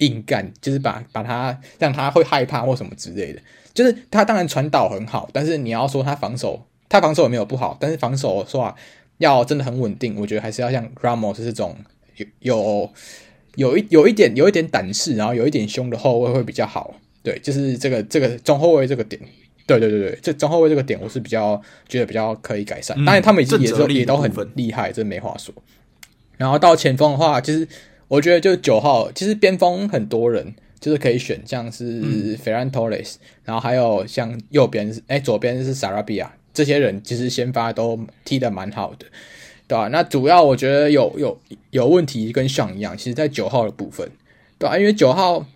[0.00, 3.40] 硬干，就是把把他让他会害怕或什么之类的。
[3.72, 8.76] 就是他当然传导很好，但是你要说他防守，他防守也没有不好，但是防守说话
[9.16, 11.74] 要真的很稳定，我觉得还是要像 Ramos 这种
[12.16, 12.92] 有有
[13.56, 16.94] 有一有一点有一点胆识，然后有一点凶的后卫会比较好。
[17.22, 19.20] 对，就是这个这个中后卫这个点，
[19.66, 22.96] 对对对对，这中后卫这个点我是比较觉得比较可以改善。
[23.04, 25.52] 当然他们已经也都也都很厉害，这没话说。
[26.36, 27.66] 然后到前锋的话，其实
[28.06, 39.06] 我觉得就九号，其实边锋很多人就是可以选，像是 Ferran Torres，然后还有像右边是哎左边是 Sarabia，这些人其实先发都踢得蛮好的，
[39.68, 39.88] 对吧？
[39.88, 41.38] 那主要我觉得有有
[41.70, 44.10] 有问题跟像一样，其实在九号的部分，
[44.58, 44.78] 对吧？
[44.78, 45.46] 因为九号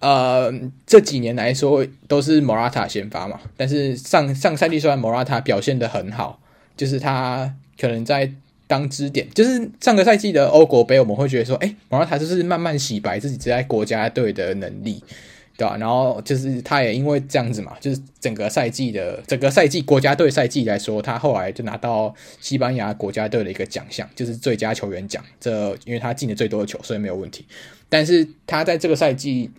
[0.00, 0.52] 呃
[0.86, 6.40] 这几年来说都是 Morata 先发嘛，但是上上赛季虽然 Morata 表现得很好，
[6.76, 8.32] 就是他可能在。
[8.68, 15.04] 当支点，就是上个赛季的欧国杯，我们会觉得说，哎、莫拉塔就是慢慢洗白自己在国家队的能力，
[15.56, 15.76] 对吧？
[15.76, 25.22] 然后就是他也因为这样子嘛，就是整个赛季的整个赛季国家队赛季来说，他后来就拿到西班牙国家队的一个奖项，就是最佳球员奖。
[25.40, 27.46] 这因为他进的最多的球，所以没有问题。
[27.88, 29.50] 但是他在这个赛季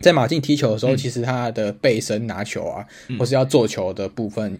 [0.00, 2.86] 在马竞踢球的时候，嗯、其实他的背身拿球啊，
[3.18, 4.58] 或是要做球的部分。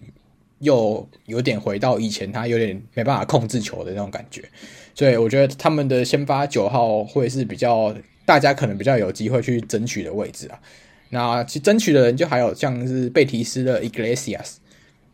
[0.59, 4.41] 又有点回到以前，他有点没办法控制球的那种感觉，
[4.95, 7.93] 所以我觉得他们的先发九号会是比较
[8.27, 10.59] 大家可能比较有机会去争取的位置啊。
[11.11, 14.57] 那其争取的人就还有像是贝蒂斯的 Iglesias，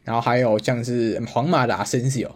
[0.04, 2.32] 然后还有像是皇马的 Asensio，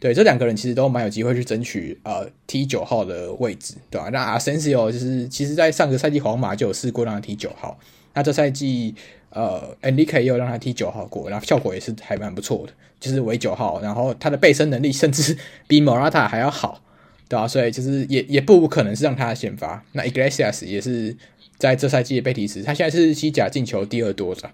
[0.00, 4.08] 对，这两个人其实都蛮有机会去争取呃 T 九号的位置，对吧？
[4.10, 7.78] 那 Asensio 就是其实在上个赛季皇马就有试过让他踢九号，
[8.14, 8.94] 那这赛季。
[9.36, 15.36] 呃，Enrique 也有让他踢九号过，然后效果也是还蛮不错的，就是为九号，然后他的背身能力甚至
[15.66, 16.80] 比 Morata 还要好，
[17.28, 17.46] 对啊？
[17.46, 19.82] 所以就是也也不可能是让他先发。
[19.92, 21.16] 那 Iglesias 也是
[21.58, 24.50] 在这赛季的贝蒂斯，他现在是西甲进球第二多的，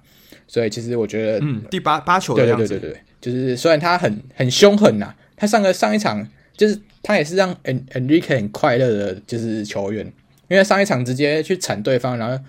[0.46, 6.26] 所以其实我觉得，嗯，第八八球的样子，对对对对对，就是虽然他很很凶狠呐，他上个上一场
[6.56, 10.04] 就是他也是让 Enrique 很快乐的，就是球员，
[10.48, 12.42] 因为上一场直接去铲对方，然后。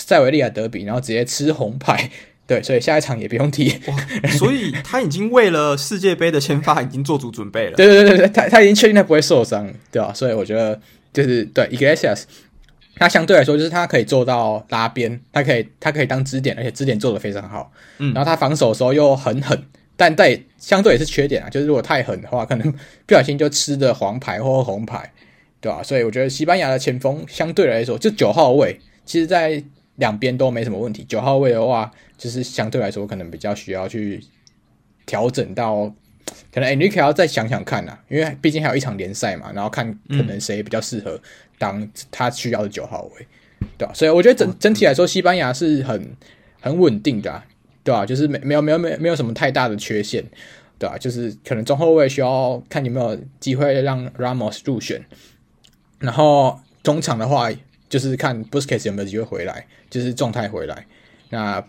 [0.00, 2.08] 塞维利亚德比，然后直接吃红牌，
[2.48, 3.68] 对，所以下一场也不用踢。
[4.38, 7.76] 所以他已经为了世界杯的签发已经做足准备了。
[7.76, 10.14] 对对对对，他他已经确定他不会受伤，对吧？
[10.14, 10.80] 所以我觉得
[11.12, 12.22] 就是对 Iglesias，
[12.96, 17.70] 他相对来说就是他可以做到拉边，他可以他可以当支点，而且支点做的非常好。
[17.98, 19.62] 嗯，然后他防守的时候又很狠，
[19.94, 22.72] 但但相对也是缺点啊，就是如果太狠的话，可能
[23.06, 25.12] 不小心就吃的黄牌或红牌，
[25.60, 25.82] 对吧？
[25.82, 29.62] 所以我觉得西班牙的前锋相对来说就九号位，其实在。
[29.98, 31.04] 两边都没什么问题。
[31.04, 34.20] 九号位的话，就是相对来说可能比较需要去
[35.06, 35.92] 调整到，
[36.52, 41.20] 可能 Enrique 要再想想看呐、啊，因为毕竟还有一场联赛嘛，然后看可能谁比较适合
[41.58, 43.26] 当他需要的九号位，
[43.76, 43.92] 对吧？
[43.94, 46.16] 所以我觉得整整体来说，西班牙是很
[46.60, 47.44] 很稳定的、啊，
[47.82, 48.06] 对吧？
[48.06, 50.24] 就是没没有没有没有没有什么太大的缺陷，
[50.78, 50.96] 对吧？
[50.98, 55.04] 就是可能中后卫需要看有没有机会让 Ramos 入选，
[55.98, 57.50] 然后中场的话。
[57.88, 60.86] 就是看 Busquets 有没有机会回来，就是状态回来。
[61.30, 61.62] 那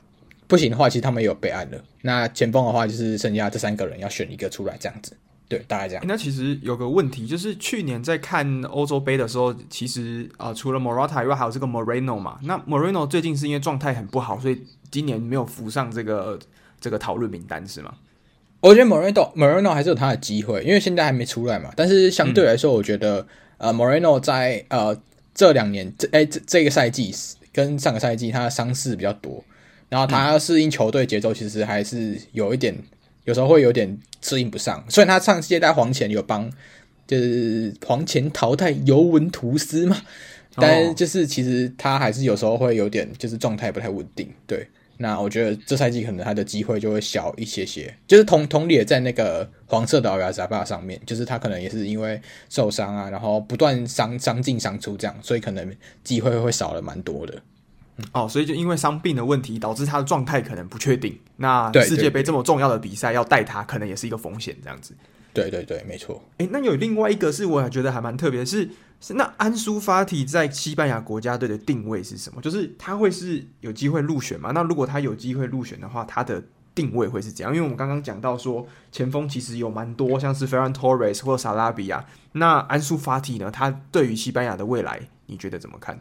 [0.48, 1.80] 不行的话，其实他们也有备案的。
[2.02, 5.16] 那前锋的话，就是剩下这三个人要选一个出来，这样子。
[5.48, 6.04] 对，大概这样。
[6.08, 12.40] 那其实有个问题，就是去年在看欧洲杯的时候，其实啊、呃，除了 Morata 以外，还有这个 Moreno 嘛。
[12.44, 16.40] 那 Moreno 最近是因为状态很不好，所以今年没有浮上这个
[16.80, 17.94] 这个讨论名单，是吗？
[18.62, 21.72] 我觉得 Moreno Moreno 还是有他的机会，因为现在还没出来嘛。
[21.76, 23.20] 但是相对来说，我觉得、
[23.58, 25.00] 嗯、呃，Moreno 在呃。
[25.40, 27.16] 这两年，这哎，这这个赛季
[27.54, 29.42] 跟上个赛季他的伤势比较多，
[29.88, 32.76] 然后他要适应球队节奏，其实还是有一点，
[33.24, 34.84] 有时候会有点适应不上。
[34.90, 36.52] 虽然他上届在黄前有帮，
[37.08, 40.02] 就是黄前淘汰尤文图斯嘛，
[40.56, 44.68] 但就是其实他还是有时候会有点，就是状态不太稳定，对。
[45.02, 55.74] 那我觉得这赛季可能他的机会就会小一些些，就是同同理也在那个黄色的奥亚扎巴上面，就是他可能也是因为受伤啊，然后不断伤伤进伤出这样，所以可能
[56.04, 57.42] 机会会少了蛮多的。
[58.12, 61.18] 哦，所以就因为伤病的问题，导致他的状态可能不确定。
[61.38, 64.94] 那世界杯这么重要的比赛要带他，可能也是一个风险，这样子。
[65.34, 66.24] 对对对，没错。
[66.38, 68.70] 哎、欸，那有另外一个是我还觉得还蛮特别是，
[69.00, 72.42] 是那安苏法提在西班牙国家队的定位是什么？
[72.42, 74.52] 就是他会是有机会入选吗？
[74.54, 76.44] 那如果他有机会入选的话，他的
[76.74, 77.54] 定位会是怎样？
[77.54, 82.06] 因为我们刚刚讲到说前锋其实有蛮多，像是 Ferran Torres 或者萨拉比亚。
[82.34, 83.52] 那安苏法提呢？
[83.52, 86.00] 他对于西班牙的未来，你觉得怎么看？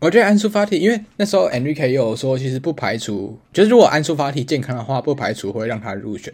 [0.00, 6.32] 我觉得安苏法提，因为那时候 Enrique 也有说，其实不排除，就是如果安苏法提健康的话，不排除会让他入选。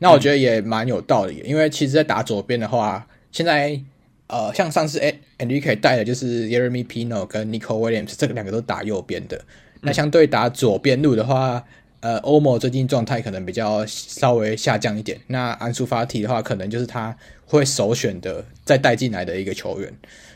[0.00, 3.80] 那我觉得也蛮有道理的，因为其实，在打左边的话，现在
[4.28, 5.00] 呃，像上次
[5.38, 9.40] Enrique 带的就是 Jeremy Pino 跟 Nico Williams，这个两个都打右边的。
[9.80, 11.64] 那相对打左边路的话，
[12.00, 15.18] 呃，Olmo 最近状态可能比较稍微下降一点。
[15.28, 17.16] 那安苏法提的话，可能就是他
[17.46, 19.92] 会首选的再带进来的一个球员。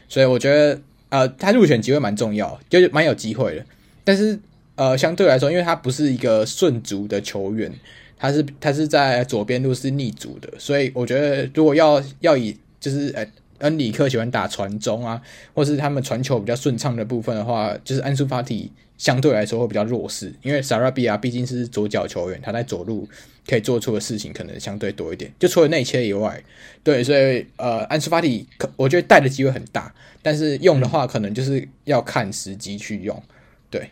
[0.08, 0.80] 所以我觉得，
[1.10, 3.64] 呃，他入选机会蛮重要，就是蛮有机会的。
[4.04, 4.38] 但是，
[4.74, 7.72] 呃，相对来说，因为他不是一个顺足的球员。
[8.22, 13.26] 他是他是在左边路是逆足的，所以我觉得如果要要以就是呃
[13.58, 15.20] 恩里克喜欢打传中啊，
[15.52, 23.08] 或是他们传球比较顺畅的部分的话，就是安苏法蒂相对来说会比较弱势，因为萨拉比亚毕竟是左脚球员，他在左路
[23.44, 26.40] 可以做出的事情可能相对多一点，就除了内切以外，
[26.84, 29.92] 对，所以呃安苏法蒂可我觉得带的机会很大，
[30.22, 33.20] 但是用的话可能就是要看时机去用，
[33.68, 33.90] 对。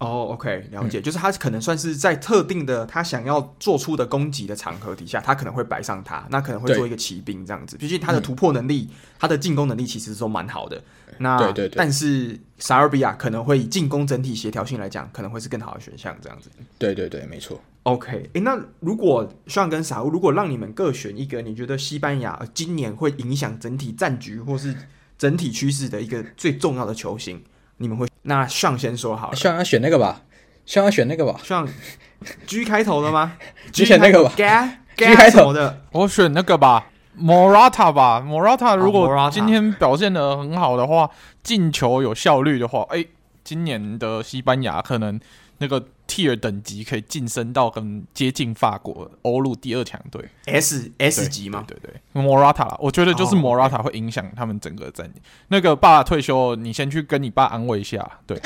[0.00, 7.76] 哦、oh，OK，了解，嗯，就是他可能算是在特定的他想要做出的攻击的场合底下，他可能会摆上他，那可能会做一个骑兵这样子。
[7.76, 10.82] 毕竟他的突破能力，嗯、他的进攻能力其实都蛮好的。
[11.18, 16.48] 那对对对，但是萨尔比亚可能会以进攻整体协调性来讲，可能会是更好的选项这样子。
[16.78, 17.60] 对对对，没错。
[17.82, 24.74] OK，诶，那如果像跟萨乌，如果让你们各选一个，你觉得西班牙今年会影响整体战局或是
[25.18, 27.42] 整体趋势的一个最重要的球星，
[27.80, 28.06] 你们会？
[28.22, 30.20] 那上先说好了，上要选那个吧，
[30.66, 31.66] 上要选那个吧，上
[32.46, 33.32] G 开头的吗
[33.72, 36.88] ？G 选那个吧，G 开头的，我选那个吧
[37.18, 41.08] ，Morata 吧，Morata 如果今天表现得很好的话，
[41.42, 43.02] 进球有效率的话，哎，
[43.42, 45.18] 今年的西班牙可能。
[45.62, 45.78] 那个
[46.08, 51.62] tier 等级可以晋升到跟接近法国欧陆第二强队 S S 级嘛？
[51.68, 55.18] 对对，对，Morata 啦，我觉得就是 Morata 会影响他们整个战绩。
[55.18, 55.44] Oh, okay.
[55.48, 58.10] 那个爸退休，你先去跟你爸安慰一下。
[58.26, 58.40] 对，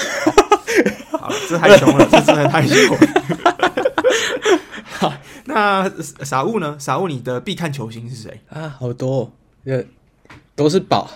[1.17, 2.99] 好，这太凶了，这真的太凶了。
[4.85, 5.13] 好，
[5.47, 5.89] 那
[6.25, 6.77] 傻物呢？
[6.81, 8.69] 傻物，你的必看球星是谁啊？
[8.81, 9.33] 好多，
[9.65, 9.85] 呃，
[10.57, 11.09] 都是宝。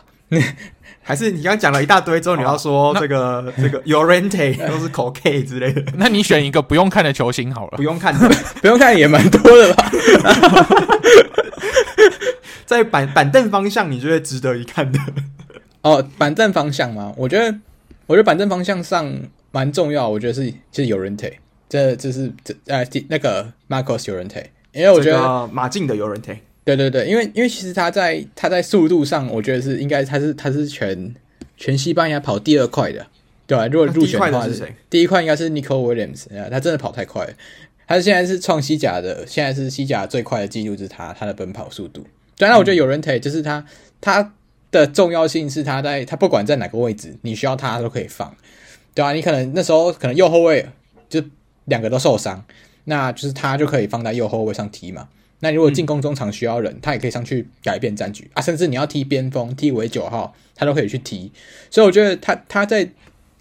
[1.08, 7.78] 还是你刚刚讲了一大堆之后，你要说这个这个 Llorente 都是口 K 之类的，那你选一个不用看的球星好了。
[7.78, 8.28] 不用看的，
[8.60, 9.90] 不用看也蛮多的吧？
[12.66, 15.00] 在板板凳方向，你觉得值得一看的？
[15.80, 17.14] 哦，板凳方向吗？
[17.16, 17.58] 我觉得，
[18.06, 19.10] 我觉得板凳方向上
[19.50, 20.06] 蛮重要。
[20.06, 21.32] 我觉得是就是 Llorente，
[21.70, 26.36] 这这是这呃那个 Marcos Llorente，因为我觉得马竞的 Llorente。
[26.76, 31.14] 对对对，因为因为其实他在他在速度上，我觉得是应该他是他是全
[31.56, 33.06] 全西班牙跑第二快的，
[33.46, 33.66] 对吧？
[33.68, 34.74] 如果入选的话是，是谁？
[34.90, 37.32] 第一快应该是 Nico Williams，他真的跑太快了，
[37.86, 42.06] 他现在是创西甲的，现在是西甲最快的记录就是他他的奔跑速度。
[42.36, 43.64] 当然，我觉得 Llorente 就是他
[44.00, 44.34] 他
[44.70, 48.36] 的重要性是他在他不管在哪个位置，你需要他都可以放，
[48.92, 49.14] 对啊？
[49.14, 50.66] 你可能那时候可能右后卫
[51.08, 51.24] 就
[51.64, 52.44] 两个都受伤，
[52.84, 55.08] 那就是他就可以放在右后卫上踢嘛。
[55.40, 61.30] 那如果进攻中场需要人，嗯，他也可以上去改变战局啊，甚至你要踢边锋、踢为九号，他都可以去踢。
[61.70, 62.90] 所以我觉得他他在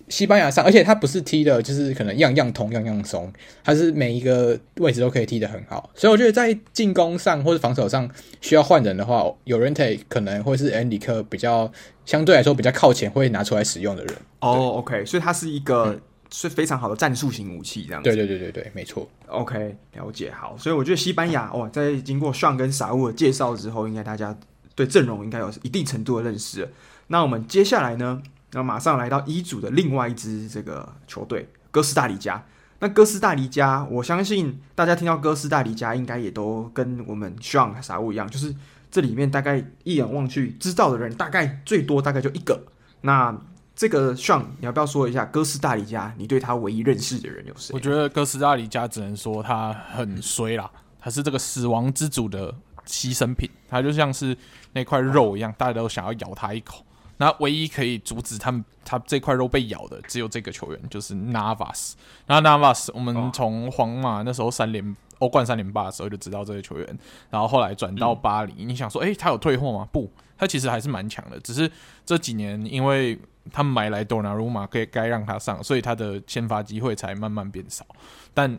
[0.07, 3.31] 西班牙上，而且他不是踢的，就是可能样样通、样样松，
[3.63, 5.89] 他是每一个位置都可以踢得很好。
[5.95, 8.09] 所以我觉得在进攻上或者防守上
[8.41, 11.71] 需要换人的话，Llorente 可能会是恩里克比较
[12.05, 14.15] 相对来说比较靠前会拿出来使用的人。
[14.39, 15.87] 哦，OK，所以他是一个。
[15.87, 16.01] 嗯
[16.31, 18.09] 是非常好的战术型武器，这样子。
[18.09, 19.09] 对对对对对，没错。
[19.27, 20.31] OK，了解。
[20.31, 24.37] 好，所以我觉得西班牙哇，在经过 Sean 跟 Saul 的介绍之后，应该大家
[24.75, 26.69] 对阵容应该有一定程度的认识了。
[27.07, 28.21] 那我们接下来呢，
[28.51, 32.43] 那马上来到一组的另外一支这个球队哥斯达黎加。
[32.79, 38.53] 那哥斯达黎加，我相信大家听到哥斯达黎加，应该也都跟我们 Sean、Saul 一样，就是
[38.91, 42.61] 这里面大概一眼望去知道的人，大概最多大概就一个。
[43.01, 43.35] 那
[43.77, 46.11] 这个 Sean，你要不要说一下哥斯达黎加？
[46.17, 47.75] 你对他唯一认识的人有谁？
[47.75, 50.67] 我觉得哥斯达黎加只能说他很衰啦，
[50.99, 52.51] 他是这个死亡之组的
[52.87, 54.35] 牺牲品，他就像是
[54.73, 56.83] 那块肉一样，大家都想要咬他一口。
[57.17, 61.93] 那唯一可以阻止他们他这块肉被咬的，只有这个球员，就是 Navas。
[62.25, 66.99] 那 Navas，我们从皇马那时候三连欧冠三连霸的时候就知道这个球员，
[67.29, 69.87] 然后后来转到巴黎，你想说，诶，他有退货吗？
[69.91, 71.71] 不，他其实还是蛮强的，只是
[72.03, 73.15] 这几年因为。
[73.51, 77.85] 他买来多纳鲁马，可以该让他上，所以他的先发机会才慢慢变少。
[78.33, 78.57] 但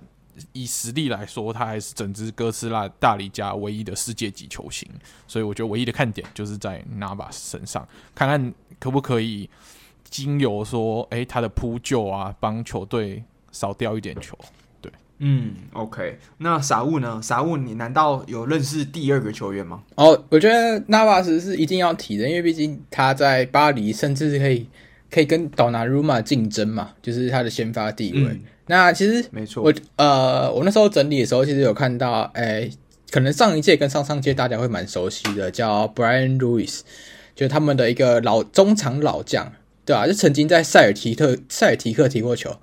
[0.53, 4.89] 以实力来说，他还是整支哥斯拉大力加唯一的世界级球星。
[5.27, 9.51] 所以我觉得唯一的看点就是在 Navas 身上，看看可不可以
[10.05, 14.39] 经由说，诶、他的扑救啊，帮球队少掉一点球。
[15.19, 16.19] 对，嗯，OK。
[16.39, 17.21] 那傻物呢？
[17.23, 19.83] 傻物，你难道有认识第二个球员吗？
[19.97, 24.67] 哦，我觉得纳瓦斯是一定要提的，因为毕竟他在巴黎甚至可以。
[25.11, 28.25] 可以跟 Donnarumma 竞争嘛，就是他的先发地位。
[28.25, 32.71] 嗯、那其实没错，我呃，我那时候整理的时候，其实有看到，哎、欸，
[33.11, 36.81] 可能上一届跟上上届大家会蛮熟悉的，叫 Brian Lewis，
[37.35, 39.51] 就是他们的一个老中场老将，
[39.87, 40.07] 对吧、啊？
[40.07, 42.55] 就曾经在塞尔提特、塞尔提克踢过球，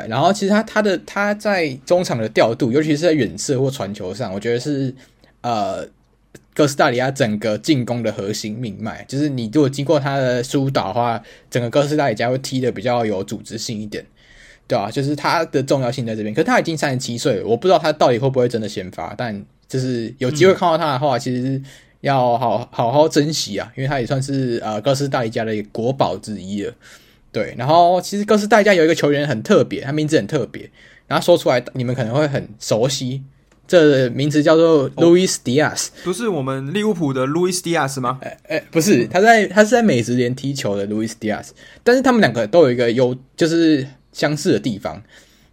[0.00, 0.08] 对。
[0.08, 4.94] 然后其实他他的他在中场的调度，尤其是在远射或传球上，我觉得是
[5.42, 5.86] 呃。
[6.54, 14.04] 哥斯达黎加整个进攻的核心命脉，就是你如果经过他的疏导的话，整个哥斯达黎加会踢的比较有组织性一点，
[14.68, 14.90] 对吧、啊？
[14.90, 16.34] 就是他的重要性在这边。
[16.34, 21.62] 可是他已经三十七岁了，我不知道他到底会不会真的先发，但就是有机会看到他的话，嗯、其实
[22.02, 26.74] 要好好好珍惜啊，因为他也算是呃哥斯达黎加的国宝之一了。
[27.32, 30.70] 对，然后其实哥斯达黎加有一个球员很特别，他名字很特别，
[31.06, 33.22] 然后说出来你们可能会很熟悉。
[33.66, 38.18] 这名字叫做 Luis Diaz，不是我们利物浦的 Luis Diaz 吗？
[38.20, 41.50] 哎哎，不是，他在他是在美职联踢球的 Luis Diaz，
[41.82, 45.00] 但是他们两个都有一个优，就是相似的地方，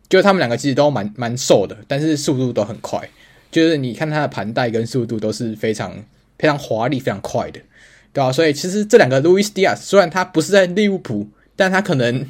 [0.09, 3.09] 就是他们两个其实都蛮蛮瘦的，但是速度都很快，
[3.51, 5.93] 就是你看他的盘带跟速度都是非常
[6.37, 7.61] 非常华丽、非常快的，
[8.11, 8.33] 对吧？
[8.33, 11.25] 所以其实这两个 Luis Diaz 虽然他不是在利物浦，
[11.59, 12.25] 但他可能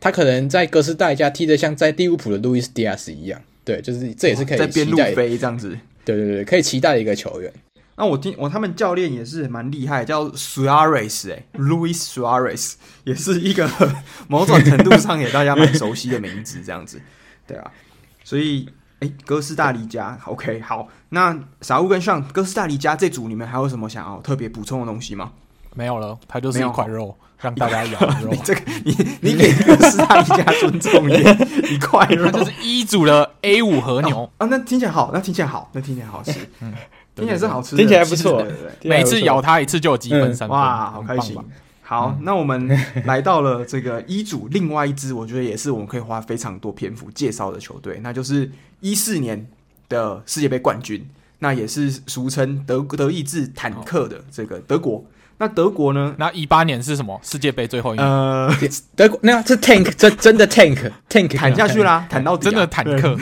[0.00, 3.40] 他可能在哥斯达黎加踢得像在利物浦的 Luis Diaz 一样。
[3.64, 5.78] 对，就是这也是可以在边路飞这样子。
[6.04, 7.52] 对对对，可以期待的一个球员。
[7.94, 12.74] 那我听我他们教练也是蛮厉害，叫 Suarez 哎，Luis Suarez
[13.04, 13.70] 也是一个
[14.26, 17.00] 某种程度上也大家蛮熟悉的名字，这样子。
[17.46, 17.70] 对啊，
[18.24, 18.68] 所以
[18.98, 20.88] 哎，哥斯达黎加，OK，好。
[21.10, 25.32] 那傻物跟上哥斯达黎加这组，你们还有什么想要特别补充的东西吗？
[25.76, 27.16] 没有了，它就是一块肉。
[27.38, 31.38] 让大家咬肉， 你这个你你给哥斯达黎加尊重一点，
[31.70, 34.28] 一块肉，就是一组的 A 五和牛。
[34.38, 36.72] 啊，那听起来好，那听起来好，那听起来好吃，嗯，
[37.14, 38.42] 听起来是好吃，听起来不错，
[38.84, 41.36] 每次咬它一次就有积分三分，哇，好开心。
[41.82, 42.66] 好，那我们
[43.04, 48.50] 来到了这个一组，另外一支我觉得也是我们可以花非常多篇幅介绍的球队，那就是
[48.80, 49.46] 一四年
[49.90, 51.06] 的世界杯冠军，
[51.40, 55.04] 那也是俗称德德意志坦克的这个德国。
[55.38, 56.14] 那德国呢？
[56.18, 58.08] 那一八年是什么世界杯最后一年？
[58.08, 58.50] 呃，
[58.94, 63.14] 德国那是 tank，这真的 tank tank 坦下去啦，坦到真的坦克，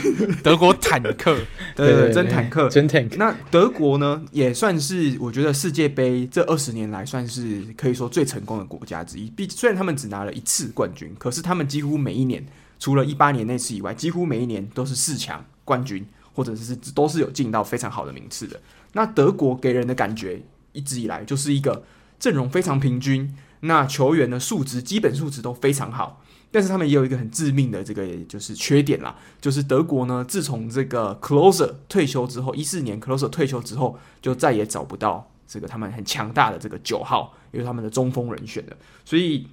[0.43, 1.37] 德国坦克，
[1.75, 3.17] 对对，真坦克，真 tank。
[3.17, 9.29] 那德国呢，也算是我觉得世界杯这二十年来算是可以说最成功的国家之一。
[9.31, 12.47] 毕虽然他们只拿了一次冠军，可是他们几乎每一年，
[12.79, 18.61] 除了一八年那次以外，几乎每一年都是四强冠军，或者是都是有进到非常好的名次的。
[18.93, 21.83] 那德国给人的感觉一直以来就是一个。
[22.25, 38.77] 阵容非常平均，那球员的素质基本素质都非常好，但是他们也有一个很致命的这个就是缺点啦，就是德国呢，自从这个 Klose 退休之后，一四年 Klose 退休之后，就再也找不到这个他们很强大的这个九号，因为他们的中锋人选了。
[39.05, 39.47] 所以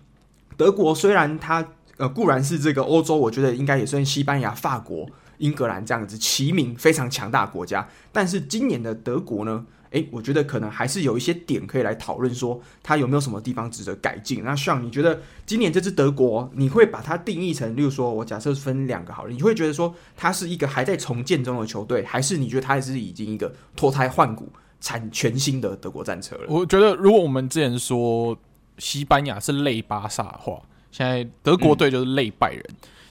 [0.56, 1.68] 德国虽然他
[1.98, 9.65] 呃固然是这个欧洲，我觉得应该也算西班牙、法国、英格兰这样子齐名非常强大国家，但是今年的德国呢？
[9.91, 14.41] 诶，我觉得可能还是有一些点可以来讨论，说他有没有什么地方值得改进。
[14.43, 24.47] 那像你觉得今年这支德国，你会把它定义成，例如说，我假设分两个好了，你会觉得说它是一个还在重建中的球队，还是你觉得它还是已经一个脱胎换骨、
[24.80, 26.45] 产全新的德国战车了？
[26.47, 28.38] 我觉得，如果我们之前说
[28.77, 32.63] 西班牙是类巴萨的话，现在德国队就是类拜仁。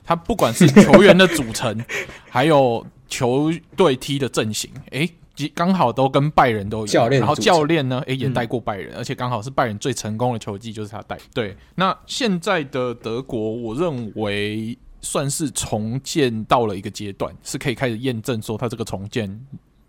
[0.03, 1.79] 他、嗯、不管是球员的组成，
[2.31, 5.11] 还有球队踢的阵型，诶。
[5.49, 11.19] 刚好都跟拜仁都有，教练，然后教练呢，诶也带过拜仁，嗯、而且刚好是拜仁最成功的球技就是他带。
[11.35, 19.47] 对，那现在的德国，我认为算是重建到了一个阶段，是可以开始验证说他这个重建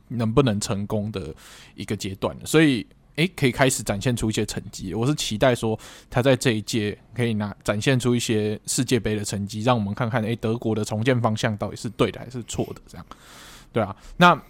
[0.08, 1.34] 能不能成功的
[1.76, 2.36] 一个阶段。
[2.46, 4.94] 所以，诶，可以开始展现出一些成绩。
[4.94, 5.78] 我是期待说
[6.10, 12.82] 他在这一届可以拿展现出一些世界杯的成绩，让我们看看，诶，德国的重建方向到底是对的还是错的？
[12.88, 13.06] 这样，
[13.74, 14.42] 对啊，那。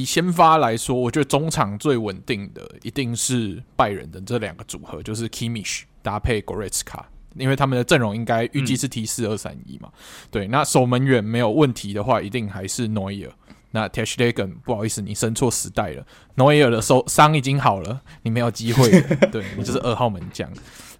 [0.00, 7.02] 以先发来说，我觉得中场最稳定的一定是拜仁的这两个组合，就是 Kimmich 搭配 Goretzka，
[7.36, 9.90] 因为他们的阵容应该预计是 T 四二三一嘛。
[10.30, 13.30] 对，那守门员没有问题的话，一定还是 Neuer。
[13.74, 16.06] 那 ter Stegen 不好意思，你生错时代了
[16.36, 20.50] ，Neuer 的受伤已经好了，你没有机会了，对，你就是二号门将。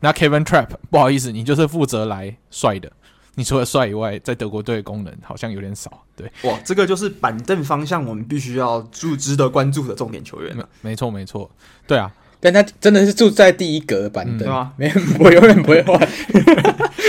[0.01, 2.91] 那 Kevin Trap 不好意思，你就是负责来帅的。
[3.35, 6.03] 你除了帅以外，在德国队的功能好像有点少。
[6.15, 10.57] 对，哇，这个就是板凳方向，我们必须要注值得关注的重点球员。
[10.81, 11.51] 没错，没错，
[11.87, 14.73] 对啊，但他真的是住在第一格的板凳，对吧？
[14.77, 15.99] 没，我永远不会换，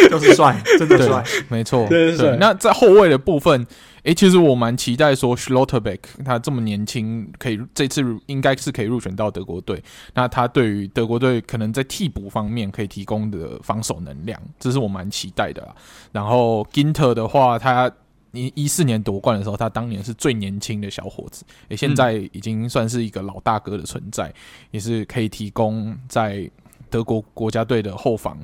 [0.09, 2.37] 就是帅，真的帅，没错，对，对。
[2.39, 3.67] 那在后卫的部分。
[4.03, 9.81] 诶，其实我蛮期待说，Schlotterbeck 他这么年轻，可以这次应该是可以入选到德国队。
[10.13, 15.73] 那他对于德国队可能在替补方面可以提供的防守能量，这是我蛮期待的啦。
[16.11, 17.89] 然后 Ginter 的话，他
[18.33, 24.33] 一一四年夺冠的时候，他当年是最年轻的小伙子，诶，现在已经算是一个老大哥的存在，嗯、
[24.71, 26.49] 也是可以提供在
[26.89, 28.37] 德国国家队的后防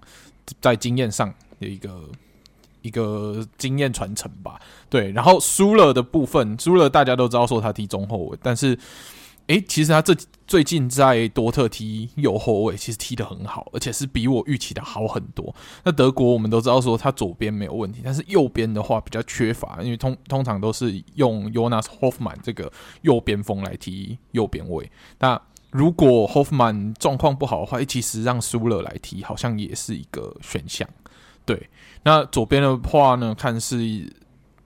[0.62, 2.08] 在经验上的一个。
[2.82, 5.12] 一个经验传承吧，对。
[5.12, 8.78] 然后苏勒的部分，苏勒大家都知道说他踢中后卫，但是，
[9.48, 10.16] 诶，其实他这
[10.46, 15.54] 最近在多特踢右后卫，其实踢得很好，而且是比我预期的好很多。
[15.84, 24.92] 那德国我们都知道说他左边没有问题，但是右边的话比较缺乏，因为通通常都是用 Jonas Hofmann 这个右边锋来踢右边卫。
[25.20, 25.40] 那
[25.72, 30.88] 如果 Hofmann 状况不好的话，其实让苏勒来踢好像也是一个选项，
[31.46, 31.70] 对。
[32.04, 33.78] 那左边的话呢，看是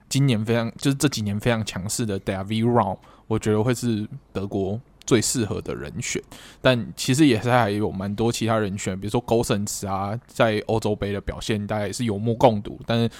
[0.08, 2.96] 今年非常就是这几年非常强势的 David Raum，
[3.26, 6.22] 我觉得会是德国最适合的人选。
[6.62, 12.78] 但其实也是还有蛮多其他人选，比如说 Gosens 啊，在欧洲杯的表现大概也是有目共睹。
[12.86, 13.10] 但是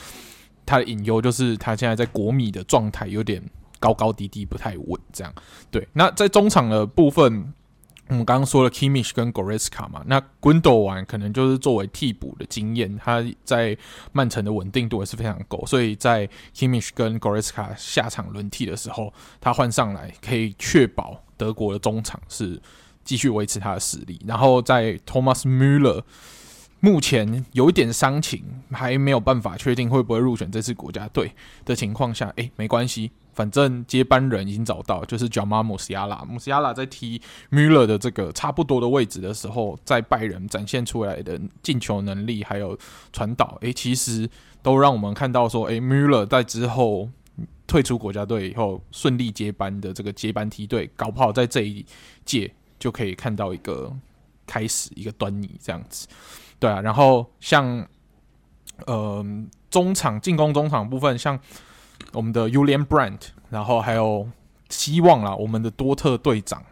[0.65, 3.43] 他的隐忧就是他现在在国米的状态有点
[3.81, 5.01] 高高低低，不太稳。
[5.13, 5.35] 这样
[5.71, 5.87] 对。
[5.93, 7.53] 那在中场的部分。
[8.09, 13.77] 我们刚刚说了 Kimmich 跟 Goreska 嘛，那 Gundogan 可能就是作为替补的经验，他在
[14.13, 22.61] 曼城的稳定度也是非常够，所以在 Kimmich 跟 Goreska 下场轮替的时候，他换上来可以确保德国的中场是
[23.05, 24.21] 继续维持他的实力。
[24.27, 26.03] 然后在 Thomas Müller
[26.81, 31.33] 目前有一点伤情，还没有办法确定会不会入选这次国家队
[31.65, 33.13] 的情况下，诶，没关系。
[33.35, 36.27] 反正接班人已经找到，就是 Jamal Musiala。
[36.27, 37.21] Musiala 在踢
[37.51, 42.79] Müller 的这个差不多的位置的时候，在拜仁展现出来的进球能力还有
[43.13, 44.31] 传导，诶，其实
[44.63, 47.11] 都让我们看到说，诶，Müller 在之后
[47.67, 51.85] 退出国家队以后顺利接班的这个接班梯队，搞不好在这一
[52.25, 53.93] 届就可以看到一个
[54.47, 56.07] 开始一个端倪这样子。
[56.59, 57.87] 对啊，然后像
[58.87, 59.27] 呃
[59.69, 61.39] 中场进攻中场部分，像。
[62.15, 63.19] 我们的 Julian Brand，
[63.51, 64.27] 然后还有
[64.71, 66.63] 希望啦，我们的多特队长，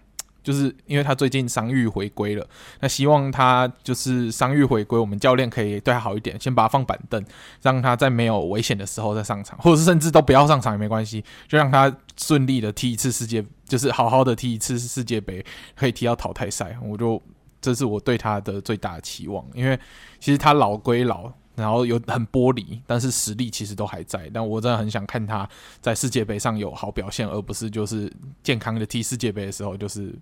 [0.42, 2.46] 就是因为他最近伤愈回归了，
[2.80, 7.22] 那希望他就是伤愈回归，我们教练可以对他好一点，先把他放板凳，
[7.60, 15.44] 让他在没有危险的时候再上场，或者是甚至都不要上场也没关系，就让他顺利的踢一次世界，就是好好的踢一次世界杯，
[15.76, 17.20] 可以踢到淘汰赛，我就
[17.60, 19.78] 这是我对他的最大的期望，因为
[20.18, 21.32] 其实他老归老。
[21.62, 24.28] 然后有很玻璃，但是实力其实都还在。
[24.34, 25.48] 但我真的很想看他
[25.80, 28.12] 在世界杯上有好表现，而不是就是
[28.42, 30.12] 健康的踢世界杯的时候就是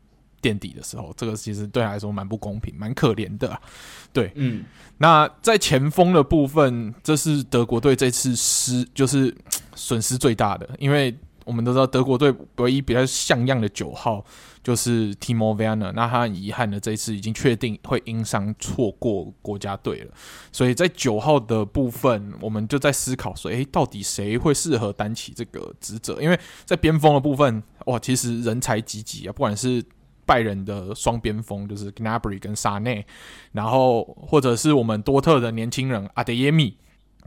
[0.43, 1.13] 垫底的时候。
[1.17, 3.61] 这个其实对他来说蛮不公平，蛮可怜的啊。
[4.13, 4.65] 对，嗯。
[4.99, 9.35] 那在前锋的部分，这是德国队这次失就是
[9.75, 11.17] 损失最大的，因为
[11.51, 14.25] 我们都知道德国队唯一比较像样的九号。
[14.63, 20.13] 就是 Timo Werner，那他很遗憾的这一次已经确定会因伤错过国家队了，
[20.53, 26.21] 所以在九号的部分，我们就在思考说，诶，到底谁会适合担起这个职责？
[26.21, 29.83] 因为在边锋的部分，哇，其实人才济济啊，不管是
[30.27, 33.07] 拜仁的双边锋，就是 Gnabry 跟萨内，
[33.53, 36.75] 然后或者是我们多特的年轻人 Adeyemi，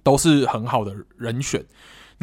[0.03, 1.65] 都是很好的人选。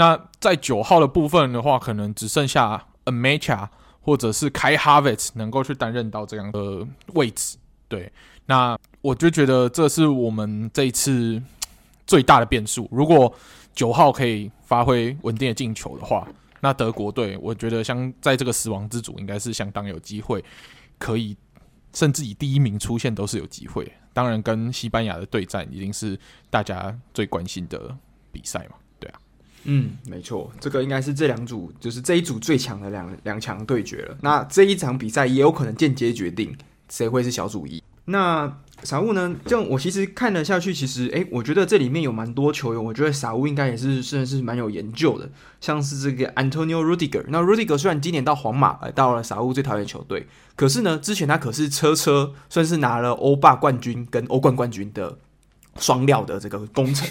[0.00, 3.68] 那在九号的部分的话，可能只剩下 Nmecha
[4.00, 8.10] 或者是 Kai Havertz 能够去担任到这样的位置，对，
[8.46, 11.42] 那我就觉得这是我们这一次
[12.06, 12.88] 最大的变数。
[12.90, 13.30] 如果
[13.74, 16.26] 九号可以发挥稳定的进球的话，
[16.60, 20.42] 那德国队我觉得相在这个死亡之组应该是相当有机会，
[20.96, 21.36] 可以
[21.92, 23.92] 甚至以第一名出现都是有机会。
[24.14, 26.18] 当然，跟西班牙的对战一定是
[26.48, 27.94] 大家最关心的
[28.32, 28.76] 比赛嘛。
[29.64, 34.16] 嗯，没错，这个应该是这两组，就是这一组最强的两两强对决了。
[34.22, 36.56] 那这一场比赛也有可能间接决定
[36.88, 37.82] 谁会是小组一。
[38.06, 39.36] 那傻物呢？
[39.44, 45.30] 这样我其实看了下去，其实诶，我觉得这里面有蛮多球员，我觉得傻物应该也是算是蛮有研究的。
[45.60, 50.26] 像是这个 Antonio Rudiger，那 Rudiger 虽然今年到皇马，呃，到了傻物最讨厌球队，
[50.56, 55.18] 可是呢，之前他可是车车，算是拿了欧霸冠军跟欧冠冠军的
[55.78, 57.08] 双料的这个功臣。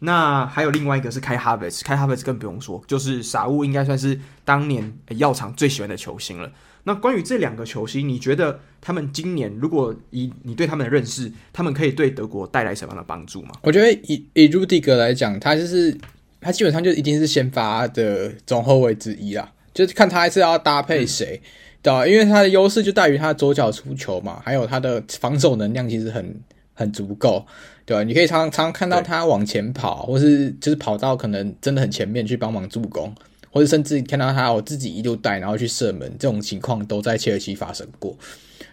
[0.00, 6.50] 那还有另外一个是开哈维斯，开哈维斯更不用说，就是傻物应该算是当年药厂最喜欢的球星了。
[6.86, 13.52] 那关于这两个球星，你觉得他们今年如果以你对他们的认识，他们可以对德国带来什么样的帮助吗？
[13.62, 15.96] 我觉得以以鲁迪格来讲，他就是
[16.42, 21.48] 他基本上就一定是先发的中后卫之一啦，就是看他还是要搭配谁，嗯、
[21.80, 22.06] 对吧？
[22.06, 26.38] 因为他的优势就在于他的左脚出球嘛，还有他的防守能量其实很
[26.74, 27.46] 很足够，
[27.86, 28.02] 对吧？
[28.02, 33.14] 你可以常常常看到他往前跑，或是就是跑到可能真的很前面去帮忙助攻。
[33.50, 38.18] 或者甚至看到他我自己一路带，然后去射门，这种情况都在切尔西发生过，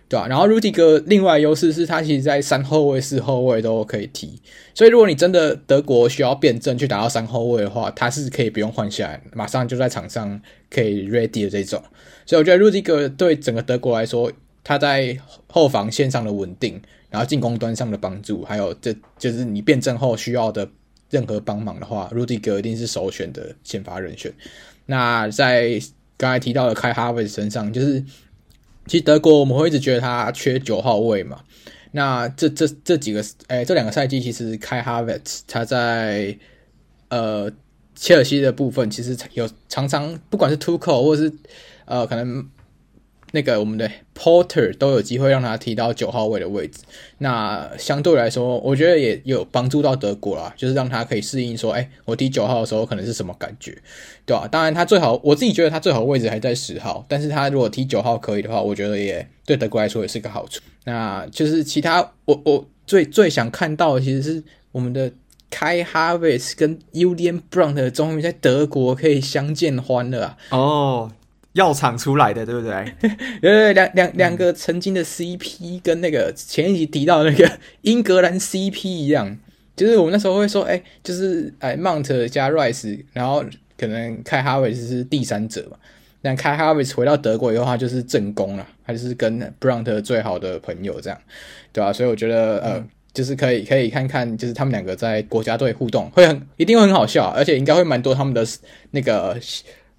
[0.10, 0.28] 对吧、啊？
[0.28, 4.42] 然后鲁迪格另外优势是他其实在三后卫、四后卫都可以踢，
[4.74, 11.80] 所以如果你真的德国需要变阵去打到三后卫的话，他是可以不用换下来，马上就在场上可以 ready 的这种。
[12.26, 14.32] 所以我觉得鲁迪格对整个德国来说，
[14.64, 15.16] 他在
[15.46, 16.82] 后防线上的稳定，
[17.12, 20.68] 然后进攻端上的帮助，还有这就是你变阵后需要的
[21.10, 24.34] 任何帮忙的话，鲁迪哥一定是首选的先发人选。
[24.86, 25.78] 那在
[26.16, 28.02] 刚才提到的开哈维身上，就是
[28.88, 31.42] 其实德国我们会一直觉得他缺九号位嘛。
[31.92, 36.38] 那这这这几个，哎、这两个赛季其实开哈维他在
[37.10, 37.52] 呃
[37.94, 41.30] 切尔西的部分，其实有常常不管是 Tuchel 或是
[41.84, 42.50] 呃可能。
[43.32, 46.80] 那个我们的 Porter 都有机会让他踢到九号位的位置，
[47.20, 53.78] 那相对来说，我觉得也有帮助到德国啦，就是让他可以适应说，哎，我踢九号的时候可能是什么感觉，
[54.26, 54.48] 对吧？
[54.48, 60.62] 当然，他最好，我自己觉得他最好位置还在十号，但是他如果踢九号可以的话，我觉得也对德国来说也是个好处。
[60.84, 65.10] 那就是其他，我我最最想看到的其实是我们的
[65.50, 70.38] Kai Havertz 跟 Julian Brandt 终于在德国可以相见欢了啊！
[70.50, 71.12] 哦。
[71.54, 72.94] 药厂出来的，对不对？
[73.44, 77.52] 呃，两两两个曾经的 CP 跟那个前一集提到的那个
[77.82, 79.38] 英格兰 CP 一样，
[79.76, 83.44] 就是我们那时候会说，哎、欸，就是哎，Mount 加 Rice，然后
[83.78, 85.78] 可能开哈维斯是第三者嘛。
[86.22, 91.20] 但开哈维斯回到德国以后，他就是正宫了，他就是跟 Brandt 最好的朋友，这样，
[91.74, 91.94] 对吧、啊？
[91.94, 98.46] 所以我觉得，呃，嗯、就是可以可以看看，就是他们两个在国家队互动，会很一定会很好笑，而且应该会蛮多他们的
[98.92, 99.38] 那个。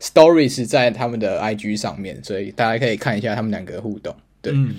[0.03, 4.13] Stories 在他们的 IG 上面，所以大家可以看一下他们两个互动。
[4.41, 4.75] 对，嗯、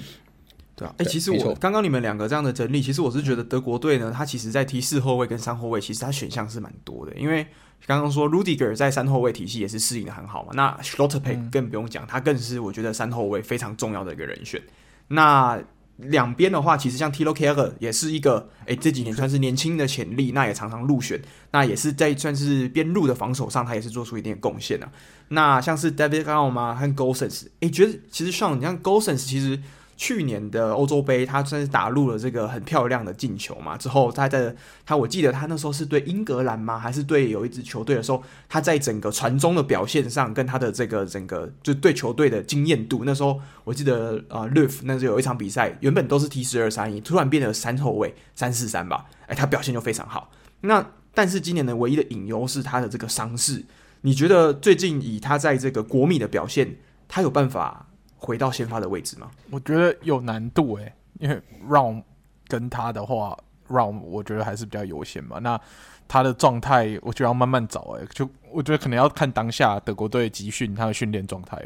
[0.76, 0.94] 对啊。
[0.98, 7.14] 哎、欸，其实我刚刚你们两个这样的整理，其实我是觉得德国队呢，他其实在踢四后卫跟三后卫，其实他选项是蛮多的。
[7.16, 7.48] 因为
[7.86, 14.62] 刚刚说 Rudiger 在三后卫体系也是适应的很好嘛，那 Schlotterbeck 更不用讲，他更是我觉得三后卫非常重要的一个人选。
[15.08, 15.62] 那
[15.98, 21.22] 两边的话，其实像 Tilo k e r 也是一个，哎、这几年算是年轻的潜力，那也常常入选，
[21.52, 24.92] 那也是在算是边路的防守上，他也是做出一定的贡献啊。
[25.30, 29.60] 那像是 David Gao 吗和 Gosens，哎，觉得其实像你像 Gosens，其实。
[30.04, 33.78] 去年的欧洲杯，他算是打入了这个很漂亮的进球嘛。
[33.78, 34.54] 之后他在
[34.86, 36.78] 他，我记得他那时候是对英格兰吗？
[36.78, 50.30] 还是对有一支球队的时候，他在整个传中的表现上，跟他的这个整个就对球队的经验度，那时候我记得呃 Löw 那时候有一场比赛，原本都是 T 十二三一，突然变得三后卫三四三吧，哎，他表现就非常好。
[50.60, 53.64] 那但是今年的唯一的隐忧是他的这个伤势。
[54.02, 56.76] 你觉得最近以他在这个国米的表现，
[57.08, 57.88] 他有办法？
[58.26, 59.30] 回到先发的位置吗？
[59.52, 62.02] 我觉得有难度诶、因为 Ron
[62.48, 63.38] 跟他的话
[63.68, 65.40] ，Ron 我觉得还是比较优先嘛。
[65.40, 65.60] 那
[66.08, 71.62] 他的状态，我就要慢慢找诶、就我觉得可能要看当下德国队集训他的训练状态。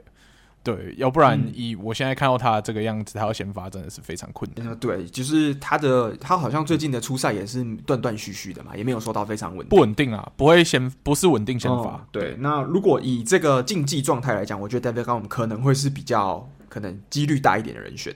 [0.68, 4.68] 对，要不然以我现在看到他这个样子，他要先发真的是非常困难。
[4.68, 11.92] 嗯，对，就是他的他好像最近的初赛也是断断续续的嘛，也没有说到非常稳定，不稳定啊，不会先不是稳定先发。
[11.92, 18.14] 哦、对，那如果以这个竞技状态来讲，我觉得 David Raum 可能会是比较可能几率大一点的人选。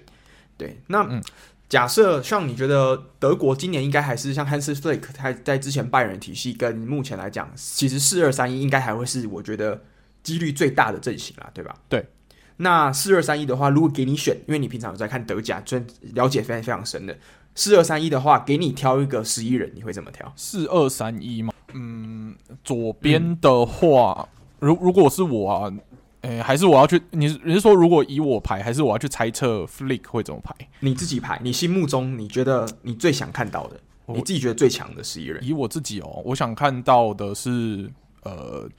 [0.58, 1.24] 对，那、嗯、
[1.70, 9.82] 假设像你觉得德国今年应该还是像 Hansi Flick 他在之前拜仁体系跟目前来讲，其实四二三一应该还会是我觉得
[10.22, 11.74] 几率最大的阵型啦，对吧？
[11.88, 12.06] 对。
[12.62, 15.84] 那四二三一的话，如果给你选，因为你平常有在看德甲，真
[16.14, 17.18] 了解非常非常深的。
[17.56, 20.32] 四二三一的话，给你挑一个十一人，你会怎么挑？
[20.36, 21.52] 四二三一吗？
[21.74, 24.30] 嗯，左边的话，
[24.60, 25.74] 嗯、如如果是我啊，
[26.22, 27.02] 诶、欸，还是我要去？
[27.10, 30.54] 你你是说如果以我排，还是我要去猜测 Flick 会怎么排？
[30.82, 35.44] 你自己排，你心目中你觉得你最想看到的，你自己觉得最强的十一人？
[35.44, 37.90] 以我自己哦，我想看到的是
[38.22, 38.70] 呃。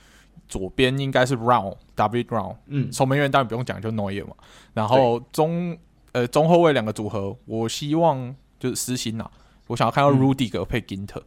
[0.53, 4.35] 左边应该是 Round David Round，嗯，守门员当然不用讲，就 Noyer 嘛。
[4.75, 5.75] 然后中
[6.13, 9.25] 呃中后卫两个组合，我希望就是私心呐，
[9.69, 11.25] 我想要看到 Rudiger 配 Ginter，、嗯、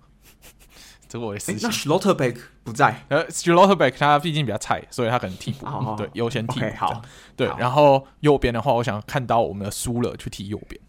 [1.09, 1.61] 这个我也私心。
[1.63, 5.65] 那 Schlotterbeck 不在，呃 Schlotterbeck 他毕竟比较菜，所以他可能替补，
[5.97, 6.75] 对，优先替补。
[6.77, 7.01] 好，
[7.35, 7.47] 对。
[7.57, 10.79] 然后右边的话，我想看到我们的苏勒去踢右边。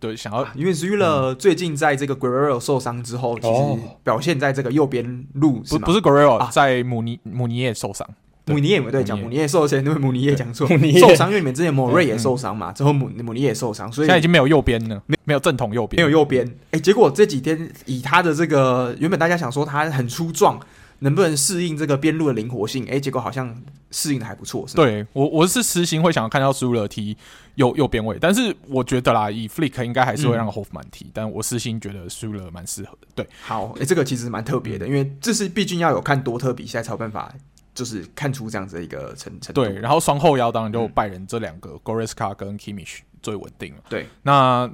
[0.00, 5.62] 对，想要、啊、因为 Süle 最近在这个 Guerreiro 受伤之后，其实表现在这个右边路？
[5.68, 8.08] 不不是 Guerreiro、啊、在姆尼姆尼耶受伤，
[8.46, 9.48] 姆尼耶没对讲，姆尼耶。
[9.48, 11.00] 受伤，因为姆尼耶讲错，姆尼耶。
[11.00, 16.48] 受伤，因为你们之前莫瑞也受伤嘛，之后姆姆尼耶也受伤，所以现在已经没有右边了，没没有正统右边，没有右边。
[16.70, 20.58] 哎，结果这几天以他的这个，原本大家想说他很粗壮。
[21.00, 22.86] 能不能适应这个边路的灵活性？
[22.90, 23.54] 哎，结果好像
[23.90, 24.66] 适应的还不错。
[24.66, 27.16] 是对我，我是私心会想要看到苏勒踢
[27.54, 33.06] 右右边位，但是我觉得啦，以 Flick 应该还是会让 Hoffman 踢，嗯、但我私心觉得苏勒蛮适合的。
[33.14, 37.32] 对，好，哎，这个其实蛮特别的，因为这是毕竟要有看多特比赛才有办法，
[37.74, 39.64] 就是看出这样子的一个程程度。
[39.64, 43.82] 对，然后双后腰当然就拜仁这两个、嗯、Goretzka 跟 Kimmich 最稳定了。
[43.88, 44.68] 对，那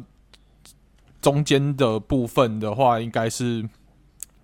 [1.21, 3.69] 中间的部分的话，应该是。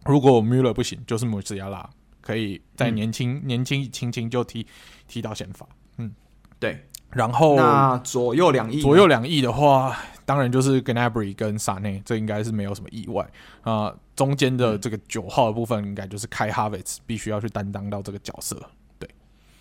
[0.04, 1.88] 如果 Müller 不行，就是穆斯亚拉
[2.20, 4.66] 可以在年轻、嗯、年轻轻轻就踢
[5.06, 5.66] 踢到先发。
[5.98, 6.12] 嗯，
[6.58, 6.86] 对。
[7.10, 13.28] 然后那左右两翼，左右两翼的话，当然就是 Gnabry 跟萨内，这应该是没有什么意外
[13.62, 13.98] 啊、呃。
[14.14, 18.62] 中间的这个九号的部分，应该就是 Kai Havertz 必须要去担当到这个角色。
[19.00, 19.08] 对，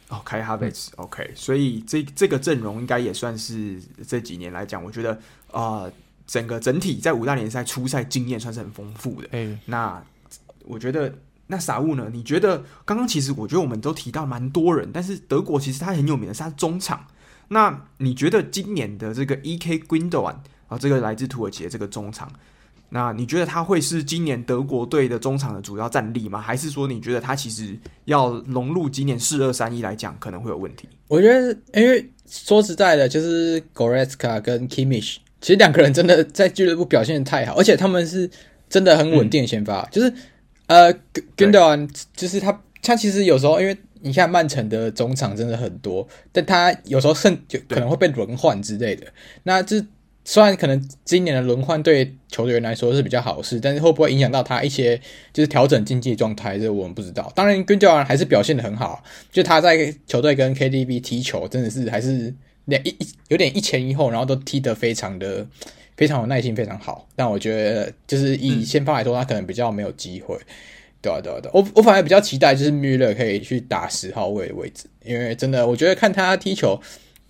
[0.10, 5.14] 哦，Kai Havertz OK，所以这这个阵容应该也算是这几年来讲，我觉得
[5.52, 5.94] 啊、呃，
[6.28, 9.28] 整个整体在五大联赛初赛经验算是很丰富的。
[9.32, 10.03] 哎、欸，那。
[10.70, 11.12] 我觉得
[11.48, 12.10] 那傻物呢？
[12.14, 17.08] 你觉得刚刚其实我觉得我们都提到蛮多人，但是德国其实他很有名的是他中场。
[17.48, 20.36] 那你觉得今年的这个 EK Gündoğan
[20.68, 22.32] 啊，这个来自土耳其的这个中场，
[22.90, 26.40] 那你觉得他会是今年德国队的中场的主要战力吗？
[26.40, 27.76] 还是说你觉得他其实
[28.06, 30.88] 要融入今年四二三一来讲可能会有问题？
[31.08, 38.30] 我觉得，因为说实在的，就是 Goretzka 跟 Kimmich，其实两个人真的在俱乐部表现太好，而且他们是
[38.70, 40.14] 真的很稳定的先发，就是。
[40.70, 40.94] 呃
[41.36, 49.08] ，Gündoğan 就是他，他其实有时候，因为你看曼城的中场真的很多，但他有时候甚就可能会被轮换之类的。
[49.44, 49.84] 那这
[50.24, 54.96] 虽然可能今年的轮换对球员来说是比较好事，但是会不会影响到他一些
[55.34, 57.34] 就是调整竞技状态，这我们不知道。
[57.36, 62.32] 当然，Gündoğan 还是表现的很好，就他在球队跟 KDB 踢球，真的是还是
[62.66, 65.48] 两一一有点一前一后，然后都踢得非常的。
[66.00, 67.06] 非常有耐心，非常好。
[67.14, 70.34] 但我觉得，就是以先发来说，他可能比较没有机会。
[71.02, 71.52] 对啊，对啊，对啊。
[71.54, 76.80] 我我反而比较期待，就是米勒可以去打十号位的位置，因为真的，我觉得看他踢球，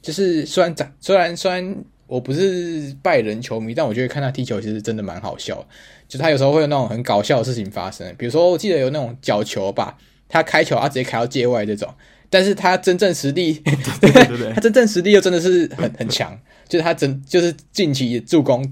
[0.03, 1.75] 就是虽然长，虽然虽然
[2.05, 5.65] 我不是拜仁球迷，但我觉得看他踢球其实真的蛮好笑。
[6.07, 9.97] 就他有时候会有那种很搞笑的事情发生，比如说我记得有那种角球吧，
[10.27, 11.91] 他开球他直接开到界外这种，
[12.29, 13.53] 但是他真正实力，
[14.01, 16.37] 对对 对，他真正实力又真的是很 很强。
[16.67, 18.63] 就是他真就是近期助攻，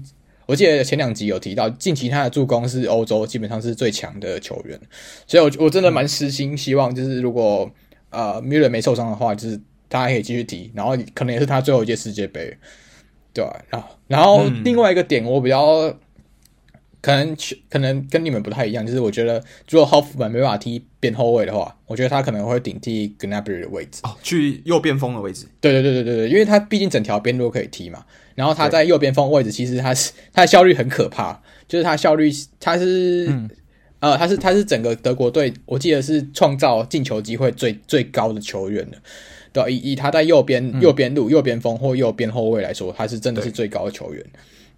[0.46, 4.78] 我记得前两集有提到，近期他的助攻是欧洲基本上是最强的球员，
[5.26, 7.68] 所以我我真的蛮私心，希望就是如果
[8.10, 12.56] 呃米勒没受伤的话，就是大家可以继续踢，然后可能也是他最后一届世界杯，
[13.34, 13.60] 对吧？
[13.68, 15.92] 然后然后另外一个点我比较
[17.08, 17.34] 可能
[17.70, 25.46] 可能跟你们不太一样，就是我觉得如果 Hoffman 没办法踢边后卫的话，我觉得他可能会顶替 Gnabry 的位置哦，去右边锋的位置。
[25.58, 28.04] 对对对对对对，因为他毕竟整条边路可以踢嘛。
[28.34, 32.30] 然后他在右边锋位置，其实他是 他的效率很可怕，就是他效率
[32.60, 33.48] 他是、嗯、
[34.00, 38.98] 呃他是他是整个德国队，我记得是创造进球机会最最高的球员的。
[39.50, 44.22] 对，以以他在右边右边路、嗯、右边锋或右边后卫来说，他是真的是最高的球员。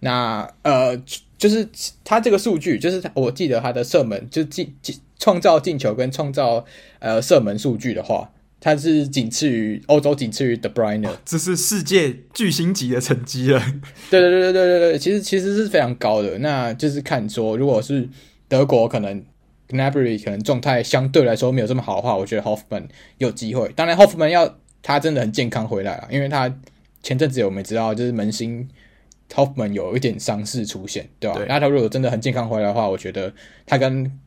[0.01, 1.01] 那呃。
[1.41, 1.67] 就是
[2.03, 6.63] 他这个数据，就是我记得他的射门，就进进创造进球跟创造
[6.99, 13.59] 呃射门数据的话，他是仅次于欧洲，仅次于 De Bruyne，这是世界巨星级的成绩了。
[14.11, 16.37] 对对对对对对，其实其实是非常高的。
[16.37, 18.07] 那就是看说，如果是
[18.47, 19.25] 德国可能
[19.69, 22.83] Gnabry 可能状态相对来说没有这么好的话，我觉得 Hoffman
[23.17, 23.67] 有机会。
[23.75, 26.55] 当然 Hoffman 要他真的很健康回来啊，因为他
[27.01, 28.69] 前阵子我们知道就是门兴。
[29.33, 31.41] Hoffman 有一点伤势出现，对吧？
[31.47, 33.33] 那他如果真的很健康回来的话，我觉得
[33.65, 34.19] 他跟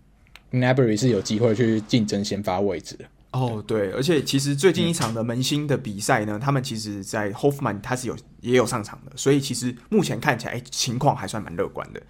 [0.51, 3.05] Gnabry 是有机会去竞争先发位置的。
[3.33, 12.03] 哦，对，而且其实最近一场的门兴的比赛呢，嗯、他们其实，在 Hoffman 他是有也有上场的，所以其实目前看起来，情况还算蛮乐观的。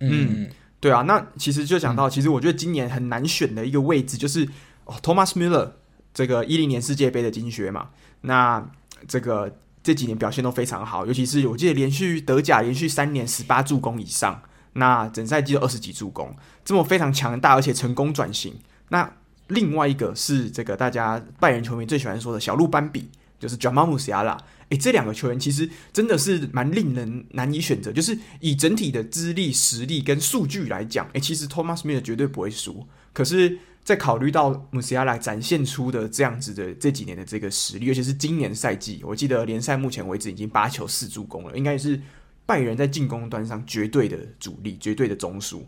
[0.00, 4.46] 嗯，嗯对啊，那其实就讲到，其实我觉得今年很难选的一个位置就是、
[4.84, 5.70] 哦、Thomas Müller
[6.12, 8.70] 这个一零年世界杯的金靴嘛，那
[9.08, 9.56] 这个。
[9.86, 14.42] 这几年表现都非常好，尤其是我记得连续德甲连续三年十八助攻以上，
[14.72, 16.34] 那整赛季有二十几助攻，
[16.64, 18.52] 这么非常强大，而且成功转型。
[18.88, 19.08] 那
[19.46, 23.08] 另外一个是这个大家拜仁球迷最喜欢说的小鹿斑比，
[23.38, 24.36] 就是 Jamal Musiala。
[24.70, 32.84] 诶，这两个球员其实真的是蛮令人难以选择，就是以整体的资历、实力跟数据来讲，诶，其实 Thomas Müller 绝对不会输。
[33.16, 41.98] 可是，在考虑到穆西亚拉展现出的这样子的这几年的这个实力，尤其是今年赛季，我记得联赛目前为止已经八球四助攻了，应该是
[42.44, 45.62] 拜仁在进攻端上绝对的主力、绝对的中枢。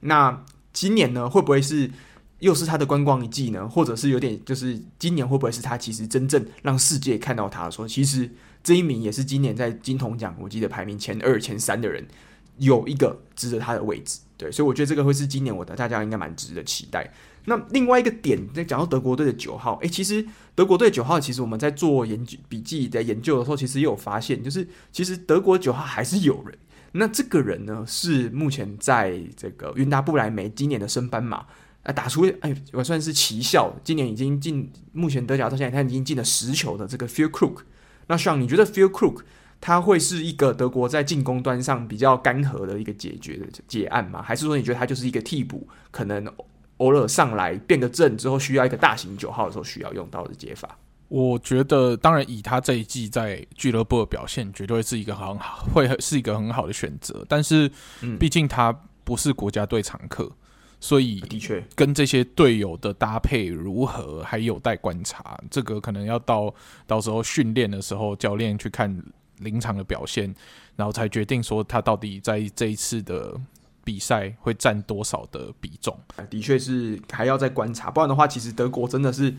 [0.00, 1.88] 那今年呢，会不会是
[2.40, 3.68] 又是他的观光一季呢？
[3.68, 8.28] 或者是有点就是今年会不会是他其实真正让世界看到他的时候，其实
[8.64, 12.04] 这一名也是今年在金童奖我记得排名前二、前三的人，
[12.56, 14.18] 有一个值得他的位置。
[14.38, 17.12] 对，所以我觉得这个会是今年我的大家应该蛮值得期待。
[17.46, 20.24] 那另外一个点，在讲到德国队的九号，诶，其实
[20.54, 26.56] 德国队九号，其实我们在做研究笔记在研究的时候，其实也有发现，就是其实德国九号还是有人。
[26.92, 31.44] 那这个人呢，是目前在这个云达不莱梅今年的升班马，
[31.82, 37.58] 啊，打出哎，我算是奇效，今年已经进，目前德甲到现在他已经进了十球的这个 Füllkrug。
[38.06, 39.20] 那像你觉得 Füllkrug
[39.60, 44.22] 他会是一个德国在进攻端上比较干涸的一个解决的结案吗？
[44.22, 46.26] 还是说你觉得他就是一个替补，可能？
[46.78, 50.78] 偶尔上来变个阵之后，需要一个大型九号的时候需要用到的解法。
[51.08, 57.26] 我觉得，当然以他这一季在俱乐部的表现，绝对是一个很好，会是一个很好的选择。
[57.28, 57.68] 但是，
[58.20, 58.72] 毕竟他
[59.02, 60.30] 不是国家队常客，
[60.78, 65.36] 所以的确跟这些队友的搭配如何，还有待观察。
[65.50, 66.54] 这个可能要到
[66.86, 68.96] 到时候训练的时候，教练去看
[69.40, 70.34] 临场的表现，
[70.76, 73.40] 然后才决定说他到底在这一次的。
[73.84, 75.98] 比赛会占多少的比重？
[76.28, 79.34] 的确是还要再观察，不然的话，其实德国真的是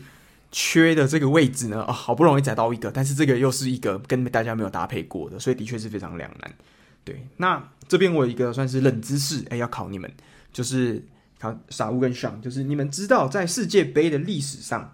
[0.50, 1.84] 缺的这个位置呢。
[1.84, 6.52] 啊、好不容易找到一个，但是这个又是一个跟大家没有搭配过的，所以的确是非常两难。
[7.04, 10.12] 对，那这边我有一个算是冷知识，哎，要考你们，
[10.52, 11.00] 就是
[11.38, 14.92] 考傻乌跟上，就是你们知道在世界杯的历史上，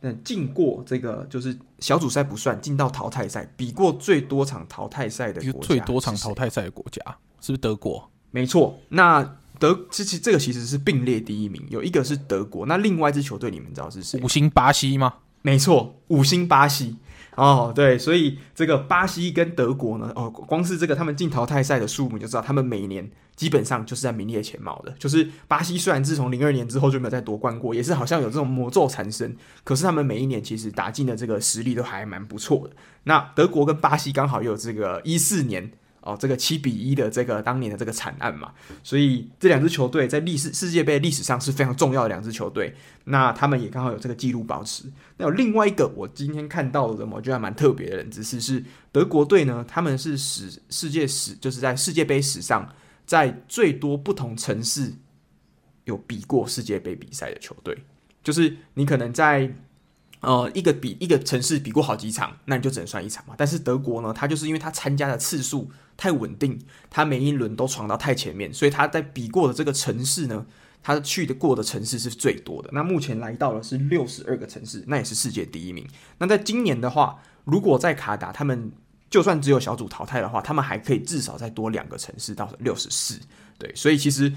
[0.00, 7.02] 嗯，进过这个就是小组赛不算，进到淘汰赛，比过最多场淘汰赛的国家，最多场淘汰赛的国家
[7.40, 8.08] 是不是德国？
[8.30, 14.20] 没错，那德其实这个其实是并列第一名，有一个是德国，那另外一支球队你们知道是谁？
[14.20, 15.14] 五星巴西吗？
[15.42, 16.96] 没错，五星巴西
[17.38, 24.92] 哦，对，所以这个巴西跟德国呢，哦，光是这个他们进淘汰赛的数目就知道，他们每年基本上就是在名列前茅的。
[24.98, 32.74] 就是巴西虽然自从零二年之后就没有再夺冠过，也是好像有这种魔咒缠身，可是他们每一年其实打进的这个实力都还蛮不错的。
[33.04, 35.70] 那德国跟巴西刚好又有这个一四年。
[36.00, 38.52] 哦，这个七比一的这个当年的这个惨案嘛，
[38.82, 42.74] 所以这两支球队在历史世界杯历史上是非常重要的两支球队。
[43.04, 44.84] 那他们也刚好有这个记录保持。
[45.16, 48.62] 那有另外一个我今天看到的，我觉得蛮特别的人，只是是
[48.92, 54.92] 德国队呢，他们是史世界史就是在世界杯史上在最多不同城市
[55.84, 57.76] 有比过世界杯比赛的球队，
[58.22, 59.52] 就是你可能在。
[60.20, 63.34] 呃，一个比一个城市比过好几场，那你就只能算一场嘛。
[63.38, 66.58] 但是德国呢，他就是因为他参加的次数太稳定，
[66.90, 70.44] 他每一轮都闯到太前面，所以他在比过的这个城市呢，
[70.82, 72.68] 他去的过的城市是最多的。
[72.72, 75.86] 那目前来到了是六十二个城市，那也是世界第一名。
[76.18, 78.72] 那在今年的话，如果在卡达，他们
[79.08, 83.20] 就算只有小组淘汰的话，他们还可以至少再多两个城市到六十四。
[83.56, 84.32] 对，所以其实。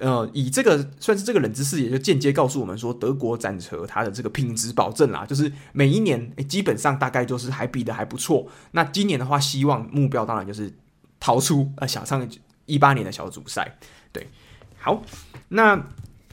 [0.00, 8.48] 呃，以这个算是这个冷知识，也就间接告诉我们说，德国战车它的这个品质保证啦，就是每一年诶基本上大概就是还比的还不错。
[8.72, 10.72] 那今年的话，希望目标当然就是
[11.20, 12.28] 逃出呃小上
[12.64, 13.78] 一八年的小组赛。
[14.10, 14.26] 对，
[14.76, 15.00] 好，
[15.50, 15.80] 那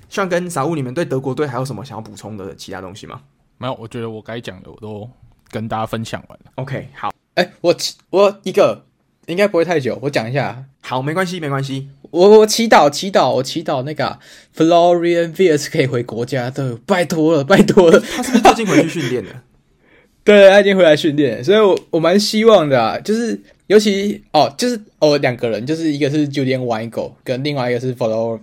[0.09, 3.21] 像跟傻物，你们对德国队还有什么想要补充的其他东西吗？
[3.59, 5.07] 没有，我觉得我该讲的我都
[5.49, 6.51] 跟大家分享完了。
[6.55, 7.75] OK，好，哎，我
[8.09, 8.88] 我一个
[9.27, 10.65] 应该不会太久，我讲一下。
[10.85, 11.88] 好，没关系，没关系。
[12.11, 14.19] 我我祈祷祈祷，我祈祷那个
[14.55, 17.99] Florian Wirtz 可以回国家的，拜托了，拜托了。
[17.99, 19.43] 他是不是最近回去训练了？
[20.26, 22.99] 对，他已经回来训练，所以我我蛮希望的啊。
[22.99, 28.41] 就是尤其哦，就是哦，两个人，就是一个是 Julian Weigl 跟另外一个是 Florian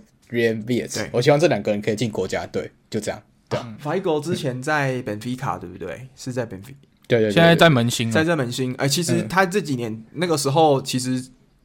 [0.65, 1.05] Wirtz。
[1.11, 3.21] 我希望这两个人可以进国家队，就这样。
[3.47, 6.07] 对，Weigl 之前在本菲卡，对不对？
[6.15, 6.73] 是在本菲，
[7.07, 8.73] 对对，现在在门兴，在在门兴。
[8.75, 11.23] 哎，其实他这几年那个时候，其实。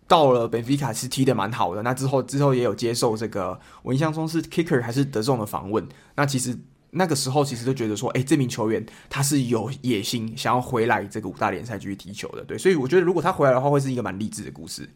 [0.08, 5.88] 到了本菲卡是踢的蛮好的，那之后之后也有接受这个，我印象中是 Kicker 还是德仲的访问。
[6.14, 6.56] 那其实
[6.90, 12.44] 那个时候其实就觉得说，哎、欸，这名球员他是有野心，想要回来这个五大联赛继续踢球的。
[12.44, 14.88] 对，所以我觉得如果他回来的话，会是一个蛮励志的故事。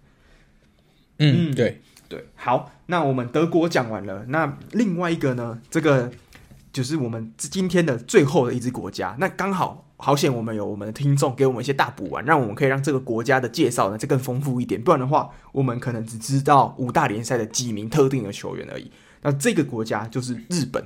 [1.18, 2.24] 嗯，对对。
[2.36, 6.12] 好，那我们德国讲完了，那另外一个呢，这个
[6.72, 9.86] 就是我们今天的最后的一支国家，那刚好。
[10.02, 14.80] 好险，我们有我们的听众给我们一些大补丸，让我们可以让这个国家的介绍呢再更丰富一点。
[14.82, 18.90] 不然的话，我们可能只知道五大联赛的几名特定的球员而已。
[19.20, 20.82] 那这个国家就是日本。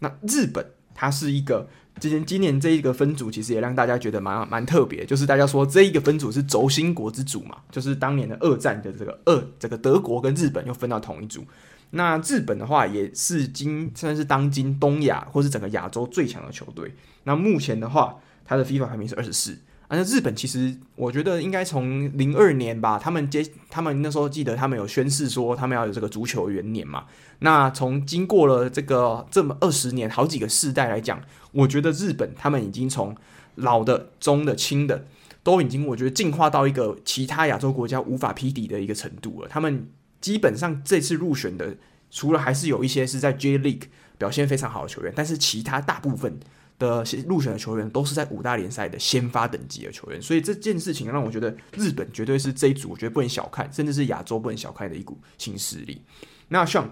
[0.00, 1.68] 那日本它是一个
[2.00, 11.44] 今年今年这一个分组，其实也让大家觉得蛮蛮特别，就是大家说这一个分组是轴心国之组嘛，就是当年的二战的这个二这个德国跟日本又分到同一组。
[11.90, 16.92] 那日本的话也是今算是当今东亚或是整个亚洲最强的球队。
[17.22, 18.16] 那目前的话。
[18.46, 19.52] 他的 FIFA 排名是二十四，
[19.88, 27.06] 啊，那日本其实我觉得应该从零二年吧，他们接他们那时候记得他们有宣誓说他们要有这个足球元年嘛。
[27.40, 31.20] 那从经过了这个这么二十年好几个世代来讲，
[31.52, 33.16] 我觉得日本他们已经从
[33.56, 35.06] 老的、中的、轻的
[35.42, 39.48] 都已经我觉得进化到一个其他亚洲国家无法匹敌的一个程度了。
[39.48, 39.88] 他们
[40.20, 41.76] 基本上这次入选的，
[42.10, 43.82] 除了还是有一些是在 J League
[44.18, 46.38] 表现非常好的球员，但是其他大部分。
[46.78, 56.02] 的入选的球员都是在五大联赛的先发等级的球员，所以这件事情让我觉得日本绝对是这一组，我觉得不能小看，甚至是亚洲不能小看的一股新势力。
[56.48, 56.90] 那像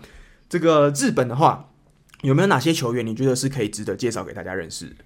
[0.49, 1.71] 这个日本的话，
[2.23, 4.97] 有没有哪些球员你觉得是可以值得介绍给大家认识？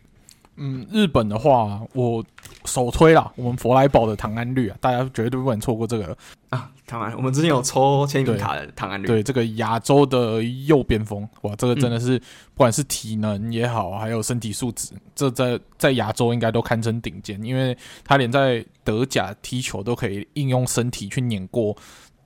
[0.60, 2.24] 嗯，日本的话，我
[2.64, 6.16] 首推啦，我们佛莱堡的唐安绿啊，大家绝对不能错过这个
[6.50, 6.70] 啊。
[6.84, 12.22] 唐安，我们之前有抽签名卡的唐安绿，对这个亚洲的右边锋，哇，这个真的是、嗯、
[12.54, 21.76] 不管是体能也好，还有身体素质，这在在亚洲应该都堪称顶尖，因为他连在德甲踢球都可以应用身体去碾过，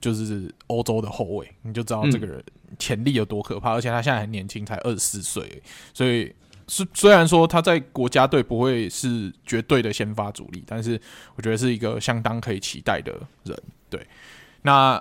[0.00, 2.42] 就是欧洲的后卫，你就知道这个人
[2.78, 6.32] 潜力有多可怕，嗯、而且他现在很年轻，才二十四岁，所以。
[6.74, 10.98] 是，虽然说他在国家队不会是绝对的先发主力，但是
[11.34, 13.12] 我觉得是一个相当可以期待的
[13.42, 13.62] 人。
[13.90, 14.06] 对，
[14.62, 14.98] 那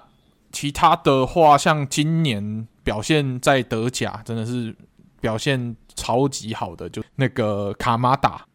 [0.52, 4.76] 其他的话，像今年表现在德甲真的是
[5.22, 8.46] 表现超级好的，就那个卡马达，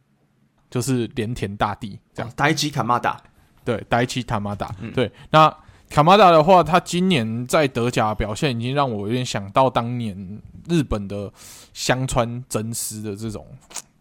[0.68, 2.30] 就是连田大地这样。
[2.36, 3.18] 呆吉卡马达，
[3.64, 5.50] 对，呆吉卡马达，对，那。
[5.88, 11.32] 卡马达的话，他今年在德甲表现已经让我有点想到当年日本的
[11.72, 13.46] 香川真司的这种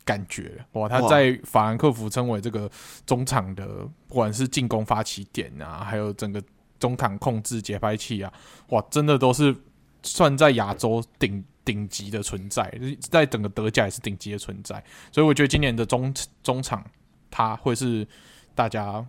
[0.03, 0.89] 感觉哇！
[0.89, 2.69] 他在法兰克福称为这个
[3.05, 3.67] 中场的，
[4.07, 6.41] 不管是进攻发起点啊，还有整个
[6.79, 8.33] 中场控制节拍器啊，
[8.69, 9.55] 哇，真的都是
[10.03, 14.83] 算在亚洲顶顶级的存在，在整个德甲也是顶级的存在。
[15.11, 16.13] 所以我觉得今年的中
[16.43, 16.83] 中场
[17.31, 18.05] 他会是
[18.53, 19.05] 大家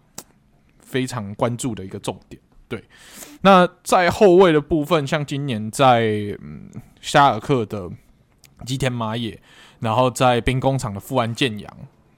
[0.78, 2.40] 非常关注的一个重点。
[2.68, 2.82] 对，
[3.42, 6.00] 那在后卫的部分，像今年在
[6.42, 6.70] 嗯
[7.00, 7.88] 沙尔克的
[8.64, 9.40] 吉田麻也，
[9.80, 11.70] 然后在兵工厂的富安健洋，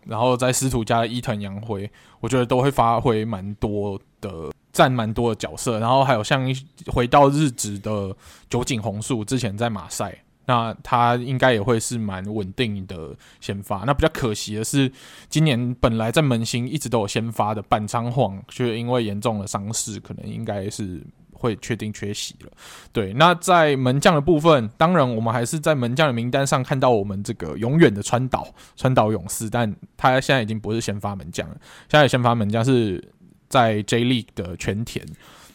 [0.07, 5.79] 然后在师徒家的伊藤洋辉，我觉得都会发挥蛮多的，占蛮多的角色。
[5.79, 6.49] 然后还有像
[6.87, 8.17] 回到日职的
[8.49, 10.17] 酒井宏树，之前在马赛。
[10.49, 13.85] 那他应该也会是蛮稳定的先发。
[13.85, 14.91] 那比较可惜的是，
[15.29, 21.03] 今年本来在门兴一直都有先发的板仓晃，却因为严重的伤势，可能应该是
[21.35, 22.51] 会确定缺席了。
[22.95, 31.57] 对，那在门将的部分，当然我们还是在门将的名单上看到我们这个永远的川岛川岛勇士，但他现在已经不是先发门将了。
[31.91, 33.13] 现在先发门将是
[33.51, 35.05] 在 J League 的全田。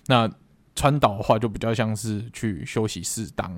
[0.06, 0.30] 那
[0.76, 3.52] 川岛的话，就比较像是去休息室当。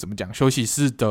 [0.00, 0.32] 怎么讲？
[0.32, 1.06] 休息室的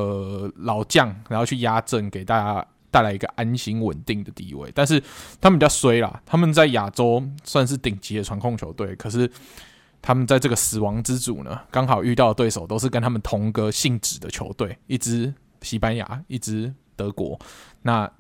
[0.56, 4.72] 老将，然后去压阵，给大家带来一个安心稳定的地位。
[4.74, 4.99] 但是
[5.40, 9.30] 他们比较衰啦，他们在亚洲算是顶级的传控球队，可是
[10.02, 17.40] 他们在这个死亡之组呢，刚好遇到的对手都是跟他们同个性质的球队，一支西班牙，一支德国。
[17.84, 18.11] 那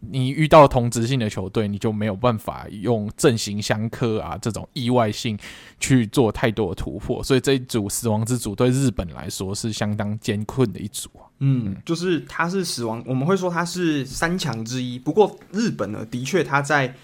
[0.00, 5.38] 你遇到同质性的球队，你就没有办法用阵型相克啊这种意外性
[5.78, 11.10] 去做太多的突破，所以这一组死亡之组对日本来说是相当艰困的一组。
[11.40, 14.98] 嗯，就是它是死亡，我们会说它是三强之一。
[14.98, 16.94] 不过日本呢，的确他在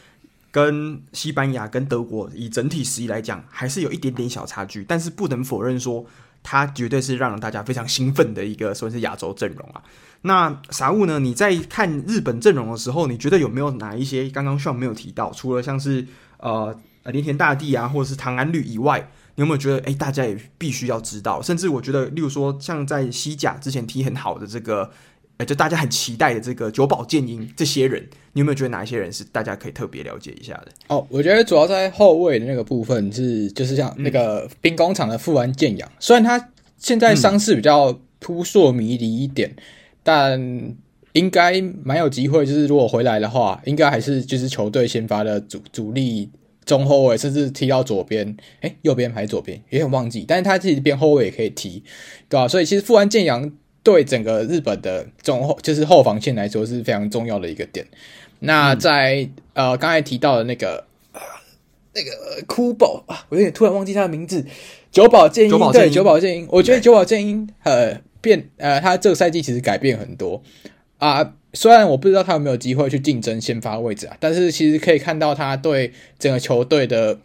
[0.50, 4.84] 跟西班牙、跟德国以整体实力来讲，还是有一点点小差距。
[4.84, 6.04] 但是不能否认说，
[6.42, 9.82] 他绝对是让大家非常兴奋的一个，算是亚洲阵容啊。
[10.22, 11.20] 那啥物呢？
[11.20, 15.30] 你在看日本阵容的时候，你觉得有没有哪一些刚刚 Sean 没有提到？
[15.32, 16.04] 除了像是
[16.38, 21.40] 呃连田大地啊，或者是唐安绿以外，你有没有觉得哎、欸，大家也必须要知道？
[21.40, 24.90] 甚至我觉得，例如说像在西甲之前踢很好的这个，
[25.32, 30.72] 哎、欸，就大家很期待的这个久保建英这些人，你有没有觉得哪一些人是大家可以特别了解一下的？
[30.88, 36.48] 哦，我觉得主要在后卫的那个部分是，就是像那个兵工厂的富安健洋，虽然他
[36.78, 39.54] 现在伤势比较扑朔迷离一点。
[40.06, 40.76] 嗯但
[41.14, 46.30] 应该蛮有机会，就是如果回来的话，应该还是就是球队先发的主主力
[46.64, 50.24] 中后卫，甚至踢到左边，诶，右边还是左边，有点忘记。
[50.28, 51.82] 但是他自己边后卫也可以踢，
[52.28, 52.48] 对吧、啊？
[52.48, 53.50] 所以其实富安健洋
[53.82, 57.86] 对整个日本的中后就是后防线来说是非常重要的一个点。
[58.40, 60.84] 那在、嗯、呃刚才提到的那个
[61.94, 64.44] 那个哭宝啊，我有点突然忘记他的名字，
[64.92, 68.00] 久保建英，对，久保建英，我觉得久保建英呃。
[68.26, 70.42] 变呃，他这个赛季其实改变很多
[70.98, 71.34] 啊。
[71.54, 77.18] 虽然我不知道他有没有机会去竞争先发位置啊，但是其实可以看到他对整个球队的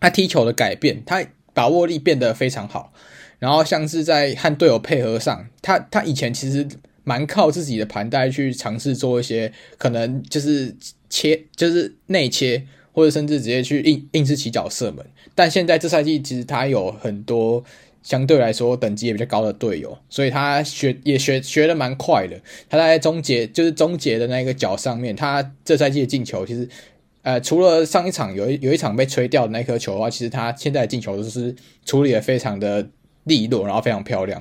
[0.00, 1.22] 他踢球的改变，他
[1.52, 2.92] 把握力变得非常好。
[3.38, 6.66] 然后像是在和队友配合上，他他以前其实
[7.04, 10.74] 蛮靠自己的盘带去尝试做一些可能就是
[11.10, 15.04] 切，就是内切，或者甚至直接去硬硬是起脚射门。
[15.36, 17.62] 但现在这赛季其实他有很多
[18.02, 22.40] 相对来说等级也比较高的队友，所以他学也学学的蛮快的。
[22.68, 26.68] 他在终结就是终结的那个角上面，他这赛季的进球其实。
[27.22, 31.54] 呃，除了上一场有一有一场被吹掉的那颗球的话，其实他现在的进球都是
[31.84, 32.88] 处理的非常的
[33.24, 34.40] 利落，然后非常漂亮，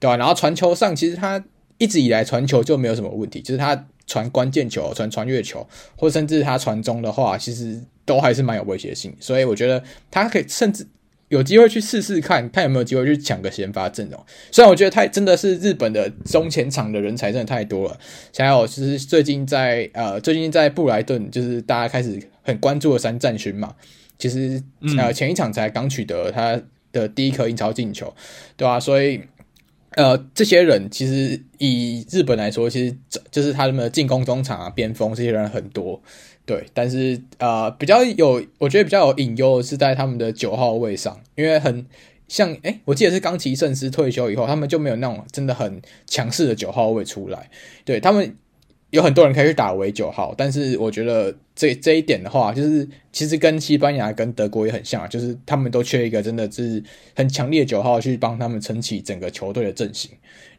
[0.00, 0.16] 对吧？
[0.16, 1.44] 然后传球上，其实他
[1.76, 9.14] 一直以来传球就没有什么问题，就是他传关键球、传穿越球，或甚至他传中的话，其实都还是蛮有威胁性。
[9.20, 10.86] 所以我觉得他可以甚至。
[11.34, 14.24] 有机会去试试看，看有没有机会去抢个先发阵容。
[14.52, 17.98] 虽然我觉得太真的是日本的中前场的人才真的太多了。
[18.38, 23.74] 还有就是最近在呃最近在布莱顿，就是大家开始很关注的三战勋嘛。
[24.16, 24.62] 其实
[24.96, 26.62] 呃前一场才刚取得他
[26.92, 28.14] 的第一颗英超进球，
[28.56, 28.80] 对吧、啊？
[28.80, 29.20] 所以
[29.96, 32.96] 呃这些人其实以日本来说，其实
[33.32, 36.00] 就是他们的进攻中场啊、边锋这些人很多。
[36.46, 41.86] 对，但是呃，比较有，我觉得比较有隐忧是在他们的九号位上，因为很
[42.28, 47.48] 像，诶，我记得是冈崎慎司退休以后，他们就没有那种真的很强势的九号位出来。
[47.86, 48.36] 对，他们
[48.90, 56.82] 有很多人可以去打为九号，但是我觉得这这一点的话，就是其实跟西班牙跟德国也很像，就是他们都缺一个真的是
[57.16, 60.10] 很强烈的九号去帮他们撑起整个球队的阵型。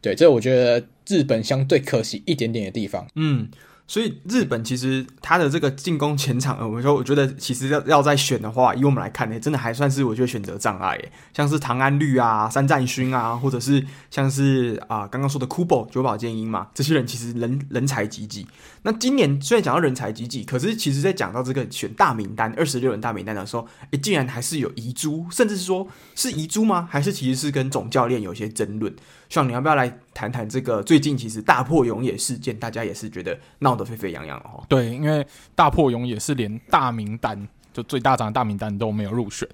[0.01, 3.07] 对，这我觉得日本相对可惜一点点的地方。
[3.13, 3.47] 嗯。
[3.87, 10.99] 所以日本其实他的这个进攻前场，我说我觉得其实要要再选的话，以我们来看呢，真的还算是我觉得选择障碍，
[11.33, 18.47] 像是唐安绿啊、三战勋啊，或者是像是啊刚刚说的 Kubo 久保健英嘛，这些人其实人人才济济。
[18.81, 26.87] 那今年虽然讲到人才济济，可是其实在讲到这个选大名单二十六人大名单的时候，诶，竟然还是有遗珠，甚至是说是遗珠吗？
[26.89, 28.91] 还是其实是跟总教练有些争论？
[29.35, 34.63] 像你要不要来谈谈这个最近其实大破永野事件，大家也是觉得闹得沸沸扬扬哦。
[34.69, 39.45] 对，因为大破永野是连大名单就最大张的大名单都没有入选。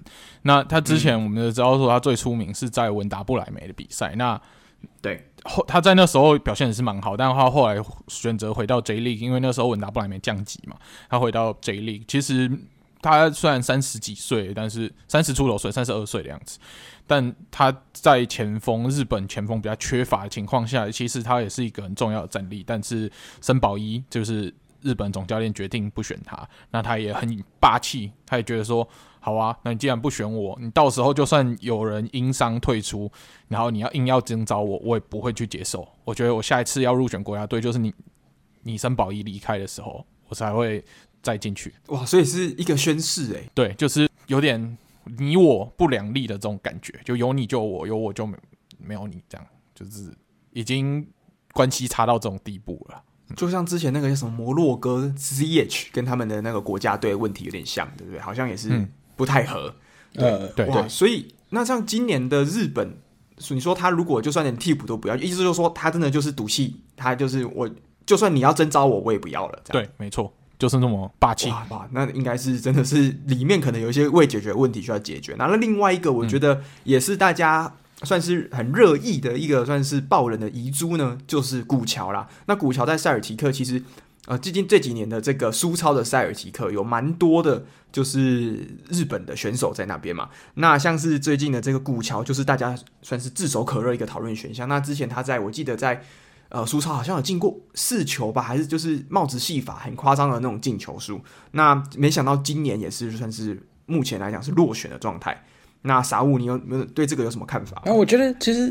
[0.42, 4.14] 那他之前我们就知道说他最出名是在文达布莱梅的比赛。
[4.14, 4.40] 那
[5.00, 10.76] 对后他在那时候表现也是蛮好，但他后来选择回到 J League，因为那时候文达布莱梅降级嘛，
[11.10, 12.04] 他回到 J League。
[12.06, 12.48] 其实
[13.00, 16.60] 他虽然三十几岁，但是三十出头岁，三十二岁的样子。
[17.14, 22.64] 但他在前锋，日本前锋比较缺乏的情况下，其实他也是一个很重要的战力。
[22.66, 23.12] 但是
[23.42, 27.28] 森保一就是日本总教练决定不选他，那他也很
[27.60, 28.88] 霸气，他也觉得说，
[29.20, 33.12] 好啊，那你既然不选我，你到时候就算有人因伤退出，
[33.48, 35.86] 然后你要硬要征召我，我也不会去接受。
[36.06, 37.92] 我觉得我下一次要入选国家队，就是你
[38.62, 40.82] 你森保一离开的时候，我才会
[41.20, 41.74] 再进去。
[41.88, 44.78] 哇，所以是一个宣誓诶，对，就是有点。
[45.04, 48.36] 你我不两立的这种感觉，就有你就我，有我就没
[48.78, 50.12] 没有你，这样就是
[50.52, 51.06] 已经
[51.52, 53.02] 关系差到这种地步了。
[53.36, 58.20] 就像之前那个叫什么摩洛哥 ZH 跟他们的那个国家队问题有点像，对不对？
[58.20, 59.74] 好像也是不太合。
[60.16, 62.98] 呃、嗯，对对，所以那像今年的日本，
[63.48, 67.70] 你说他如果就算连替补都不要，意思就是说他真的就是赌气，他就是我
[68.04, 69.62] 就算你要征召我，我也不要了。
[69.64, 70.30] 对，没错。
[70.62, 71.88] 就是那么霸气哇！
[71.90, 75.34] 那应该是真的是里面可能有一些未解决问题需要解决。
[75.36, 77.74] 那那另外一个，我觉得也是大家
[78.04, 82.28] 算是很热议的一个，算是爆人的遗珠呢，就是古桥啦。
[82.46, 83.82] 那古桥在塞尔提克，其实
[84.26, 90.28] 呃，最近这几年的这个苏超的塞尔提克有蛮多的，就是日本的选手在那边嘛。
[90.54, 94.68] 那像是最近的这个古桥，就是大家算是炙手可热一个讨论选项。
[94.68, 96.04] 那之前他在我记得在。
[96.54, 101.18] 呃，苏超好像有进过四球吧，还是就是帽子戏法很夸张的那种进球数。
[101.52, 105.42] 那没想到今年也是算是目前来讲是落选的状态。
[105.80, 107.80] 那傻物，你有没有对这个有什么看法？
[107.86, 108.70] 那我觉得其实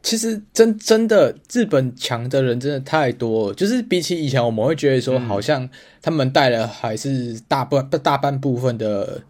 [0.00, 5.68] 其实真真的日本强的人真的太多了，就是比起以前我们会觉得说，好像
[6.00, 9.20] 他们带了还是大半大半部分的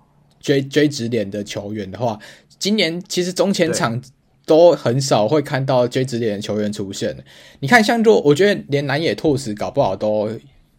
[0.40, 2.19] 追追直连的球员的话，
[2.59, 3.98] 今年其实中前场。
[4.48, 7.14] 都很少会看到 J 职联的球员出现。
[7.60, 10.30] 你看，像若我觉得连南野拓实搞不好都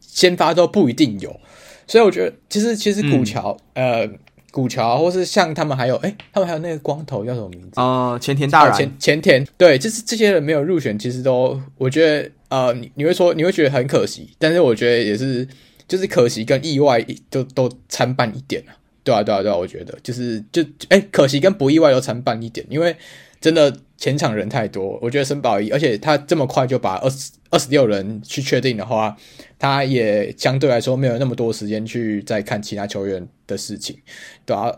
[0.01, 1.39] 先发都不一定有，
[1.87, 4.09] 所以我觉得其实其实古桥、嗯、呃
[4.51, 7.79] 古桥或是像他们还有哎、欸、他们还有那个光头叫什么名字？
[7.79, 8.75] 啊、呃、前田大然。
[8.75, 9.47] 前前田。
[9.55, 15.47] 对，就是这些人没有入选，其实都我觉得呃你你会说你会觉得很可惜，但是我觉得也是
[15.87, 18.73] 就是可惜跟意外都都参半一点啊，
[19.03, 19.95] 对啊对啊对啊，我觉得。
[20.01, 22.95] 就是就哎、欸、可惜跟不意外都参半一点，因为。
[23.41, 29.15] 真的前场人太多，我觉得森保一，而且他这么快就把二十二十六人去确定的话，
[29.57, 33.97] 他也相对来说没有那么多时间去再看其他球员的事情，
[34.45, 34.73] 对啊，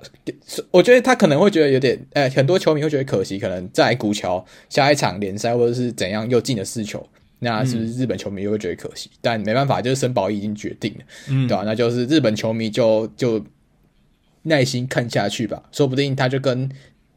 [0.72, 7.06] 我觉得他可能会觉得有点，呃，很多球迷会觉得可惜，可能在古桥下一场联赛或者是怎样又进了四球，
[7.40, 9.10] 那是不是日本球迷又会觉得可惜？
[9.12, 11.64] 嗯、但没办法，就是森保一已经决定了，嗯，对吧、啊？
[11.66, 13.44] 那就是日本球迷就就
[14.44, 16.70] 耐心看下去吧，说不定他就跟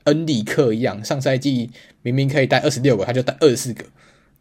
[0.05, 1.70] 恩里克一样，上赛季
[2.02, 3.85] 明明可以带二十六个，他就带二十四个，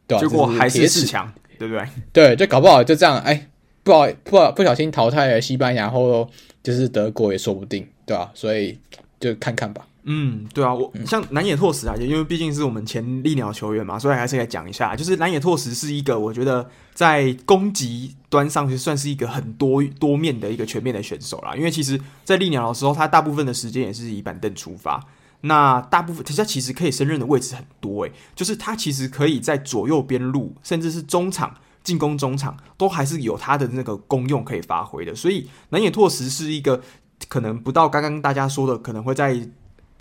[0.07, 0.21] 对吧、啊？
[0.21, 1.87] 结果还是四强，对不对？
[2.11, 3.49] 对，就搞不好就这样，哎，
[3.83, 6.29] 不好不好不小心淘汰了西班牙，后
[6.61, 8.31] 就是德国也说不定，对吧、啊？
[8.33, 8.77] 所以
[9.19, 9.87] 就看看吧。
[10.05, 14.97] 嗯，对啊，我像南野拓实啊，也因为毕竟是我们前利鸟球员嘛，所以还是来讲一下。
[14.97, 21.55] 就是南野拓实是一个，我觉得在攻击端上去算是一个很多多面的一个全面的选手啦。
[21.55, 25.01] 因为其实，在利鸟的时候，他大部分的时间也是以板凳出发，
[25.43, 35.15] 那大部分他其实可以胜任的位置很多诶，就是他其实可以在左右边路，甚至是中场进攻中场，都还是有他的那个功用可以发挥的。
[35.15, 36.81] 所以南野拓实是一个
[37.29, 39.49] 可能不到刚刚大家说的，可能会在。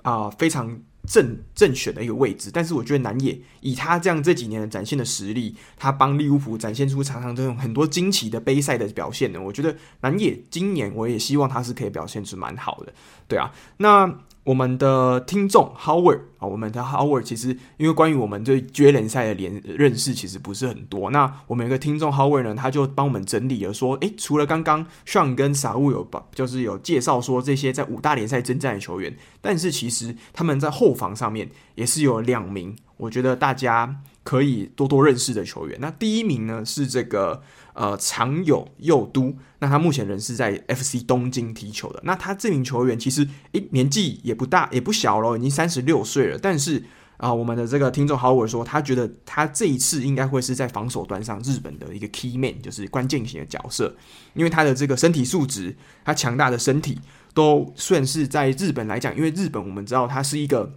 [0.05, 9.41] 啊、非常正正选的一个位置，但是我觉得南野以他这样这几年的展现的实力，他帮利物浦展现出场上这种很多惊奇的杯赛的表现呢。
[9.41, 12.93] 我觉得南野今年我也希望他是可以表现出蛮好的，
[13.29, 14.13] 对啊，那。
[14.45, 35.79] 我们的听众 Howard 啊，我们的 Howard 其实因为关于我们对 J 联赛的联认识其实不是很多，那我们有个听众 Howard 呢，他就帮我们整理了说，诶，除了刚刚 Sean 跟 Saul 有把就是有介绍说这些在五大联赛征战的球员，但是其实他们在后防上面也是有两名，我觉得大家可以多多认识的球员。
[35.81, 37.43] 那第一名呢是这个。
[37.75, 42.01] 呃，长友佑都，那他目前人是在 FC 东京踢球的。
[42.05, 46.39] 那他这名球员其实，诶，年纪也不大，也不小了，已经三十六岁了。
[46.39, 46.83] 但是
[47.19, 53.95] 啊、我们的这个听众好友说，他觉得他这一次应该会是在防守端上日本的一个 key man，就是关键型的角色。
[54.35, 56.99] 因为他的这个身体素质，他强大的身体，
[57.33, 60.75] 都算是在日本来讲，因为日本我们知道他是一个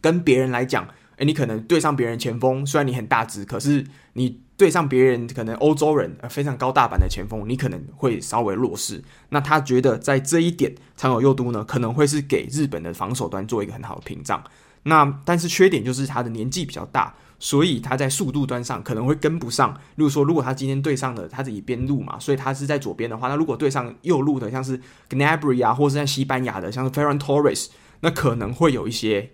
[0.00, 0.88] 跟别人来讲，
[1.18, 4.40] 诶，你可能对上别人前锋，虽然你很大只，可是你。
[4.56, 9.02] 对上别人可能欧洲人呃非常高大版的前锋，你可能会稍微弱势。
[9.30, 14.42] 那他觉得在这一点，长友佑都呢可能会是给日本的防守端做一个很好的屏障。
[14.84, 19.72] 那但是缺点就是他的年纪比较大，所以他在速度端上可能会跟不上。
[19.96, 24.78] 例如说，如果他今天对上的他是以边路嘛，所以他是在左边的话，那如果对上右路的，像是
[25.08, 27.68] Gnabry 啊，或是在西班牙的像是 Ferran Torres，
[28.00, 29.30] 那可能会有一些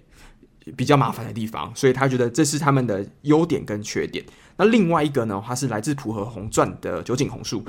[0.76, 1.72] 比较麻烦的地方。
[1.74, 4.24] 所以他觉得这是他们的优点跟缺点。
[4.60, 7.64] 那另外一个呢，他是来自浦和红钻的酒井宏树。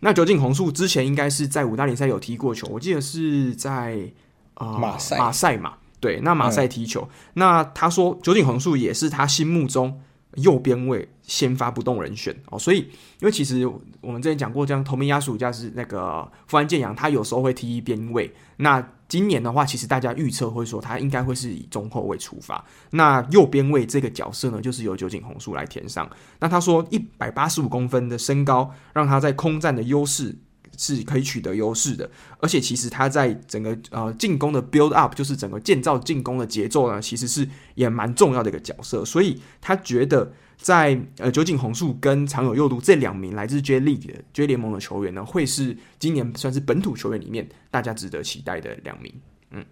[0.00, 4.10] 那酒井宏树之前应该是在五大联赛有踢过球，我记得是在
[4.54, 7.02] 呃马赛马赛嘛，对，那马赛踢球。
[7.02, 10.00] 嗯、那他说酒井宏树也是他心目中
[10.34, 12.78] 右边位先发不动人选哦，所以
[13.20, 13.64] 因为其实
[14.00, 18.34] 我们之前讲过，这样头名压暑假是那个富安健洋，他有时候会踢边位。
[18.56, 22.64] 那今年的话，其实大家预测会说他应该会是以中后卫出发。
[22.92, 26.10] 那右边卫这个角色呢，就是由酒井宏树来填上。
[26.40, 30.34] 那他说一百八十五公分的身高，让他在空战的优势
[30.78, 32.10] 是可以取得优势的。
[32.38, 39.04] 而且其实他在整个呃进攻的 build up，就是整个建造进攻的节奏呢，其实是也蛮重要的一个角色。
[39.04, 40.32] 所以他觉得。
[40.62, 49.12] 在呃，酒井宏树跟长友佑都这两名来自 J League 的 J 联盟的球员呢，会是今年算是本土球员里面大家值得期待的两名。
[49.50, 49.64] 嗯，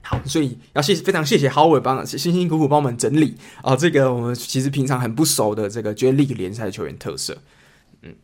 [0.00, 7.38] 好，所以要谢非常谢谢 Howard 帮辛辛苦苦帮我们整理啊、这个我们其实平常很不熟的这个 J League 联赛的球员特色。
[8.02, 8.14] 嗯，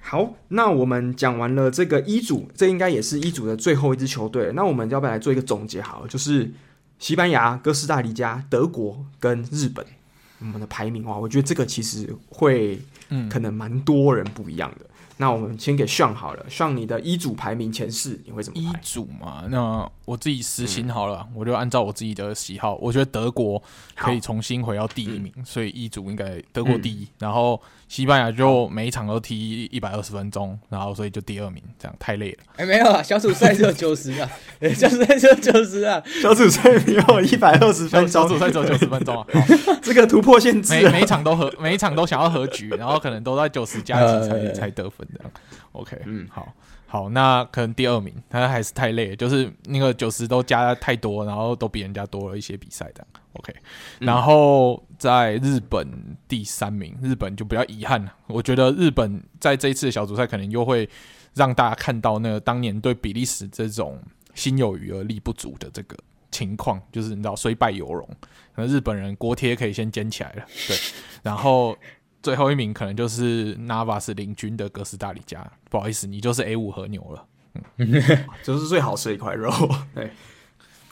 [0.00, 4.52] 好，那我们讲完了这个一组，这应该也是一组的最后一支球队。
[4.54, 5.82] 那我们要不要来做一个总结？
[5.82, 6.52] 好，就是
[7.00, 9.84] 西班牙、哥斯达黎加、德国跟日本。
[10.40, 12.80] 我们的排名的话，我觉得这个其实会，
[13.30, 14.86] 可能蛮多人不一样的。
[15.16, 18.78] 嗯、那我们先给上好了，上你的一组排名前四，你会怎么排？
[18.78, 23.62] 一组嘛，那我自己私心好了，嗯、我就按照我自己的喜好，我觉得德国
[23.94, 27.60] 可以重新回到第一名，嗯、所以一组应该德国第一，嗯、然后。
[27.88, 32.38] 西班牙就每一场都踢一百二十分钟，然后所以就第二名，这样太累了。
[32.56, 34.28] 哎、欸，没有啊，小组赛只有九十啊，
[34.74, 39.24] 小组赛只有九十啊，小组赛没有 一百二十分钟，小组赛只有九十分钟啊。
[39.80, 45.32] 这个突破限制，每每一场都和每一场都想要和局，然后可能都在九十加几才才得分这样。
[45.72, 46.52] OK，嗯，好。
[46.88, 53.04] 好，那可能第二名，他还是太累了，就是那个九十都加太多，然后都比人家多了一些比赛的。
[53.32, 53.52] OK，、
[53.98, 58.14] 嗯、然后在日本第三名，日本就比较遗憾了。
[58.28, 60.88] 我觉得日本在这一次的小组赛可能又会
[61.34, 64.00] 让大家看到那个当年对比利时这种
[64.34, 65.96] 心有余而力不足的这个
[66.30, 68.08] 情况，就是你知道虽败犹荣，
[68.54, 70.44] 可能日本人锅贴可以先捡起来了。
[70.68, 70.76] 对，
[71.24, 71.76] 然后。
[72.26, 77.24] 最后一名可能就是 Navas 领军的哥斯达黎加，不好意思，你就是 A 五和牛了，
[77.76, 78.02] 嗯，
[78.42, 79.48] 就是最好吃的一块肉。
[79.94, 80.10] 对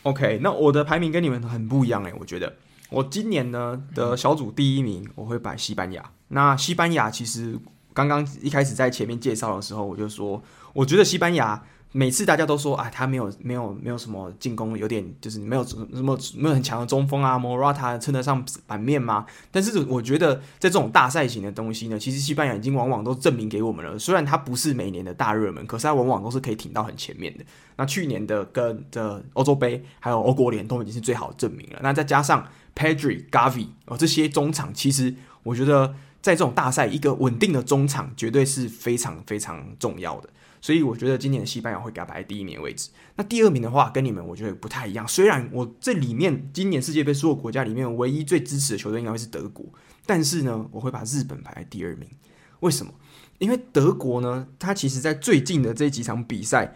[0.04, 2.54] ，OK，那我的排名跟你们很不一样诶，我觉得
[2.88, 6.08] 我今年呢的小组第一名我会摆西班牙。
[6.28, 7.58] 那西班牙其实
[7.92, 10.40] 刚刚一开始在前面介绍的时候，我就说，
[10.72, 11.60] 我觉得西班牙。
[11.96, 19.24] 每次大家都说啊，他没有没有没有什么进攻，有点就是没有什么没有很强的中锋啊，Morata 称得上版面吗？
[19.52, 23.96] 但是我觉得在这种大赛型的东西呢，其实西班牙已经往往都证明给我们了。
[23.96, 27.44] 虽然他不是每年的大热门，可是他往往都是可以挺到很前面的。
[27.76, 31.78] 那去年的跟的欧洲杯还有欧国联都已经是最好的证明了。
[31.80, 32.44] 那再加上
[32.74, 35.14] Pedri、Gavi 哦这些中场，其实
[35.44, 40.28] 我觉得在这种大赛，一个稳定的中场绝对是非常非常重要的。
[40.64, 42.88] 所以我觉得今年的西班牙会给他排在第一名位置。
[43.16, 45.06] 那第二名的话，跟你们我觉得不太一样。
[45.06, 49.66] 虽然我这里面今年世界杯所有国家里面唯一最支持的球队应该会是德国，
[50.06, 52.08] 但是呢，我会把日本排在第二名。
[52.60, 52.94] 为什么？
[53.36, 56.74] 因为德国呢，它其实在最近的这几场比赛，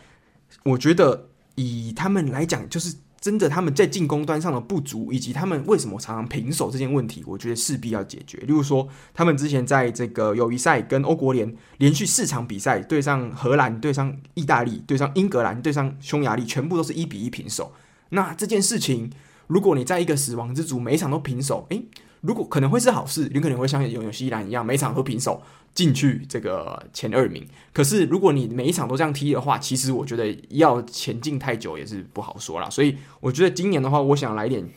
[0.64, 2.94] 我觉得以他们来讲，就是。
[3.20, 8.38] 真的，他们在进攻端上的不足，以及他们为什么常常平手这件问题，我觉得势必要解决。
[8.38, 17.72] 例如说，他们之前在这个友谊赛跟欧国联连续四场比赛，对上荷兰、对上意大利、对上英格兰、对上匈牙利，全部都是一比一平手。
[18.10, 19.10] 那这件事情，
[19.48, 21.84] 如果你在一个死亡之组每一场都平手，诶，
[22.20, 25.42] 如果可能会是好事，你可能会像有纽西兰一样，每场都平手。
[25.78, 32.68] 进去这个前二名，可是如果你每一场都这样踢的话，其实我觉得要前进太久也是不好说啦。
[32.68, 34.68] 所以我觉得今年的话，我想来点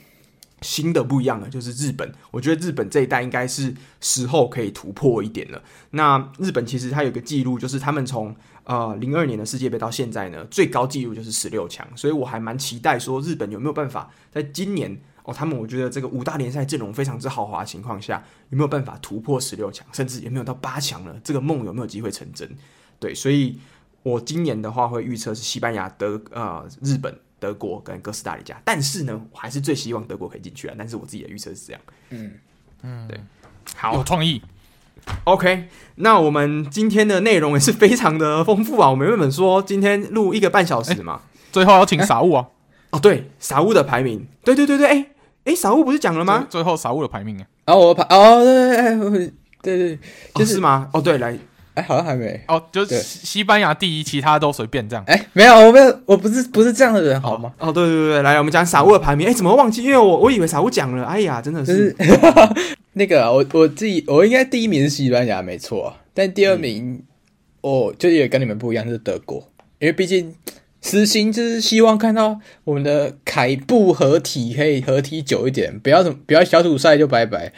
[0.62, 2.14] 新的不一样的，就是日本。
[2.30, 5.64] 我觉得日本这一代应该是时候可以突破一点了。
[5.90, 11.88] 那日本其实它有个记录，就是他们从呃零二年的世界杯到现在呢，最高纪录就是十六强。
[11.98, 15.02] 所以我还蛮期待说日本有没有办法在今年。
[15.24, 21.16] 哦，他们我觉得这个五大联赛阵容非常之豪华的情况下，有没有办法突破十六强，甚至有没有到八强呢？
[21.24, 22.50] 这个梦有没有机会成真？
[23.00, 23.60] 对，所以
[24.04, 30.76] 我今年的话会预测是西班牙、德呃日本、德国跟哥斯达黎加，但是呢，我还是最希望德国可以进去啊。
[30.78, 31.82] 但是我自己的预测是这样。
[32.10, 32.32] 嗯
[32.82, 33.20] 嗯，对，
[33.76, 34.42] 好，有创意。
[35.24, 38.90] OK，那我们今天的内容也是非常的丰富啊。
[38.90, 41.22] 我们原本说今天录一个半小时嘛，
[41.52, 42.48] 最后要请傻物啊。
[42.92, 45.06] 哦，对，傻物的排名，对对对对，哎
[45.46, 46.46] 哎，傻物不是讲了吗？
[46.50, 49.30] 最后傻物的排名啊，然后我排，哦，对对对
[49.62, 50.00] 对对，
[50.36, 50.90] 就是吗？
[50.94, 51.38] 哦，对，来，
[51.74, 55.04] 哎，好像还没，哦，就是西班牙第一，其他都随便这样。
[55.08, 57.54] 哎，没有，我没有，我不是不是这样的人，好吗？
[57.60, 59.26] 哦，对对对，来，我们讲傻物的排名。
[59.26, 59.84] 哎，怎么忘记？
[59.84, 61.96] 因为我我以为傻物讲了，哎呀，真的是
[62.94, 67.02] 那个，我我自己，我应该第一名是西班牙，没错，但第二名，
[67.62, 69.48] 哦，就也跟你们不一样，是德国，
[69.80, 70.36] 因为毕竟。
[70.82, 77.54] 私心就是希望看到我们的凯布合体可以合体久一点，不要什么不要小组赛就拜拜，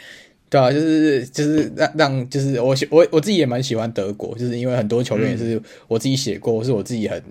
[0.50, 0.70] 对吧、啊？
[0.72, 7.22] 就是就是让让就是我我我自己也蛮喜欢德国，就是因为很多球员也是我自己写过，嗯、是我自己很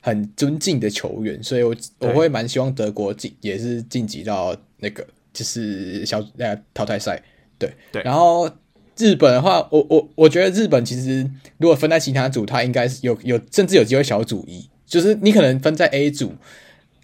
[0.00, 5.02] 很尊敬的球员，所以我我会蛮希望德国进也是晋级到那个
[5.32, 7.22] 就是小呃淘汰赛，
[7.58, 8.02] 对对。
[8.02, 8.50] 然后
[8.98, 11.26] 日本的话，我我我觉得日本其实
[11.56, 14.68] 如果分在其他组，他应该是有有甚至有机会小组一。
[14.92, 16.34] 就是你可能分在 A 组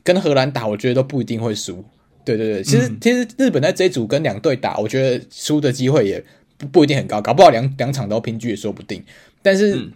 [0.03, 1.83] 跟荷兰打，我觉得都不一定会输。
[2.23, 6.23] 对对对，其实、嗯、其实日本在这一组跟两队打，我觉得输的机会也
[6.59, 9.03] 不不一定很高，搞不好两两场都平局也说不定。
[9.41, 9.93] 但是，嗯，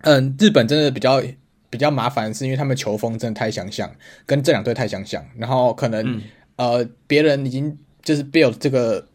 [0.00, 1.22] 嗯，日本真的比较
[1.70, 3.90] 比较麻烦，是因为他们球风真的太相像，
[4.26, 5.26] 跟这两队太相像。
[5.38, 6.22] 然后可能、嗯、
[6.56, 9.06] 呃，别人已经就是 build 这个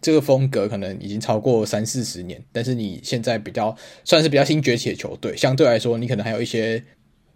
[0.00, 6.82] 这个风格，可能已经超过三四十年，但是你现在比较算是比较新崛起的球队，相对来说，你可能还有一些。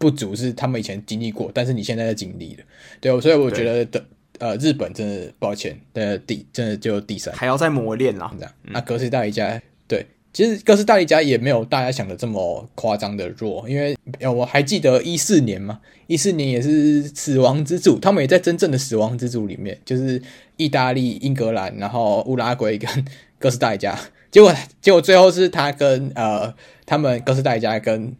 [0.01, 2.63] 不足是他们以前经历过，但是你现在在经历了，
[2.99, 4.03] 对，所以我觉得的
[4.39, 8.33] 呃，日本真的抱歉的第真的就第三，还要再磨练啦。
[8.35, 10.03] 这样，那、啊、哥斯达黎加对，
[10.33, 13.95] 其实哥斯达黎加也没有大家想的这么夸张的弱，因为
[14.27, 20.19] 我还记得一四年嘛，一四年也是死亡之组，他们也在真正的死亡之组里面，就是
[20.57, 22.89] 意大利、英格兰，然后乌拉圭跟
[23.37, 23.95] 哥斯达黎加，
[24.31, 24.51] 结果
[24.81, 26.51] 结果最后是他跟呃
[26.87, 28.15] 他们哥斯达黎加跟。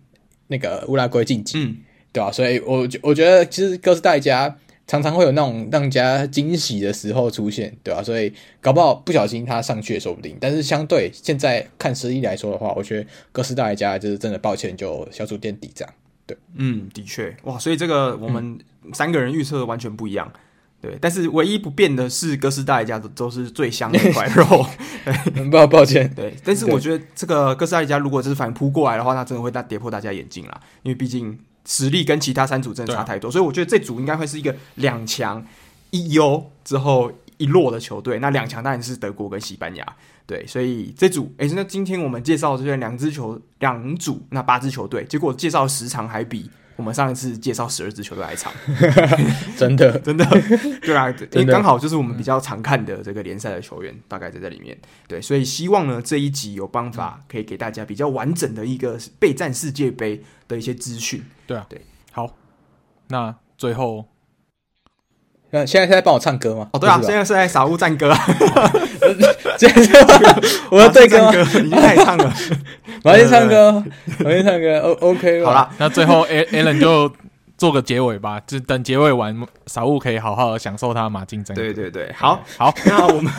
[0.52, 1.78] 那个乌拉圭晋级，嗯，
[2.12, 2.32] 对吧、啊？
[2.32, 4.56] 所以我，我我觉得其实哥斯达黎加
[4.86, 8.04] 常常会有那种让人家惊喜的时候出现，对吧、啊？
[8.04, 10.38] 所以搞不好不小心他上去也说不定。
[10.40, 15.94] 但是相对现在看实力来说的话，我觉得哥斯达黎加就是真的抱歉，就小组垫底这样。
[16.28, 18.60] 对，嗯，的确，哇，所以这个我们
[18.94, 20.32] 三个人预测完全不一样。
[20.36, 20.40] 嗯
[20.82, 24.66] 对，但是唯一不变的是哥斯达黎加都都是最香的一块肉。
[25.36, 30.60] 很抱抱歉，对，但是我觉得这个哥斯达黎加如果这是反扑过来的话，那真的会大跌破大家眼镜啦。
[30.82, 35.46] 因为毕竟实力跟其他三组真的差太多，啊、所以我觉得这组应该会是一个两强
[35.92, 38.18] 一优之后一落的球队。
[38.18, 39.86] 那两强当然是德国跟西班牙。
[40.26, 46.50] 对，所以这组，哎，那今天我们介绍的这两支球两组，那八支球队，结果介绍时长还比。
[46.82, 48.52] 我们上一次介绍十二支球队来场，
[49.56, 50.26] 真的 真的，
[50.82, 54.76] 对啊， 因为刚好就是我们比较常看的这个联赛的球员，大概在这里面。
[55.08, 61.24] 对，所以希望呢这一集有办法可以给大家比较完整的一个备战世界杯的一些资讯。
[61.46, 61.80] 对啊，对，
[62.12, 62.36] 好，
[63.10, 64.11] 那最后。
[65.52, 66.70] 那现在是在帮我唱歌吗？
[66.74, 68.10] 哦，对啊，现在是在傻物战歌
[70.72, 71.32] 我要对歌吗？
[71.62, 72.34] 你就开始唱了，
[73.04, 73.84] 我先唱歌，
[74.24, 74.80] 我先唱歌。
[74.80, 77.12] O OK，好了，那最后 Alan 就
[77.58, 79.38] 做个结尾吧，就等结尾完，
[79.68, 81.54] 傻物可以好好的享受他马竞争。
[81.54, 82.74] 对对对，好好。
[82.86, 83.32] 那我们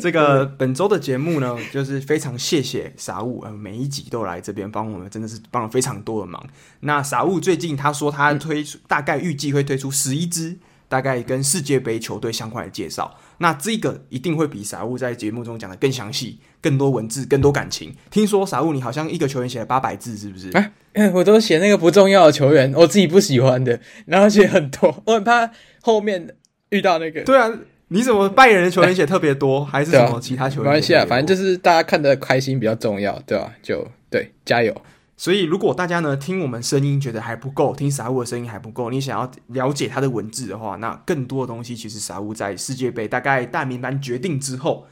[0.00, 6.40] 这个本周的节目呢，就是非常谢谢傻物，呃，每一集都来这边帮我们，真的是帮了非常多的忙。
[6.80, 10.56] 那傻物最近他说他推出，大概预计会推出十一支。
[10.88, 17.94] 大概跟世界杯球队相关的介绍，那这个一定会比傻物在节目中讲的更详细、更多文字、更多感情。
[18.10, 20.50] 听说傻物你好像一个球员写了八百字，是不是？
[20.56, 25.50] 哎、欸，我都写那个不重要的球员，我自己不喜欢的，然后写很多，我很怕
[25.82, 26.34] 后面
[26.70, 27.22] 遇到那个。
[27.24, 27.52] 对啊，
[27.88, 30.64] 你怎么拜仁的球员写特别多， 还是什么其他球员？
[30.64, 33.52] 没关系啊，反正就是大家看的开心比较重要，对吧、啊？
[33.62, 34.74] 就对，加油。
[35.18, 44.86] 所以，如果大家呢听我们声音觉得还不够，听傻物的声音还不够，你想要了解他的文字的话，那更多的东西其实傻物在世界杯大概大名单决定之后，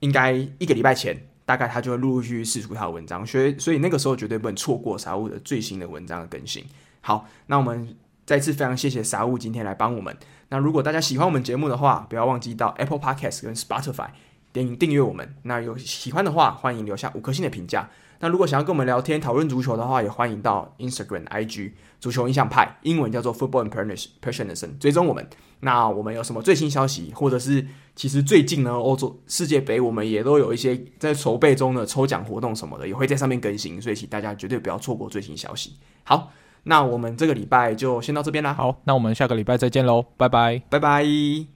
[0.00, 6.62] 应该一个礼拜前，大概他就会陆陆续续释出他的文章，所以所以那个时候绝对不能错过傻物的最新的文章的更新。
[7.00, 7.96] 好，那我们
[8.26, 10.14] 再次非常谢谢傻物今天来帮我们。
[10.50, 14.08] 那如果大家喜欢我们节目的话，不要忘记到 Apple Podcast 跟 Spotify
[14.52, 15.34] 点订阅我们。
[15.44, 17.88] 那有喜欢的话，欢迎留下五颗星的评价。
[18.24, 25.28] 那如果想要跟我们聊天讨论足球的话，也欢迎到 Instagram、IG 足球印象派，英文叫做 Football Impressionism，追踪我们。
[25.60, 35.74] 那我们有什么最新消息，或者是其实最近呢，欧洲世界杯我们也都有一些在筹备中的抽奖活动什么的，也会在上面更新，所以请大家绝对不要错过最新消息。
[36.04, 36.32] 好，
[36.62, 38.54] 那我们这个礼拜就先到这边啦。
[38.54, 41.04] 好，那我们下个礼拜再见喽，拜拜，拜拜，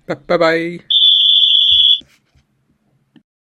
[0.04, 0.97] 拜拜拜。